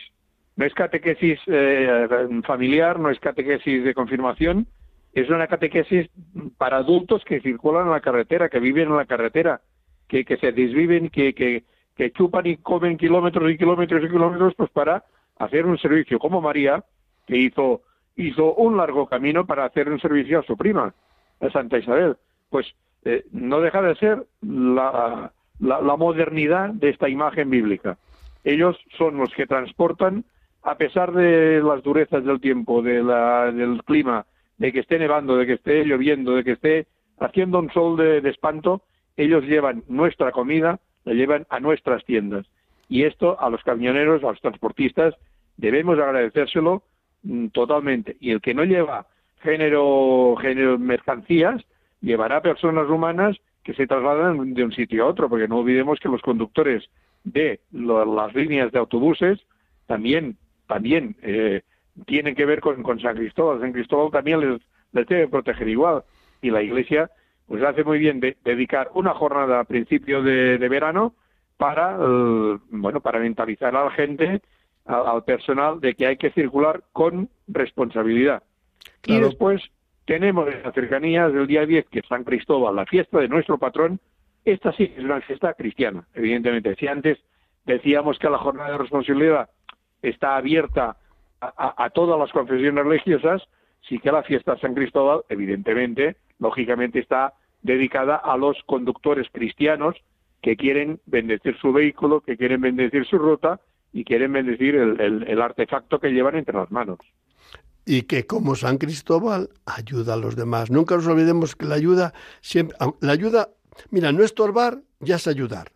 no 0.56 0.64
es 0.66 0.74
catequesis 0.74 1.40
eh, 1.48 2.06
familiar, 2.46 3.00
no 3.00 3.10
es 3.10 3.18
catequesis 3.18 3.82
de 3.82 3.92
confirmación, 3.92 4.68
es 5.14 5.30
una 5.30 5.46
catequesis 5.46 6.10
para 6.58 6.78
adultos 6.78 7.24
que 7.24 7.40
circulan 7.40 7.86
en 7.86 7.92
la 7.92 8.00
carretera, 8.00 8.48
que 8.48 8.58
viven 8.58 8.88
en 8.88 8.96
la 8.96 9.06
carretera, 9.06 9.60
que, 10.08 10.24
que 10.24 10.36
se 10.36 10.52
desviven, 10.52 11.08
que, 11.08 11.34
que, 11.34 11.64
que 11.94 12.10
chupan 12.12 12.46
y 12.46 12.56
comen 12.56 12.98
kilómetros 12.98 13.50
y 13.50 13.56
kilómetros 13.56 14.02
y 14.04 14.08
kilómetros 14.08 14.54
pues 14.56 14.70
para 14.70 15.04
hacer 15.38 15.66
un 15.66 15.78
servicio, 15.78 16.18
como 16.18 16.40
María, 16.40 16.84
que 17.26 17.36
hizo, 17.36 17.82
hizo 18.16 18.54
un 18.54 18.76
largo 18.76 19.06
camino 19.06 19.46
para 19.46 19.64
hacer 19.64 19.88
un 19.88 20.00
servicio 20.00 20.40
a 20.40 20.44
su 20.44 20.56
prima, 20.56 20.92
a 21.40 21.50
Santa 21.50 21.78
Isabel. 21.78 22.16
Pues 22.50 22.66
eh, 23.04 23.24
no 23.30 23.60
deja 23.60 23.82
de 23.82 23.94
ser 23.96 24.26
la, 24.42 25.32
la, 25.60 25.80
la 25.80 25.96
modernidad 25.96 26.70
de 26.70 26.90
esta 26.90 27.08
imagen 27.08 27.50
bíblica. 27.50 27.98
Ellos 28.42 28.76
son 28.98 29.16
los 29.16 29.32
que 29.34 29.46
transportan 29.46 30.24
a 30.64 30.76
pesar 30.76 31.12
de 31.12 31.62
las 31.62 31.82
durezas 31.82 32.24
del 32.24 32.40
tiempo, 32.40 32.82
de 32.82 33.02
la, 33.02 33.52
del 33.52 33.82
clima, 33.84 34.26
de 34.58 34.72
que 34.72 34.80
esté 34.80 34.98
nevando, 34.98 35.36
de 35.36 35.46
que 35.46 35.52
esté 35.54 35.84
lloviendo, 35.84 36.36
de 36.36 36.44
que 36.44 36.52
esté 36.52 36.86
haciendo 37.18 37.58
un 37.58 37.70
sol 37.72 37.96
de, 37.96 38.28
espanto, 38.28 38.82
ellos 39.16 39.44
llevan 39.44 39.84
nuestra 39.88 40.32
comida, 40.32 40.80
la 41.04 41.14
llevan 41.14 41.46
a 41.50 41.60
nuestras 41.60 42.04
tiendas. 42.04 42.46
Y 42.88 43.04
esto 43.04 43.40
a 43.40 43.50
los 43.50 43.62
camioneros, 43.62 44.22
a 44.22 44.28
los 44.28 44.40
transportistas, 44.40 45.14
debemos 45.56 45.98
agradecérselo 45.98 46.82
mm, 47.22 47.48
totalmente. 47.48 48.16
Y 48.20 48.30
el 48.30 48.40
que 48.40 48.54
no 48.54 48.64
lleva 48.64 49.06
género, 49.40 50.36
género 50.40 50.78
mercancías, 50.78 51.62
llevará 52.00 52.42
personas 52.42 52.88
humanas 52.88 53.36
que 53.62 53.74
se 53.74 53.86
trasladan 53.86 54.54
de 54.54 54.64
un 54.64 54.72
sitio 54.72 55.04
a 55.04 55.08
otro, 55.08 55.28
porque 55.28 55.48
no 55.48 55.58
olvidemos 55.58 55.98
que 55.98 56.08
los 56.08 56.20
conductores 56.20 56.84
de 57.24 57.60
las 57.72 58.34
líneas 58.34 58.70
de 58.72 58.78
autobuses 58.78 59.40
también 59.86 60.36
también 60.66 61.16
eh, 61.22 61.62
tienen 62.06 62.34
que 62.34 62.44
ver 62.44 62.60
con, 62.60 63.00
San 63.00 63.16
Cristóbal. 63.16 63.60
San 63.60 63.72
Cristóbal 63.72 64.10
también 64.10 64.40
les, 64.40 64.60
les 64.92 65.06
debe 65.06 65.28
proteger 65.28 65.68
igual. 65.68 66.04
Y 66.42 66.50
la 66.50 66.62
Iglesia 66.62 67.10
pues 67.46 67.62
hace 67.62 67.84
muy 67.84 67.98
bien 67.98 68.20
de, 68.20 68.36
dedicar 68.44 68.90
una 68.94 69.14
jornada 69.14 69.60
a 69.60 69.64
principio 69.64 70.22
de, 70.22 70.56
verano 70.68 71.14
para, 71.56 71.96
eh, 72.00 72.58
bueno, 72.70 73.00
para 73.00 73.20
mentalizar 73.20 73.76
a 73.76 73.84
la 73.84 73.90
gente, 73.90 74.40
al 74.86 75.24
personal, 75.24 75.80
de 75.80 75.94
que 75.94 76.06
hay 76.06 76.16
que 76.16 76.30
circular 76.30 76.82
con 76.92 77.28
responsabilidad. 77.48 78.42
Y 79.06 79.18
después 79.18 79.62
tenemos 80.06 80.48
en 80.48 80.62
las 80.62 80.74
cercanías 80.74 81.32
del 81.32 81.46
día 81.46 81.64
10, 81.66 81.86
que 81.90 82.00
es 82.00 82.06
San 82.06 82.24
Cristóbal, 82.24 82.76
la 82.76 82.86
fiesta 82.86 83.18
de 83.18 83.28
nuestro 83.28 83.58
patrón. 83.58 84.00
Esta 84.44 84.72
sí 84.72 84.92
es 84.96 85.04
una 85.04 85.20
fiesta 85.22 85.54
cristiana, 85.54 86.06
evidentemente. 86.14 86.74
Si 86.76 86.86
antes 86.86 87.18
decíamos 87.64 88.18
que 88.18 88.28
la 88.28 88.38
jornada 88.38 88.72
de 88.72 88.78
responsabilidad 88.78 89.48
está 90.02 90.36
abierta 90.36 90.96
a, 91.56 91.90
todas 91.90 92.18
las 92.18 92.30
confesiones 92.32 92.84
religiosas, 92.84 93.42
sí 93.88 93.98
que 93.98 94.12
la 94.12 94.22
fiesta 94.22 94.54
de 94.54 94.60
San 94.60 94.74
Cristóbal, 94.74 95.22
evidentemente, 95.28 96.16
lógicamente 96.38 96.98
está 96.98 97.34
dedicada 97.62 98.16
a 98.16 98.36
los 98.36 98.56
conductores 98.66 99.26
cristianos 99.32 99.96
que 100.42 100.56
quieren 100.56 101.00
bendecir 101.06 101.56
su 101.58 101.72
vehículo, 101.72 102.20
que 102.20 102.36
quieren 102.36 102.60
bendecir 102.60 103.06
su 103.06 103.18
ruta 103.18 103.60
y 103.92 104.04
quieren 104.04 104.32
bendecir 104.32 104.74
el, 104.74 105.40
artefacto 105.40 105.98
que 105.98 106.10
llevan 106.10 106.36
entre 106.36 106.54
las 106.54 106.70
manos. 106.70 106.98
Y 107.86 108.02
que 108.02 108.26
como 108.26 108.54
San 108.54 108.78
Cristóbal 108.78 109.50
ayuda 109.66 110.14
a 110.14 110.16
los 110.16 110.36
demás. 110.36 110.70
Nunca 110.70 110.96
nos 110.96 111.06
olvidemos 111.06 111.54
que 111.54 111.66
la 111.66 111.76
ayuda 111.76 112.12
siempre, 112.40 112.76
la 113.00 113.12
ayuda, 113.12 113.50
mira, 113.90 114.12
no 114.12 114.22
estorbar 114.22 114.78
ya 115.00 115.16
es 115.16 115.26
ayudar 115.26 115.70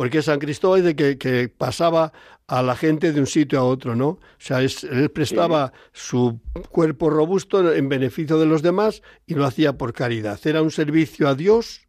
porque 0.00 0.22
San 0.22 0.38
Cristóbal 0.38 0.82
de 0.82 0.96
que, 1.18 1.50
pasaba 1.50 2.14
a 2.46 2.62
la 2.62 2.74
gente 2.74 3.12
de 3.12 3.20
un 3.20 3.26
sitio 3.26 3.58
a 3.58 3.64
otro, 3.64 3.94
¿no? 3.94 4.08
O 4.08 4.20
sea, 4.38 4.60
él 4.60 5.10
prestaba 5.10 5.74
su 5.92 6.40
cuerpo 6.70 7.10
robusto 7.10 7.70
en 7.74 7.90
beneficio 7.90 8.38
de 8.38 8.46
los 8.46 8.62
demás 8.62 9.02
y 9.26 9.34
lo 9.34 9.44
hacía 9.44 9.74
por 9.74 9.92
caridad. 9.92 10.40
Era 10.44 10.62
un 10.62 10.70
servicio 10.70 11.28
a 11.28 11.34
Dios 11.34 11.86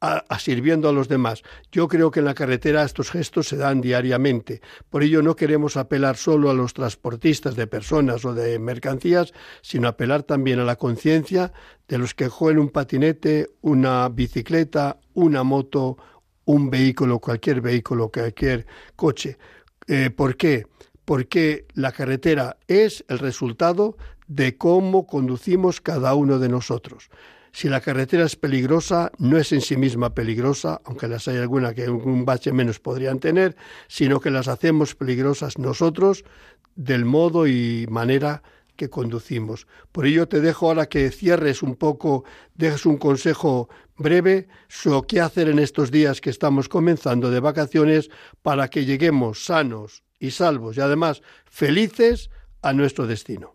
a, 0.00 0.38
sirviendo 0.40 0.88
a 0.88 0.92
los 0.92 1.06
demás. 1.06 1.44
Yo 1.70 1.86
creo 1.86 2.10
que 2.10 2.18
en 2.18 2.26
la 2.26 2.34
carretera 2.34 2.82
estos 2.82 3.12
gestos 3.12 3.46
se 3.46 3.56
dan 3.56 3.80
diariamente. 3.80 4.60
Por 4.90 5.04
ello 5.04 5.22
no 5.22 5.36
queremos 5.36 5.76
apelar 5.76 6.16
solo 6.16 6.50
a 6.50 6.54
los 6.54 6.74
transportistas 6.74 7.54
de 7.54 7.68
personas 7.68 8.24
o 8.24 8.34
de 8.34 8.58
mercancías, 8.58 9.32
sino 9.62 9.86
apelar 9.86 10.24
también 10.24 10.58
a 10.58 10.64
la 10.64 10.74
conciencia 10.74 11.52
de 11.86 11.98
los 11.98 12.14
que 12.14 12.26
juegan 12.26 12.58
un 12.58 12.70
patinete, 12.70 13.50
una 13.60 14.08
bicicleta, 14.08 14.98
una 15.14 15.44
moto, 15.44 15.96
un 16.44 16.70
vehículo, 16.70 17.18
cualquier 17.18 17.60
vehículo, 17.60 18.10
cualquier 18.10 18.66
coche. 18.96 19.38
Eh, 19.86 20.10
¿Por 20.10 20.36
qué? 20.36 20.66
Porque 21.04 21.66
la 21.74 21.92
carretera 21.92 22.56
es 22.66 23.04
el 23.08 23.18
resultado 23.18 23.96
de 24.26 24.56
cómo 24.56 25.06
conducimos 25.06 25.80
cada 25.80 26.14
uno 26.14 26.38
de 26.38 26.48
nosotros. 26.48 27.10
Si 27.52 27.68
la 27.68 27.80
carretera 27.80 28.24
es 28.24 28.34
peligrosa, 28.34 29.12
no 29.18 29.38
es 29.38 29.52
en 29.52 29.60
sí 29.60 29.76
misma 29.76 30.12
peligrosa, 30.12 30.80
aunque 30.84 31.06
las 31.06 31.28
hay 31.28 31.36
alguna 31.36 31.72
que 31.72 31.88
un 31.88 32.24
bache 32.24 32.50
menos 32.52 32.80
podrían 32.80 33.20
tener, 33.20 33.54
sino 33.86 34.18
que 34.18 34.32
las 34.32 34.48
hacemos 34.48 34.96
peligrosas 34.96 35.58
nosotros 35.58 36.24
del 36.74 37.04
modo 37.04 37.46
y 37.46 37.86
manera 37.88 38.42
que 38.76 38.90
conducimos. 38.90 39.66
Por 39.92 40.06
ello 40.06 40.26
te 40.26 40.40
dejo 40.40 40.68
ahora 40.68 40.86
que 40.86 41.10
cierres 41.10 41.62
un 41.62 41.76
poco, 41.76 42.24
dejes 42.54 42.86
un 42.86 42.98
consejo 42.98 43.68
breve 43.96 44.48
sobre 44.68 45.06
qué 45.06 45.20
hacer 45.20 45.48
en 45.48 45.58
estos 45.58 45.90
días 45.90 46.20
que 46.20 46.30
estamos 46.30 46.68
comenzando 46.68 47.30
de 47.30 47.40
vacaciones 47.40 48.10
para 48.42 48.68
que 48.68 48.84
lleguemos 48.84 49.44
sanos 49.44 50.02
y 50.18 50.30
salvos 50.30 50.76
y 50.76 50.80
además 50.80 51.22
felices 51.46 52.30
a 52.62 52.72
nuestro 52.72 53.06
destino. 53.06 53.52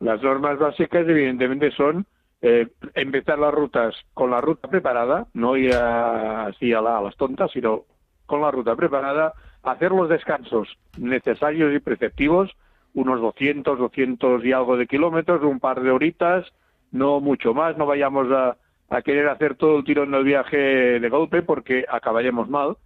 Las 0.00 0.22
normas 0.22 0.58
básicas 0.58 1.06
evidentemente 1.08 1.70
son 1.72 2.06
eh, 2.40 2.68
empezar 2.94 3.38
las 3.38 3.54
rutas 3.54 3.94
con 4.14 4.30
la 4.30 4.40
ruta 4.40 4.68
preparada, 4.68 5.28
no 5.32 5.56
ir 5.56 5.74
así 5.74 6.72
a, 6.72 6.80
a 6.80 7.00
las 7.00 7.16
tontas, 7.16 7.50
sino 7.52 7.84
con 8.26 8.40
la 8.40 8.50
ruta 8.50 8.74
preparada, 8.74 9.32
hacer 9.62 9.92
los 9.92 10.08
descansos 10.08 10.68
necesarios 10.98 11.72
y 11.74 11.78
preceptivos, 11.78 12.50
unos 12.94 13.20
200, 13.20 13.78
200 13.78 14.44
y 14.44 14.52
algo 14.52 14.76
de 14.76 14.86
kilómetros, 14.86 15.42
un 15.42 15.60
par 15.60 15.82
de 15.82 15.90
horitas, 15.90 16.46
no 16.90 17.20
mucho 17.20 17.54
más, 17.54 17.76
no 17.76 17.86
vayamos 17.86 18.30
a, 18.30 18.56
a 18.90 19.02
querer 19.02 19.28
hacer 19.28 19.54
todo 19.54 19.78
el 19.78 19.84
tirón 19.84 20.10
del 20.10 20.24
viaje 20.24 20.56
de 21.00 21.08
golpe 21.08 21.42
porque 21.42 21.86
acabaremos 21.88 22.48
mal 22.48 22.76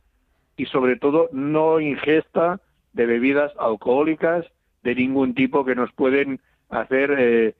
y 0.57 0.67
sobre 0.67 0.97
todo 0.97 1.29
no 1.33 1.81
ingesta 1.81 2.61
de 2.93 3.07
bebidas 3.07 3.53
alcohólicas 3.59 4.47
de 4.83 4.95
ningún 4.95 5.35
tipo 5.35 5.65
que 5.65 5.75
nos 5.75 5.93
pueden 5.93 6.41
hacer 6.71 7.15
eh, 7.19 7.55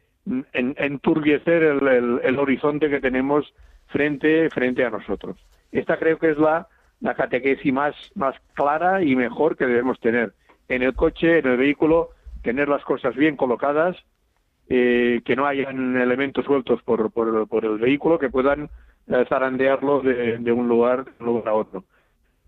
enturbiecer 0.53 1.63
el, 1.63 2.21
el, 2.23 2.39
horizonte 2.39 2.89
que 2.89 3.01
tenemos 3.01 3.53
frente, 3.89 4.49
frente 4.51 4.85
a 4.85 4.91
nosotros. 4.91 5.37
Esta 5.73 5.99
creo 5.99 6.19
que 6.19 6.31
es 6.31 6.39
la, 6.39 6.69
la 7.01 7.15
catequesis 7.15 7.73
más, 7.73 7.95
más 8.15 8.35
clara 8.55 9.03
y 9.03 9.15
mejor 9.15 9.57
que 9.57 9.67
debemos 9.67 10.01
tener. 10.01 10.33
En 10.69 10.83
el 10.83 10.95
coche, 10.95 11.39
en 11.39 11.47
el 11.47 11.57
vehículo, 11.57 12.11
tener 12.47 12.69
las 12.69 12.85
cosas 12.85 13.17
bien 13.17 13.35
colocadas, 13.35 13.97
eh, 14.69 15.21
que 15.25 15.35
no 15.35 15.47
hayan 15.47 15.97
elementos 15.97 16.45
sueltos 16.45 16.81
por, 16.85 17.11
por, 17.11 17.65
el 17.65 17.79
vehículo 17.79 18.21
que 18.21 18.31
puedan 18.31 18.71
eh, 19.09 19.25
zarandearlo 19.29 20.01
de, 20.01 20.53
un 20.53 20.69
lugar, 20.69 21.07
a 21.45 21.53
otro. 21.53 21.83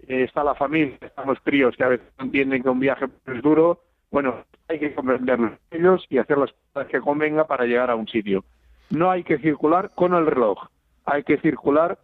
Eh, 0.06 0.22
está 0.22 0.44
la 0.44 0.54
familia, 0.54 0.96
están 1.00 1.26
los 1.26 1.40
críos 1.40 1.74
que 1.76 1.82
a 1.82 1.88
veces 1.88 2.06
entienden 2.20 2.62
que 2.62 2.68
un 2.68 2.78
viaje 2.78 3.06
es 3.26 3.42
duro. 3.42 3.82
Bueno, 4.12 4.44
hay 4.68 4.78
que 4.78 4.94
comprenderlos 4.94 5.58
ellos 5.72 6.06
y 6.08 6.18
hacer 6.18 6.38
las 6.38 6.54
cosas 6.72 6.88
que 6.88 7.00
convenga 7.00 7.48
para 7.48 7.64
llegar 7.64 7.90
a 7.90 7.96
un 7.96 8.06
sitio. 8.06 8.44
No 8.90 9.10
hay 9.10 9.24
que 9.24 9.38
circular 9.38 9.90
con 9.96 10.14
el 10.14 10.26
reloj, 10.26 10.68
hay 11.06 11.24
que 11.24 11.38
circular 11.38 11.98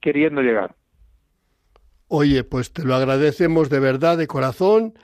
queriendo 0.00 0.40
llegar. 0.40 0.72
Oye, 2.06 2.44
pues 2.44 2.72
te 2.72 2.84
lo 2.84 2.94
agradecemos 2.94 3.70
de 3.70 3.80
verdad, 3.80 4.18
de 4.18 4.28
corazón. 4.28 4.94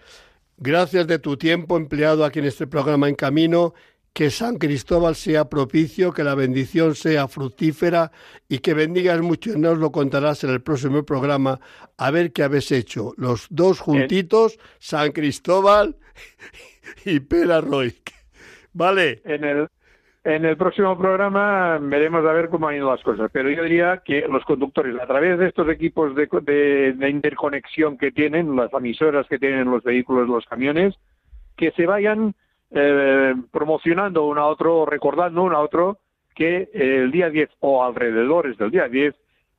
Gracias 0.62 1.06
de 1.06 1.18
tu 1.18 1.38
tiempo 1.38 1.78
empleado 1.78 2.22
aquí 2.22 2.38
en 2.38 2.44
este 2.44 2.66
programa 2.66 3.08
En 3.08 3.14
Camino 3.14 3.72
que 4.12 4.28
San 4.30 4.58
Cristóbal 4.58 5.14
sea 5.14 5.48
propicio, 5.48 6.12
que 6.12 6.22
la 6.22 6.34
bendición 6.34 6.94
sea 6.94 7.28
fructífera 7.28 8.12
y 8.46 8.58
que 8.58 8.74
bendigas 8.74 9.22
mucho. 9.22 9.56
Nos 9.56 9.78
lo 9.78 9.90
contarás 9.90 10.44
en 10.44 10.50
el 10.50 10.60
próximo 10.60 11.02
programa 11.06 11.60
a 11.96 12.10
ver 12.10 12.34
qué 12.34 12.42
habéis 12.42 12.72
hecho. 12.72 13.14
Los 13.16 13.46
dos 13.48 13.80
juntitos, 13.80 14.58
San 14.78 15.12
Cristóbal 15.12 15.96
y 17.06 17.20
Pera 17.20 17.62
Roy. 17.62 17.96
¿Vale? 18.74 19.22
En 19.24 19.44
el, 19.44 19.68
en 20.24 20.44
el 20.44 20.56
próximo 20.56 20.98
programa 20.98 21.78
veremos 21.80 22.24
a 22.26 22.32
ver 22.32 22.50
cómo 22.50 22.68
han 22.68 22.76
ido 22.76 22.90
las 22.90 23.02
cosas, 23.02 23.30
pero 23.32 23.48
yo 23.48 23.62
diría 23.62 24.02
que 24.04 24.26
los 24.28 24.44
conductores, 24.44 24.94
a 25.00 25.06
través 25.06 25.38
de 25.38 25.48
estos 25.48 25.68
equipos 25.68 26.14
de, 26.14 26.94
interconexión 27.08 27.96
que 27.96 28.12
tienen, 28.12 28.54
las 28.54 28.72
emisoras 28.74 29.26
que 29.28 29.38
tienen 29.38 29.70
los 29.70 29.82
vehículos, 29.82 30.28
los 30.28 30.44
camiones, 30.44 30.94
que 31.56 31.70
se 31.72 31.86
vayan 31.86 32.34
eh, 32.70 33.34
promocionando 33.50 34.26
uno 34.26 34.42
a 34.42 34.46
otro, 34.46 34.84
recordando 34.84 35.42
uno 35.42 35.56
a 35.56 35.60
otro 35.60 35.98
que 36.34 36.68
el 36.74 37.10
día 37.10 37.30
10 37.30 37.50
o 37.60 37.82
alrededores 37.82 38.58
del 38.58 38.70
día 38.70 38.88
10 38.88 39.14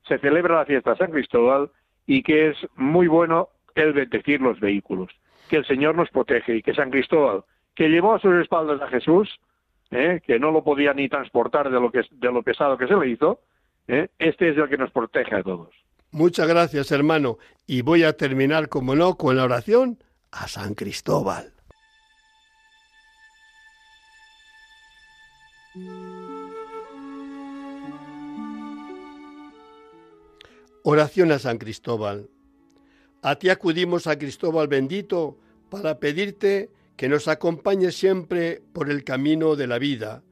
se 0.07 0.19
celebra 0.19 0.57
la 0.57 0.65
fiesta 0.65 0.91
de 0.91 0.97
San 0.97 1.11
Cristóbal 1.11 1.69
y 2.05 2.21
que 2.23 2.49
es 2.49 2.57
muy 2.75 3.07
bueno 3.07 3.49
el 3.75 3.93
bendecir 3.93 4.41
los 4.41 4.59
vehículos, 4.59 5.09
que 5.49 5.57
el 5.57 5.65
Señor 5.65 5.95
nos 5.95 6.09
protege 6.09 6.57
y 6.57 6.61
que 6.61 6.73
San 6.75 6.91
Cristóbal, 6.91 7.43
que 7.75 7.89
llevó 7.89 8.13
a 8.13 8.19
sus 8.19 8.35
espaldas 8.35 8.81
a 8.81 8.87
Jesús, 8.87 9.39
¿eh? 9.91 10.21
que 10.25 10.39
no 10.39 10.51
lo 10.51 10.63
podía 10.63 10.93
ni 10.93 11.09
transportar 11.09 11.69
de 11.69 11.79
lo, 11.79 11.91
que, 11.91 12.01
de 12.11 12.31
lo 12.31 12.41
pesado 12.41 12.77
que 12.77 12.87
se 12.87 12.95
le 12.95 13.09
hizo, 13.09 13.41
¿eh? 13.87 14.07
este 14.17 14.49
es 14.49 14.57
el 14.57 14.69
que 14.69 14.77
nos 14.77 14.91
protege 14.91 15.35
a 15.35 15.43
todos. 15.43 15.69
Muchas 16.11 16.47
gracias, 16.47 16.91
hermano. 16.91 17.37
Y 17.67 17.83
voy 17.83 18.03
a 18.03 18.17
terminar, 18.17 18.67
como 18.67 18.95
no, 18.95 19.15
con 19.15 19.37
la 19.37 19.43
oración 19.43 19.97
a 20.31 20.47
San 20.47 20.73
Cristóbal. 20.73 21.53
Oración 30.83 31.31
a 31.31 31.39
San 31.39 31.57
Cristóbal. 31.59 32.27
A 33.21 33.35
ti 33.35 33.49
acudimos 33.49 34.07
a 34.07 34.17
Cristóbal 34.17 34.67
bendito 34.67 35.37
para 35.69 35.99
pedirte 35.99 36.71
que 36.95 37.09
nos 37.09 37.27
acompañes 37.27 37.95
siempre 37.95 38.61
por 38.73 38.89
el 38.89 39.03
camino 39.03 39.55
de 39.55 39.67
la 39.67 39.79
vida 39.79 40.23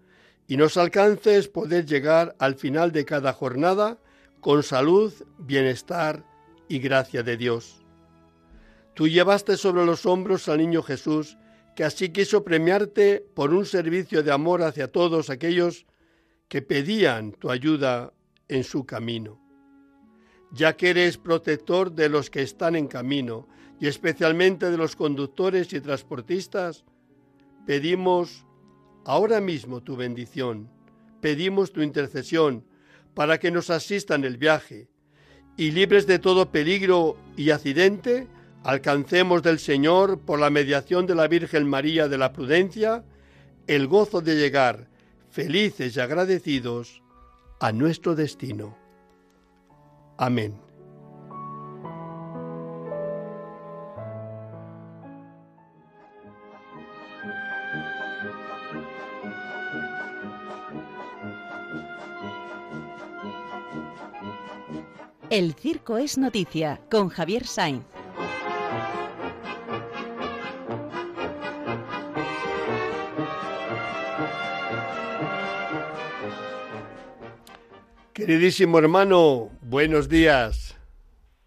y 0.48 0.58
nos 0.58 0.78
alcances 0.78 1.48
poder 1.48 1.86
llegar 1.86 2.36
al 2.40 2.56
final 2.56 2.92
de 2.92 3.06
cada 3.06 3.34
jornada 3.34 4.00
con 4.40 4.64
salud, 4.64 5.14
bienestar 5.38 6.24
y 6.68 6.80
gracia 6.80 7.24
de 7.24 7.38
Dios. 7.38 7.86
Tú 8.94 9.08
llevaste 9.08 9.58
sobre 9.58 9.86
los 9.86 10.06
hombros 10.06 10.50
al 10.50 10.58
niño 10.58 10.84
Jesús, 10.84 11.38
que 11.76 11.84
así 11.84 12.10
quiso 12.10 12.44
premiarte 12.44 13.26
por 13.34 13.54
un 13.54 13.66
servicio 13.66 14.24
de 14.24 14.32
amor 14.32 14.64
hacia 14.64 14.92
todos 14.92 15.30
aquellos 15.30 15.86
que 16.48 16.62
pedían 16.62 17.32
tu 17.32 17.52
ayuda 17.52 18.14
en 18.48 18.64
su 18.64 18.86
camino 18.86 19.40
ya 20.52 20.76
que 20.76 20.90
eres 20.90 21.18
protector 21.18 21.92
de 21.92 22.10
los 22.10 22.30
que 22.30 22.42
están 22.42 22.76
en 22.76 22.88
camino 22.88 23.48
y 23.80 23.88
especialmente 23.88 24.70
de 24.70 24.78
los 24.78 24.96
conductores 24.96 25.72
y 25.74 25.82
transportistas, 25.82 26.84
pedimos 27.66 28.46
ahora 29.06 29.40
mismo 29.40 29.82
tu 29.82 29.96
bendición, 29.96 30.70
pedimos 31.22 31.72
tu 31.72 31.82
intercesión 31.82 32.66
para 33.14 33.40
que 33.40 33.52
nos 33.52 33.70
asistan 33.70 34.24
el 34.24 34.38
viaje 34.38 34.88
y 35.58 35.72
libres 35.72 36.08
de 36.08 36.20
todo 36.20 36.52
peligro 36.52 37.18
y 37.36 37.50
accidente, 37.50 38.28
alcancemos 38.64 39.44
del 39.44 39.60
Señor, 39.60 40.20
por 40.20 40.40
la 40.40 40.50
mediación 40.50 41.06
de 41.06 41.16
la 41.16 41.28
Virgen 41.28 41.68
María 41.68 42.08
de 42.08 42.18
la 42.18 42.32
Prudencia, 42.32 43.04
el 43.68 43.88
gozo 43.88 44.22
de 44.22 44.36
llegar 44.36 44.88
felices 45.30 45.96
y 45.96 46.00
agradecidos 46.00 47.02
a 47.60 47.72
nuestro 47.72 48.16
destino. 48.16 48.78
Amén. 50.18 50.69
El 65.30 65.54
circo 65.54 66.00
es 66.00 66.18
noticia 66.18 66.80
con 66.90 67.10
Javier 67.10 67.44
Sainz. 67.44 67.86
Queridísimo 78.14 78.80
hermano, 78.80 79.50
buenos 79.62 80.10
días. 80.10 80.76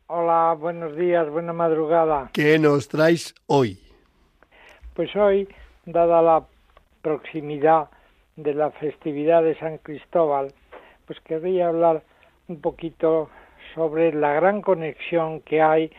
Hola, 0.07 0.55
buenos 0.57 0.97
días, 0.97 1.29
buena 1.29 1.53
madrugada. 1.53 2.31
¿Qué 2.33 2.61
nos 2.61 2.87
traes 2.87 3.35
hoy? 3.49 3.81
Pues 4.95 5.15
hoy, 5.17 5.49
dada 5.87 6.23
la 6.23 6.47
proximidad 7.03 7.89
de 8.37 8.55
la 8.55 8.71
festividad 8.71 9.43
de 9.43 9.59
San 9.59 9.79
Cristóbal, 9.79 10.55
pues 11.09 11.19
querría 11.25 11.67
hablar 11.67 12.05
un 12.47 12.61
poquito 12.61 13.29
sobre 13.75 14.13
la 14.13 14.35
gran 14.35 14.63
conexión 14.63 15.41
que 15.41 15.61
hay 15.61 15.91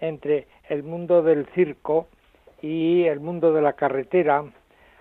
entre 0.00 0.46
el 0.68 0.82
mundo 0.82 1.22
del 1.22 1.46
circo 1.54 2.08
y 2.60 3.04
el 3.04 3.20
mundo 3.20 3.52
de 3.52 3.62
la 3.62 3.74
carretera, 3.74 4.44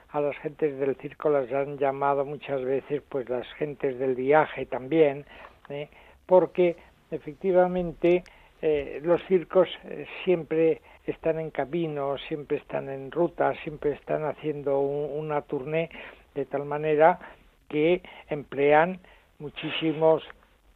a 0.10 0.20
las 0.20 0.38
gentes 0.38 0.78
del 0.78 0.96
circo 0.98 1.30
las 1.30 1.52
han 1.52 1.78
llamado 1.78 2.26
muchas 2.26 2.62
veces 2.64 3.02
pues 3.08 3.30
las 3.30 3.48
gentes 3.54 3.98
del 3.98 4.16
viaje 4.16 4.66
también, 4.66 5.26
¿eh? 5.70 5.90
porque 6.26 6.76
efectivamente 7.12 8.24
eh, 8.62 9.00
los 9.04 9.24
circos 9.28 9.70
eh, 9.86 10.06
siempre 10.24 10.82
están 11.06 11.40
en 11.40 11.50
camino, 11.50 12.18
siempre 12.28 12.58
están 12.58 12.90
en 12.90 13.10
ruta, 13.10 13.54
siempre 13.64 13.92
están 13.92 14.26
haciendo 14.26 14.80
una 14.80 15.42
tournée 15.42 15.90
de 16.36 16.46
tal 16.46 16.66
manera 16.66 17.20
que 17.70 18.02
emplean 18.30 19.00
muchísimos 19.40 20.24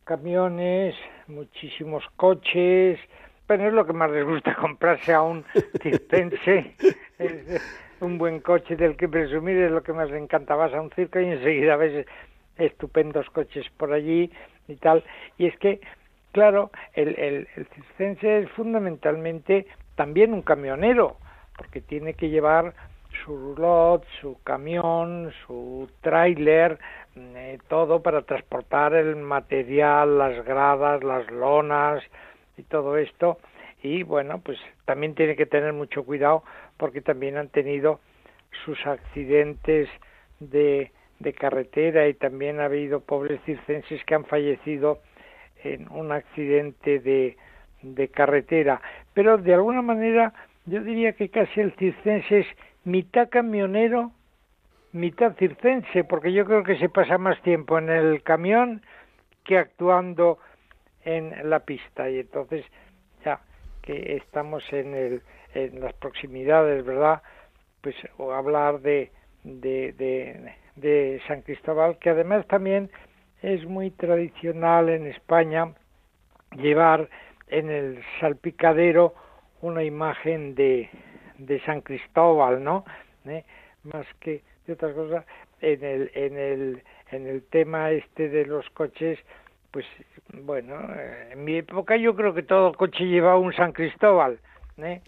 camiones, 0.05 0.95
muchísimos 1.27 2.03
coches, 2.15 2.99
pero 3.47 3.67
es 3.67 3.73
lo 3.73 3.85
que 3.85 3.93
más 3.93 4.11
les 4.11 4.25
gusta 4.25 4.55
comprarse 4.59 5.13
a 5.13 5.21
un 5.21 5.45
circense 5.81 6.75
un 8.01 8.17
buen 8.17 8.39
coche 8.39 8.75
del 8.75 8.95
que 8.97 9.07
presumir 9.07 9.57
es 9.57 9.71
lo 9.71 9.83
que 9.83 9.93
más 9.93 10.09
le 10.09 10.17
encanta. 10.17 10.55
Vas 10.55 10.73
a 10.73 10.81
un 10.81 10.91
circo 10.91 11.19
y 11.19 11.25
enseguida 11.25 11.75
ves 11.75 12.05
estupendos 12.57 13.29
coches 13.29 13.65
por 13.77 13.93
allí 13.93 14.31
y 14.67 14.75
tal. 14.75 15.03
Y 15.37 15.47
es 15.47 15.57
que, 15.57 15.79
claro, 16.31 16.71
el, 16.93 17.19
el, 17.19 17.47
el 17.55 17.67
circense 17.67 18.39
es 18.39 18.49
fundamentalmente 18.51 19.67
también 19.95 20.33
un 20.33 20.41
camionero, 20.41 21.17
porque 21.57 21.81
tiene 21.81 22.13
que 22.13 22.29
llevar 22.29 22.73
su 23.23 23.37
roulotte, 23.37 24.05
su 24.19 24.41
camión, 24.43 25.31
su 25.45 25.89
tráiler, 26.01 26.77
eh, 27.15 27.59
todo 27.67 28.01
para 28.01 28.23
transportar 28.23 28.93
el 28.93 29.15
material, 29.15 30.17
las 30.17 30.45
gradas, 30.45 31.03
las 31.03 31.29
lonas 31.31 32.03
y 32.57 32.63
todo 32.63 32.97
esto. 32.97 33.37
Y 33.81 34.03
bueno, 34.03 34.41
pues 34.43 34.57
también 34.85 35.15
tiene 35.15 35.35
que 35.35 35.45
tener 35.45 35.73
mucho 35.73 36.03
cuidado 36.03 36.43
porque 36.77 37.01
también 37.01 37.37
han 37.37 37.49
tenido 37.49 37.99
sus 38.63 38.85
accidentes 38.85 39.89
de, 40.39 40.91
de 41.19 41.33
carretera 41.33 42.07
y 42.07 42.13
también 42.15 42.59
ha 42.59 42.65
habido 42.65 43.01
pobres 43.01 43.39
circenses 43.45 44.03
que 44.05 44.15
han 44.15 44.25
fallecido 44.25 44.99
en 45.63 45.87
un 45.91 46.11
accidente 46.11 46.99
de, 46.99 47.37
de 47.81 48.07
carretera. 48.09 48.81
Pero 49.13 49.37
de 49.37 49.53
alguna 49.53 49.81
manera 49.81 50.33
yo 50.65 50.81
diría 50.81 51.13
que 51.13 51.29
casi 51.29 51.61
el 51.61 51.73
circense 51.73 52.39
es 52.39 52.47
mitad 52.83 53.29
camionero, 53.29 54.11
mitad 54.95 55.35
circense, 55.37 56.03
porque 56.05 56.31
yo 56.33 56.45
creo 56.45 56.63
que 56.63 56.77
se 56.77 56.89
pasa 56.89 57.17
más 57.17 57.41
tiempo 57.41 57.77
en 57.77 57.89
el 57.89 58.23
camión 58.23 58.81
que 59.43 59.57
actuando 59.57 60.39
en 61.03 61.49
la 61.49 61.59
pista. 61.59 62.09
Y 62.09 62.19
entonces, 62.19 62.65
ya 63.23 63.41
que 63.81 64.15
estamos 64.15 64.63
en 64.71 64.95
el 64.95 65.21
en 65.55 65.79
las 65.79 65.93
proximidades, 65.93 66.85
¿verdad? 66.85 67.21
Pues 67.81 67.95
o 68.17 68.33
hablar 68.33 68.81
de, 68.81 69.11
de, 69.43 71.21
San 71.27 71.41
Cristóbal, 71.41 71.97
que 71.97 72.09
además 72.09 72.45
también 72.47 72.91
es 73.41 73.65
muy 73.65 73.91
tradicional 73.91 74.89
en 74.89 75.07
España 75.07 75.73
llevar 76.57 77.09
en 77.47 77.69
el 77.69 78.03
salpicadero 78.19 79.13
una 79.61 79.83
imagen 79.83 80.55
de, 80.55 80.89
de 81.37 81.59
San 81.61 81.81
Cristóbal, 81.81 82.63
¿no? 82.63 82.83
¿Eh? 83.25 83.45
Más 83.83 84.05
que 84.19 84.41
de 84.65 84.73
otras 84.73 84.93
cosas, 84.93 85.25
en 85.61 85.83
el, 85.83 86.11
en 86.13 86.37
el, 86.37 86.83
en 87.11 87.27
el 87.27 87.43
tema 87.43 87.91
este 87.91 88.29
de 88.29 88.45
los 88.45 88.69
coches, 88.71 89.19
pues 89.71 89.85
bueno, 90.33 90.75
eh, 90.95 91.29
en 91.31 91.43
mi 91.43 91.57
época 91.57 91.97
yo 91.97 92.15
creo 92.15 92.33
que 92.33 92.43
todo 92.43 92.73
coche 92.73 93.05
llevaba 93.05 93.37
un 93.37 93.53
San 93.53 93.71
Cristóbal, 93.71 94.39
¿eh? 94.77 95.01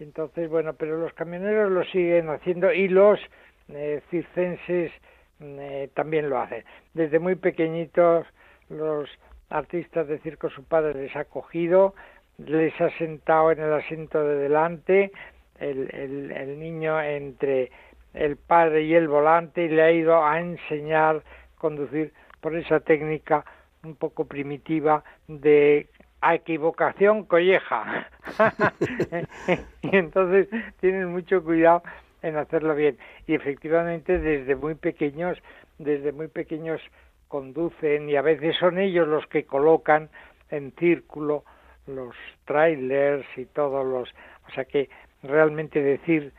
Entonces, 0.00 0.50
bueno, 0.50 0.74
pero 0.74 0.98
los 0.98 1.12
camioneros 1.12 1.70
lo 1.70 1.84
siguen 1.84 2.28
haciendo 2.28 2.72
y 2.72 2.88
los 2.88 3.20
eh, 3.68 4.02
circenses 4.10 4.92
mm, 5.38 5.58
eh, 5.58 5.90
también 5.94 6.28
lo 6.28 6.38
hacen. 6.38 6.64
Desde 6.94 7.18
muy 7.18 7.36
pequeñitos 7.36 8.26
los 8.68 9.08
artistas 9.50 10.08
de 10.08 10.18
circo 10.18 10.50
su 10.50 10.64
padre 10.64 10.94
les 10.94 11.14
ha 11.14 11.24
cogido, 11.24 11.94
les 12.38 12.78
ha 12.80 12.90
sentado 12.98 13.52
en 13.52 13.60
el 13.60 13.72
asiento 13.72 14.22
de 14.24 14.36
delante, 14.36 15.12
el, 15.60 15.88
el, 15.94 16.32
el 16.32 16.58
niño 16.58 17.00
entre 17.00 17.70
el 18.14 18.36
padre 18.36 18.82
y 18.82 18.94
el 18.94 19.08
volante 19.08 19.64
y 19.64 19.68
le 19.68 19.82
ha 19.82 19.92
ido 19.92 20.24
a 20.24 20.40
enseñar 20.40 21.16
a 21.16 21.58
conducir 21.58 22.12
por 22.40 22.56
esa 22.56 22.80
técnica 22.80 23.44
un 23.82 23.96
poco 23.96 24.26
primitiva 24.26 25.04
de 25.28 25.88
a 26.20 26.34
equivocación 26.34 27.24
colleja. 27.24 28.08
y 29.82 29.96
entonces 29.96 30.48
tienen 30.80 31.12
mucho 31.12 31.44
cuidado 31.44 31.82
en 32.22 32.36
hacerlo 32.36 32.74
bien. 32.74 32.96
Y 33.26 33.34
efectivamente 33.34 34.18
desde 34.18 34.56
muy 34.56 34.74
pequeños, 34.74 35.38
desde 35.78 36.12
muy 36.12 36.28
pequeños 36.28 36.80
conducen 37.28 38.08
y 38.08 38.16
a 38.16 38.22
veces 38.22 38.56
son 38.56 38.78
ellos 38.78 39.06
los 39.06 39.26
que 39.26 39.44
colocan 39.44 40.08
en 40.50 40.72
círculo 40.78 41.44
los 41.86 42.14
trailers 42.46 43.26
y 43.36 43.44
todos 43.46 43.84
los, 43.84 44.08
o 44.48 44.50
sea 44.54 44.64
que 44.64 44.88
realmente 45.22 45.82
decir 45.82 46.32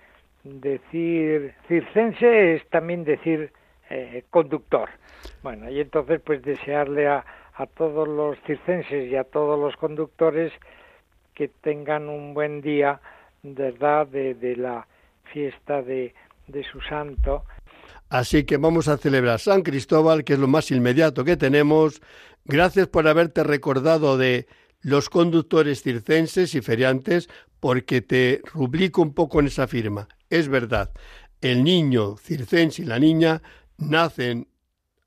decir 0.46 1.54
circense 1.68 2.56
es 2.56 2.70
también 2.70 3.04
decir 3.04 3.52
eh, 3.90 4.24
conductor. 4.30 4.90
Bueno, 5.44 5.70
y 5.70 5.82
entonces 5.82 6.22
pues 6.24 6.42
desearle 6.44 7.08
a, 7.08 7.26
a 7.56 7.66
todos 7.66 8.08
los 8.08 8.38
circenses 8.46 9.12
y 9.12 9.16
a 9.16 9.24
todos 9.24 9.60
los 9.60 9.76
conductores 9.76 10.54
que 11.34 11.50
tengan 11.50 12.08
un 12.08 12.34
buen 12.34 12.62
día, 12.62 13.02
¿verdad?, 13.44 14.08
de, 14.08 14.36
de 14.36 14.56
la 14.56 14.88
fiesta 15.34 15.82
de, 15.82 16.14
de 16.48 16.64
su 16.64 16.80
santo. 16.82 17.44
Así 18.10 18.46
que 18.46 18.58
vamos 18.58 18.88
a 18.88 18.98
celebrar 18.98 19.40
San 19.40 19.64
Cristóbal, 19.64 20.24
que 20.24 20.34
es 20.34 20.40
lo 20.40 20.48
más 20.48 20.72
inmediato 20.72 21.26
que 21.26 21.38
tenemos. 21.38 22.02
Gracias 22.46 22.88
por 22.88 23.08
haberte 23.08 23.44
recordado 23.44 24.18
de 24.18 24.46
los 24.82 25.10
conductores 25.10 25.82
circenses 25.82 26.54
y 26.54 26.62
feriantes, 26.62 27.28
porque 27.60 28.02
te 28.02 28.42
rubrico 28.54 29.02
un 29.02 29.16
poco 29.16 29.40
en 29.40 29.48
esa 29.48 29.68
firma. 29.68 30.08
Es 30.36 30.50
verdad, 30.50 30.92
el 31.40 31.64
niño 31.64 32.18
circense 32.18 32.82
y 32.82 32.86
la 32.86 33.00
niña 33.00 33.42
nacen 33.78 34.50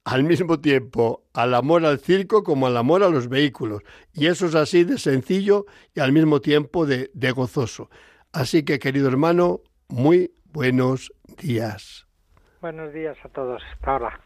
al 0.05 0.25
mismo 0.25 0.59
tiempo 0.59 1.27
al 1.35 1.53
amor 1.53 1.85
al 1.85 1.99
circo 1.99 2.43
como 2.43 2.67
al 2.67 2.79
amor 2.79 3.03
a 3.03 3.11
los 3.11 3.29
vehículos. 3.29 3.83
Y 4.15 4.27
eso 4.29 4.47
es 4.47 4.55
así 4.55 4.85
de 4.85 4.97
sencillo 4.97 5.67
y 5.95 6.01
al 6.01 6.13
mismo 6.13 6.41
tiempo 6.41 6.87
de, 6.87 7.11
de 7.13 7.31
gozoso. 7.31 7.91
Así 8.33 8.65
que, 8.65 8.79
querido 8.79 9.07
hermano, 9.09 9.61
muy 9.89 10.33
buenos 10.47 11.13
días. 11.43 12.07
Buenos 12.63 12.95
días 12.95 13.19
a 13.23 13.29
todos. 13.29 13.63
Hasta. 13.83 14.19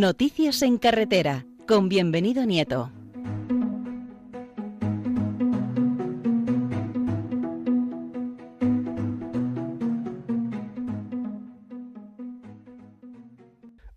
Noticias 0.00 0.62
en 0.62 0.78
carretera 0.78 1.44
con 1.68 1.90
bienvenido 1.90 2.46
Nieto. 2.46 2.88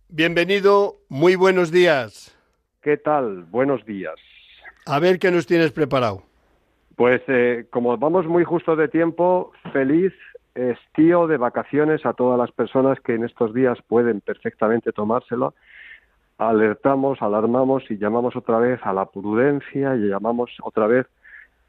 Bienvenido, 0.09 0.97
muy 1.07 1.35
buenos 1.35 1.71
días. 1.71 2.37
¿Qué 2.81 2.97
tal? 2.97 3.45
Buenos 3.45 3.85
días. 3.85 4.15
A 4.85 4.99
ver 4.99 5.19
qué 5.19 5.31
nos 5.31 5.47
tienes 5.47 5.71
preparado. 5.71 6.23
Pues 6.97 7.21
eh, 7.29 7.65
como 7.69 7.95
vamos 7.97 8.25
muy 8.25 8.43
justo 8.43 8.75
de 8.75 8.89
tiempo, 8.89 9.53
feliz 9.71 10.11
estío 10.53 11.27
de 11.27 11.37
vacaciones 11.37 12.05
a 12.05 12.11
todas 12.11 12.37
las 12.37 12.51
personas 12.51 12.99
que 12.99 13.15
en 13.15 13.23
estos 13.23 13.53
días 13.53 13.79
pueden 13.87 14.19
perfectamente 14.19 14.91
tomárselo. 14.91 15.53
Alertamos, 16.49 17.21
alarmamos 17.21 17.89
y 17.89 17.97
llamamos 17.97 18.35
otra 18.35 18.59
vez 18.59 18.79
a 18.83 18.91
la 18.91 19.05
prudencia 19.05 19.95
y 19.95 20.09
llamamos 20.09 20.51
otra 20.61 20.87
vez 20.87 21.07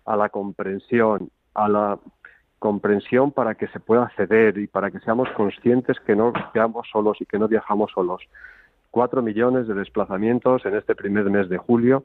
a 0.05 0.16
la 0.16 0.31
comprensión, 0.31 1.31
a 1.55 1.68
la 1.68 1.99
comprensión 2.59 3.31
para 3.31 3.55
que 3.55 3.68
se 3.68 3.79
pueda 3.79 4.11
ceder 4.16 4.59
y 4.59 4.66
para 4.66 4.91
que 4.91 4.99
seamos 5.01 5.29
conscientes 5.37 6.01
que 6.01 6.16
no 6.16 6.33
viajamos 6.33 6.89
solos 6.91 7.18
y 7.20 7.25
que 7.25 7.39
no 7.39 7.47
viajamos 7.47 7.93
solos. 7.93 8.22
Cuatro 8.91 9.22
millones 9.22 9.68
de 9.68 9.75
desplazamientos 9.75 10.66
en 10.66 10.75
este 10.75 10.97
primer 10.97 11.31
mes 11.31 11.49
de 11.49 11.59
julio 11.59 12.05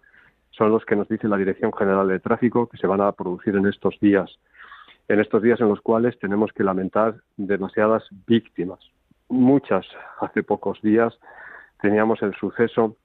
son 0.52 0.72
los 0.72 0.86
que 0.86 0.96
nos 0.96 1.08
dice 1.08 1.28
la 1.28 1.38
Dirección 1.38 1.74
General 1.74 2.08
de 2.08 2.20
Tráfico 2.20 2.68
que 2.68 2.78
se 2.78 2.86
van 2.86 3.02
a 3.02 3.12
producir 3.14 3.56
en 3.56 3.66
estos 3.66 4.00
días, 4.00 4.38
en 5.08 5.20
estos 5.20 5.42
días 5.42 5.60
en 5.60 5.70
los 5.70 5.82
cuales 5.82 6.20
tenemos 6.20 6.52
que 6.54 6.64
lamentar 6.64 7.16
demasiadas 7.36 8.04
víctimas. 8.28 8.80
Muchas 9.28 9.88
hace 10.22 10.44
pocos 10.44 10.80
días 10.84 11.18
teníamos 11.82 12.22
el 12.22 12.34
suceso 12.36 12.96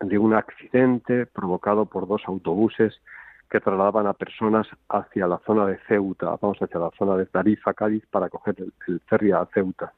de 0.00 0.18
un 0.18 0.34
accidente 0.34 1.26
provocado 1.26 1.86
por 1.86 2.08
dos 2.08 2.22
autobuses 2.26 3.00
que 3.50 3.60
trasladaban 3.60 4.06
a 4.06 4.14
personas 4.14 4.66
hacia 4.88 5.26
la 5.26 5.38
zona 5.46 5.66
de 5.66 5.78
Ceuta, 5.86 6.36
vamos 6.40 6.60
hacia 6.60 6.80
la 6.80 6.90
zona 6.98 7.16
de 7.16 7.26
Tarifa, 7.26 7.74
Cádiz, 7.74 8.04
para 8.06 8.28
coger 8.28 8.56
el, 8.58 8.72
el 8.88 9.00
ferry 9.00 9.32
a 9.32 9.46
Ceuta. 9.52 9.92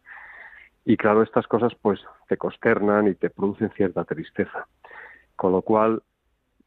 Y 0.84 0.96
claro, 0.96 1.22
estas 1.22 1.46
cosas 1.46 1.74
pues 1.80 2.00
te 2.28 2.36
consternan 2.36 3.08
y 3.08 3.14
te 3.14 3.30
producen 3.30 3.70
cierta 3.70 4.04
tristeza. 4.04 4.66
Con 5.34 5.52
lo 5.52 5.62
cual, 5.62 6.02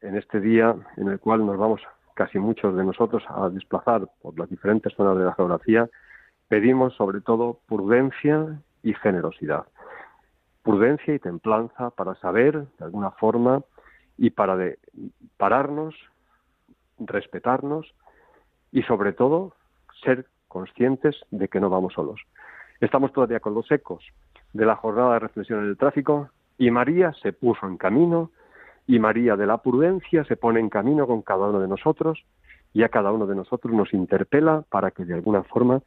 en 0.00 0.16
este 0.16 0.40
día 0.40 0.74
en 0.96 1.08
el 1.08 1.20
cual 1.20 1.46
nos 1.46 1.56
vamos 1.56 1.80
casi 2.14 2.38
muchos 2.38 2.76
de 2.76 2.84
nosotros 2.84 3.22
a 3.28 3.48
desplazar 3.48 4.06
por 4.20 4.38
las 4.38 4.50
diferentes 4.50 4.92
zonas 4.94 5.16
de 5.16 5.24
la 5.24 5.34
geografía, 5.34 5.88
pedimos 6.48 6.94
sobre 6.96 7.20
todo 7.20 7.60
prudencia 7.66 8.60
y 8.82 8.92
generosidad. 8.94 9.64
Prudencia 10.62 11.14
y 11.14 11.18
templanza 11.18 11.90
para 11.90 12.14
saber, 12.16 12.66
de 12.78 12.84
alguna 12.84 13.10
forma, 13.12 13.62
y 14.18 14.30
para 14.30 14.56
de, 14.56 14.78
pararnos 15.36 15.94
respetarnos 16.98 17.94
y 18.72 18.82
sobre 18.82 19.12
todo 19.12 19.54
ser 20.04 20.26
conscientes 20.48 21.16
de 21.30 21.48
que 21.48 21.60
no 21.60 21.70
vamos 21.70 21.94
solos. 21.94 22.20
Estamos 22.80 23.12
todavía 23.12 23.40
con 23.40 23.54
los 23.54 23.70
ecos 23.70 24.04
de 24.52 24.66
la 24.66 24.76
jornada 24.76 25.14
de 25.14 25.18
reflexión 25.20 25.60
en 25.60 25.70
el 25.70 25.76
tráfico 25.76 26.30
y 26.58 26.70
María 26.70 27.12
se 27.22 27.32
puso 27.32 27.66
en 27.66 27.76
camino 27.76 28.30
y 28.86 28.98
María 28.98 29.36
de 29.36 29.46
la 29.46 29.58
prudencia 29.58 30.24
se 30.24 30.36
pone 30.36 30.60
en 30.60 30.68
camino 30.68 31.06
con 31.06 31.22
cada 31.22 31.48
uno 31.48 31.60
de 31.60 31.68
nosotros 31.68 32.24
y 32.72 32.82
a 32.82 32.88
cada 32.88 33.12
uno 33.12 33.26
de 33.26 33.34
nosotros 33.34 33.72
nos 33.72 33.92
interpela 33.94 34.64
para 34.68 34.90
que 34.90 35.04
de 35.04 35.14
alguna 35.14 35.42
forma 35.44 35.82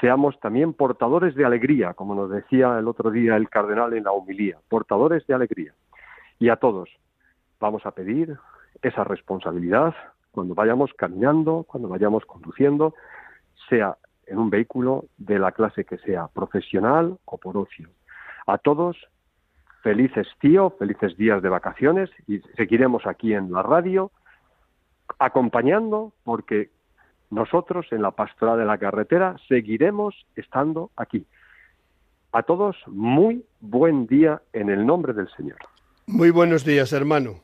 seamos 0.00 0.38
también 0.40 0.72
portadores 0.72 1.34
de 1.34 1.44
alegría, 1.44 1.94
como 1.94 2.14
nos 2.14 2.30
decía 2.30 2.78
el 2.78 2.88
otro 2.88 3.10
día 3.10 3.36
el 3.36 3.48
cardenal 3.48 3.92
en 3.92 4.04
la 4.04 4.12
homilía, 4.12 4.58
portadores 4.68 5.26
de 5.26 5.34
alegría. 5.34 5.74
Y 6.38 6.48
a 6.48 6.56
todos 6.56 6.88
vamos 7.60 7.84
a 7.84 7.90
pedir 7.90 8.38
esa 8.82 9.04
responsabilidad 9.04 9.94
cuando 10.30 10.54
vayamos 10.54 10.92
caminando, 10.94 11.64
cuando 11.68 11.88
vayamos 11.88 12.24
conduciendo, 12.24 12.94
sea 13.68 13.96
en 14.26 14.38
un 14.38 14.48
vehículo 14.48 15.06
de 15.18 15.38
la 15.38 15.52
clase 15.52 15.84
que 15.84 15.98
sea, 15.98 16.28
profesional 16.28 17.18
o 17.24 17.36
por 17.36 17.56
ocio. 17.56 17.90
A 18.46 18.58
todos, 18.58 18.96
felices 19.82 20.28
tío, 20.40 20.70
felices 20.78 21.16
días 21.16 21.42
de 21.42 21.48
vacaciones 21.48 22.10
y 22.26 22.38
seguiremos 22.56 23.06
aquí 23.06 23.34
en 23.34 23.52
la 23.52 23.62
radio 23.62 24.12
acompañando 25.18 26.12
porque 26.22 26.70
nosotros 27.30 27.86
en 27.92 28.02
la 28.02 28.10
pastoral 28.10 28.58
de 28.58 28.64
la 28.64 28.78
carretera 28.78 29.36
seguiremos 29.48 30.14
estando 30.36 30.90
aquí. 30.96 31.24
A 32.32 32.42
todos, 32.42 32.76
muy 32.86 33.44
buen 33.60 34.06
día 34.06 34.42
en 34.52 34.68
el 34.68 34.86
nombre 34.86 35.12
del 35.12 35.28
Señor. 35.36 35.58
Muy 36.06 36.30
buenos 36.30 36.64
días, 36.64 36.92
hermano. 36.92 37.40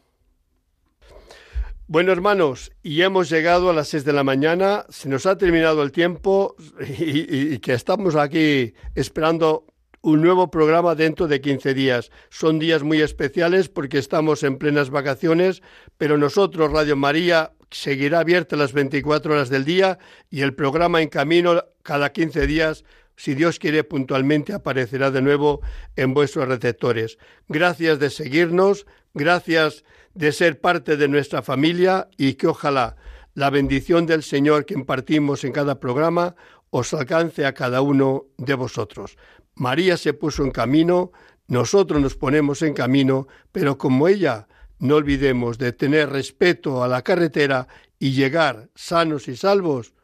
Bueno, 1.88 2.10
hermanos, 2.10 2.72
y 2.82 3.02
hemos 3.02 3.30
llegado 3.30 3.70
a 3.70 3.72
las 3.72 3.88
seis 3.88 4.04
de 4.04 4.12
la 4.12 4.24
mañana, 4.24 4.84
se 4.88 5.08
nos 5.08 5.24
ha 5.24 5.38
terminado 5.38 5.84
el 5.84 5.92
tiempo 5.92 6.56
y, 6.98 7.54
y, 7.54 7.58
que 7.60 7.74
estamos 7.74 8.16
aquí 8.16 8.74
esperando 8.96 9.66
un 10.02 10.20
nuevo 10.20 10.50
programa 10.50 10.94
dentro 10.94 11.28
de 11.28 11.40
15 11.40 11.74
días. 11.74 12.10
Son 12.28 12.58
días 12.58 12.82
muy 12.82 13.02
especiales 13.02 13.68
porque 13.68 13.98
estamos 13.98 14.42
en 14.42 14.58
plenas 14.58 14.90
vacaciones, 14.90 15.62
pero 15.96 16.18
nosotros, 16.18 16.72
Radio 16.72 16.96
María, 16.96 17.52
seguirá 17.70 18.20
abierta 18.20 18.56
las 18.56 18.72
24 18.72 19.34
horas 19.34 19.48
del 19.48 19.64
día 19.64 19.98
y 20.30 20.42
el 20.42 20.54
programa 20.54 21.02
en 21.02 21.08
camino 21.08 21.64
cada 21.82 22.12
15 22.12 22.46
días 22.46 22.84
si 23.16 23.34
Dios 23.34 23.58
quiere, 23.58 23.82
puntualmente 23.82 24.52
aparecerá 24.52 25.10
de 25.10 25.22
nuevo 25.22 25.62
en 25.96 26.12
vuestros 26.12 26.46
receptores. 26.48 27.18
Gracias 27.48 27.98
de 27.98 28.10
seguirnos, 28.10 28.86
gracias 29.14 29.84
de 30.14 30.32
ser 30.32 30.60
parte 30.60 30.96
de 30.96 31.08
nuestra 31.08 31.42
familia 31.42 32.08
y 32.18 32.34
que 32.34 32.46
ojalá 32.46 32.96
la 33.34 33.50
bendición 33.50 34.06
del 34.06 34.22
Señor 34.22 34.66
que 34.66 34.74
impartimos 34.74 35.44
en 35.44 35.52
cada 35.52 35.80
programa 35.80 36.36
os 36.70 36.92
alcance 36.92 37.46
a 37.46 37.54
cada 37.54 37.80
uno 37.80 38.26
de 38.36 38.54
vosotros. 38.54 39.16
María 39.54 39.96
se 39.96 40.12
puso 40.12 40.44
en 40.44 40.50
camino, 40.50 41.12
nosotros 41.48 42.00
nos 42.00 42.16
ponemos 42.16 42.60
en 42.60 42.74
camino, 42.74 43.28
pero 43.50 43.78
como 43.78 44.08
ella, 44.08 44.46
no 44.78 44.96
olvidemos 44.96 45.58
de 45.58 45.72
tener 45.72 46.10
respeto 46.10 46.82
a 46.82 46.88
la 46.88 47.02
carretera 47.02 47.68
y 47.98 48.12
llegar 48.12 48.68
sanos 48.74 49.28
y 49.28 49.36
salvos 49.36 49.94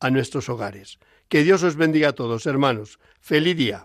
a 0.00 0.10
nuestros 0.10 0.48
hogares. 0.48 0.98
Que 1.28 1.42
Dios 1.42 1.62
os 1.62 1.76
bendiga 1.76 2.10
a 2.10 2.12
todos, 2.12 2.46
hermanos. 2.46 2.98
Feliz 3.20 3.56
día. 3.56 3.84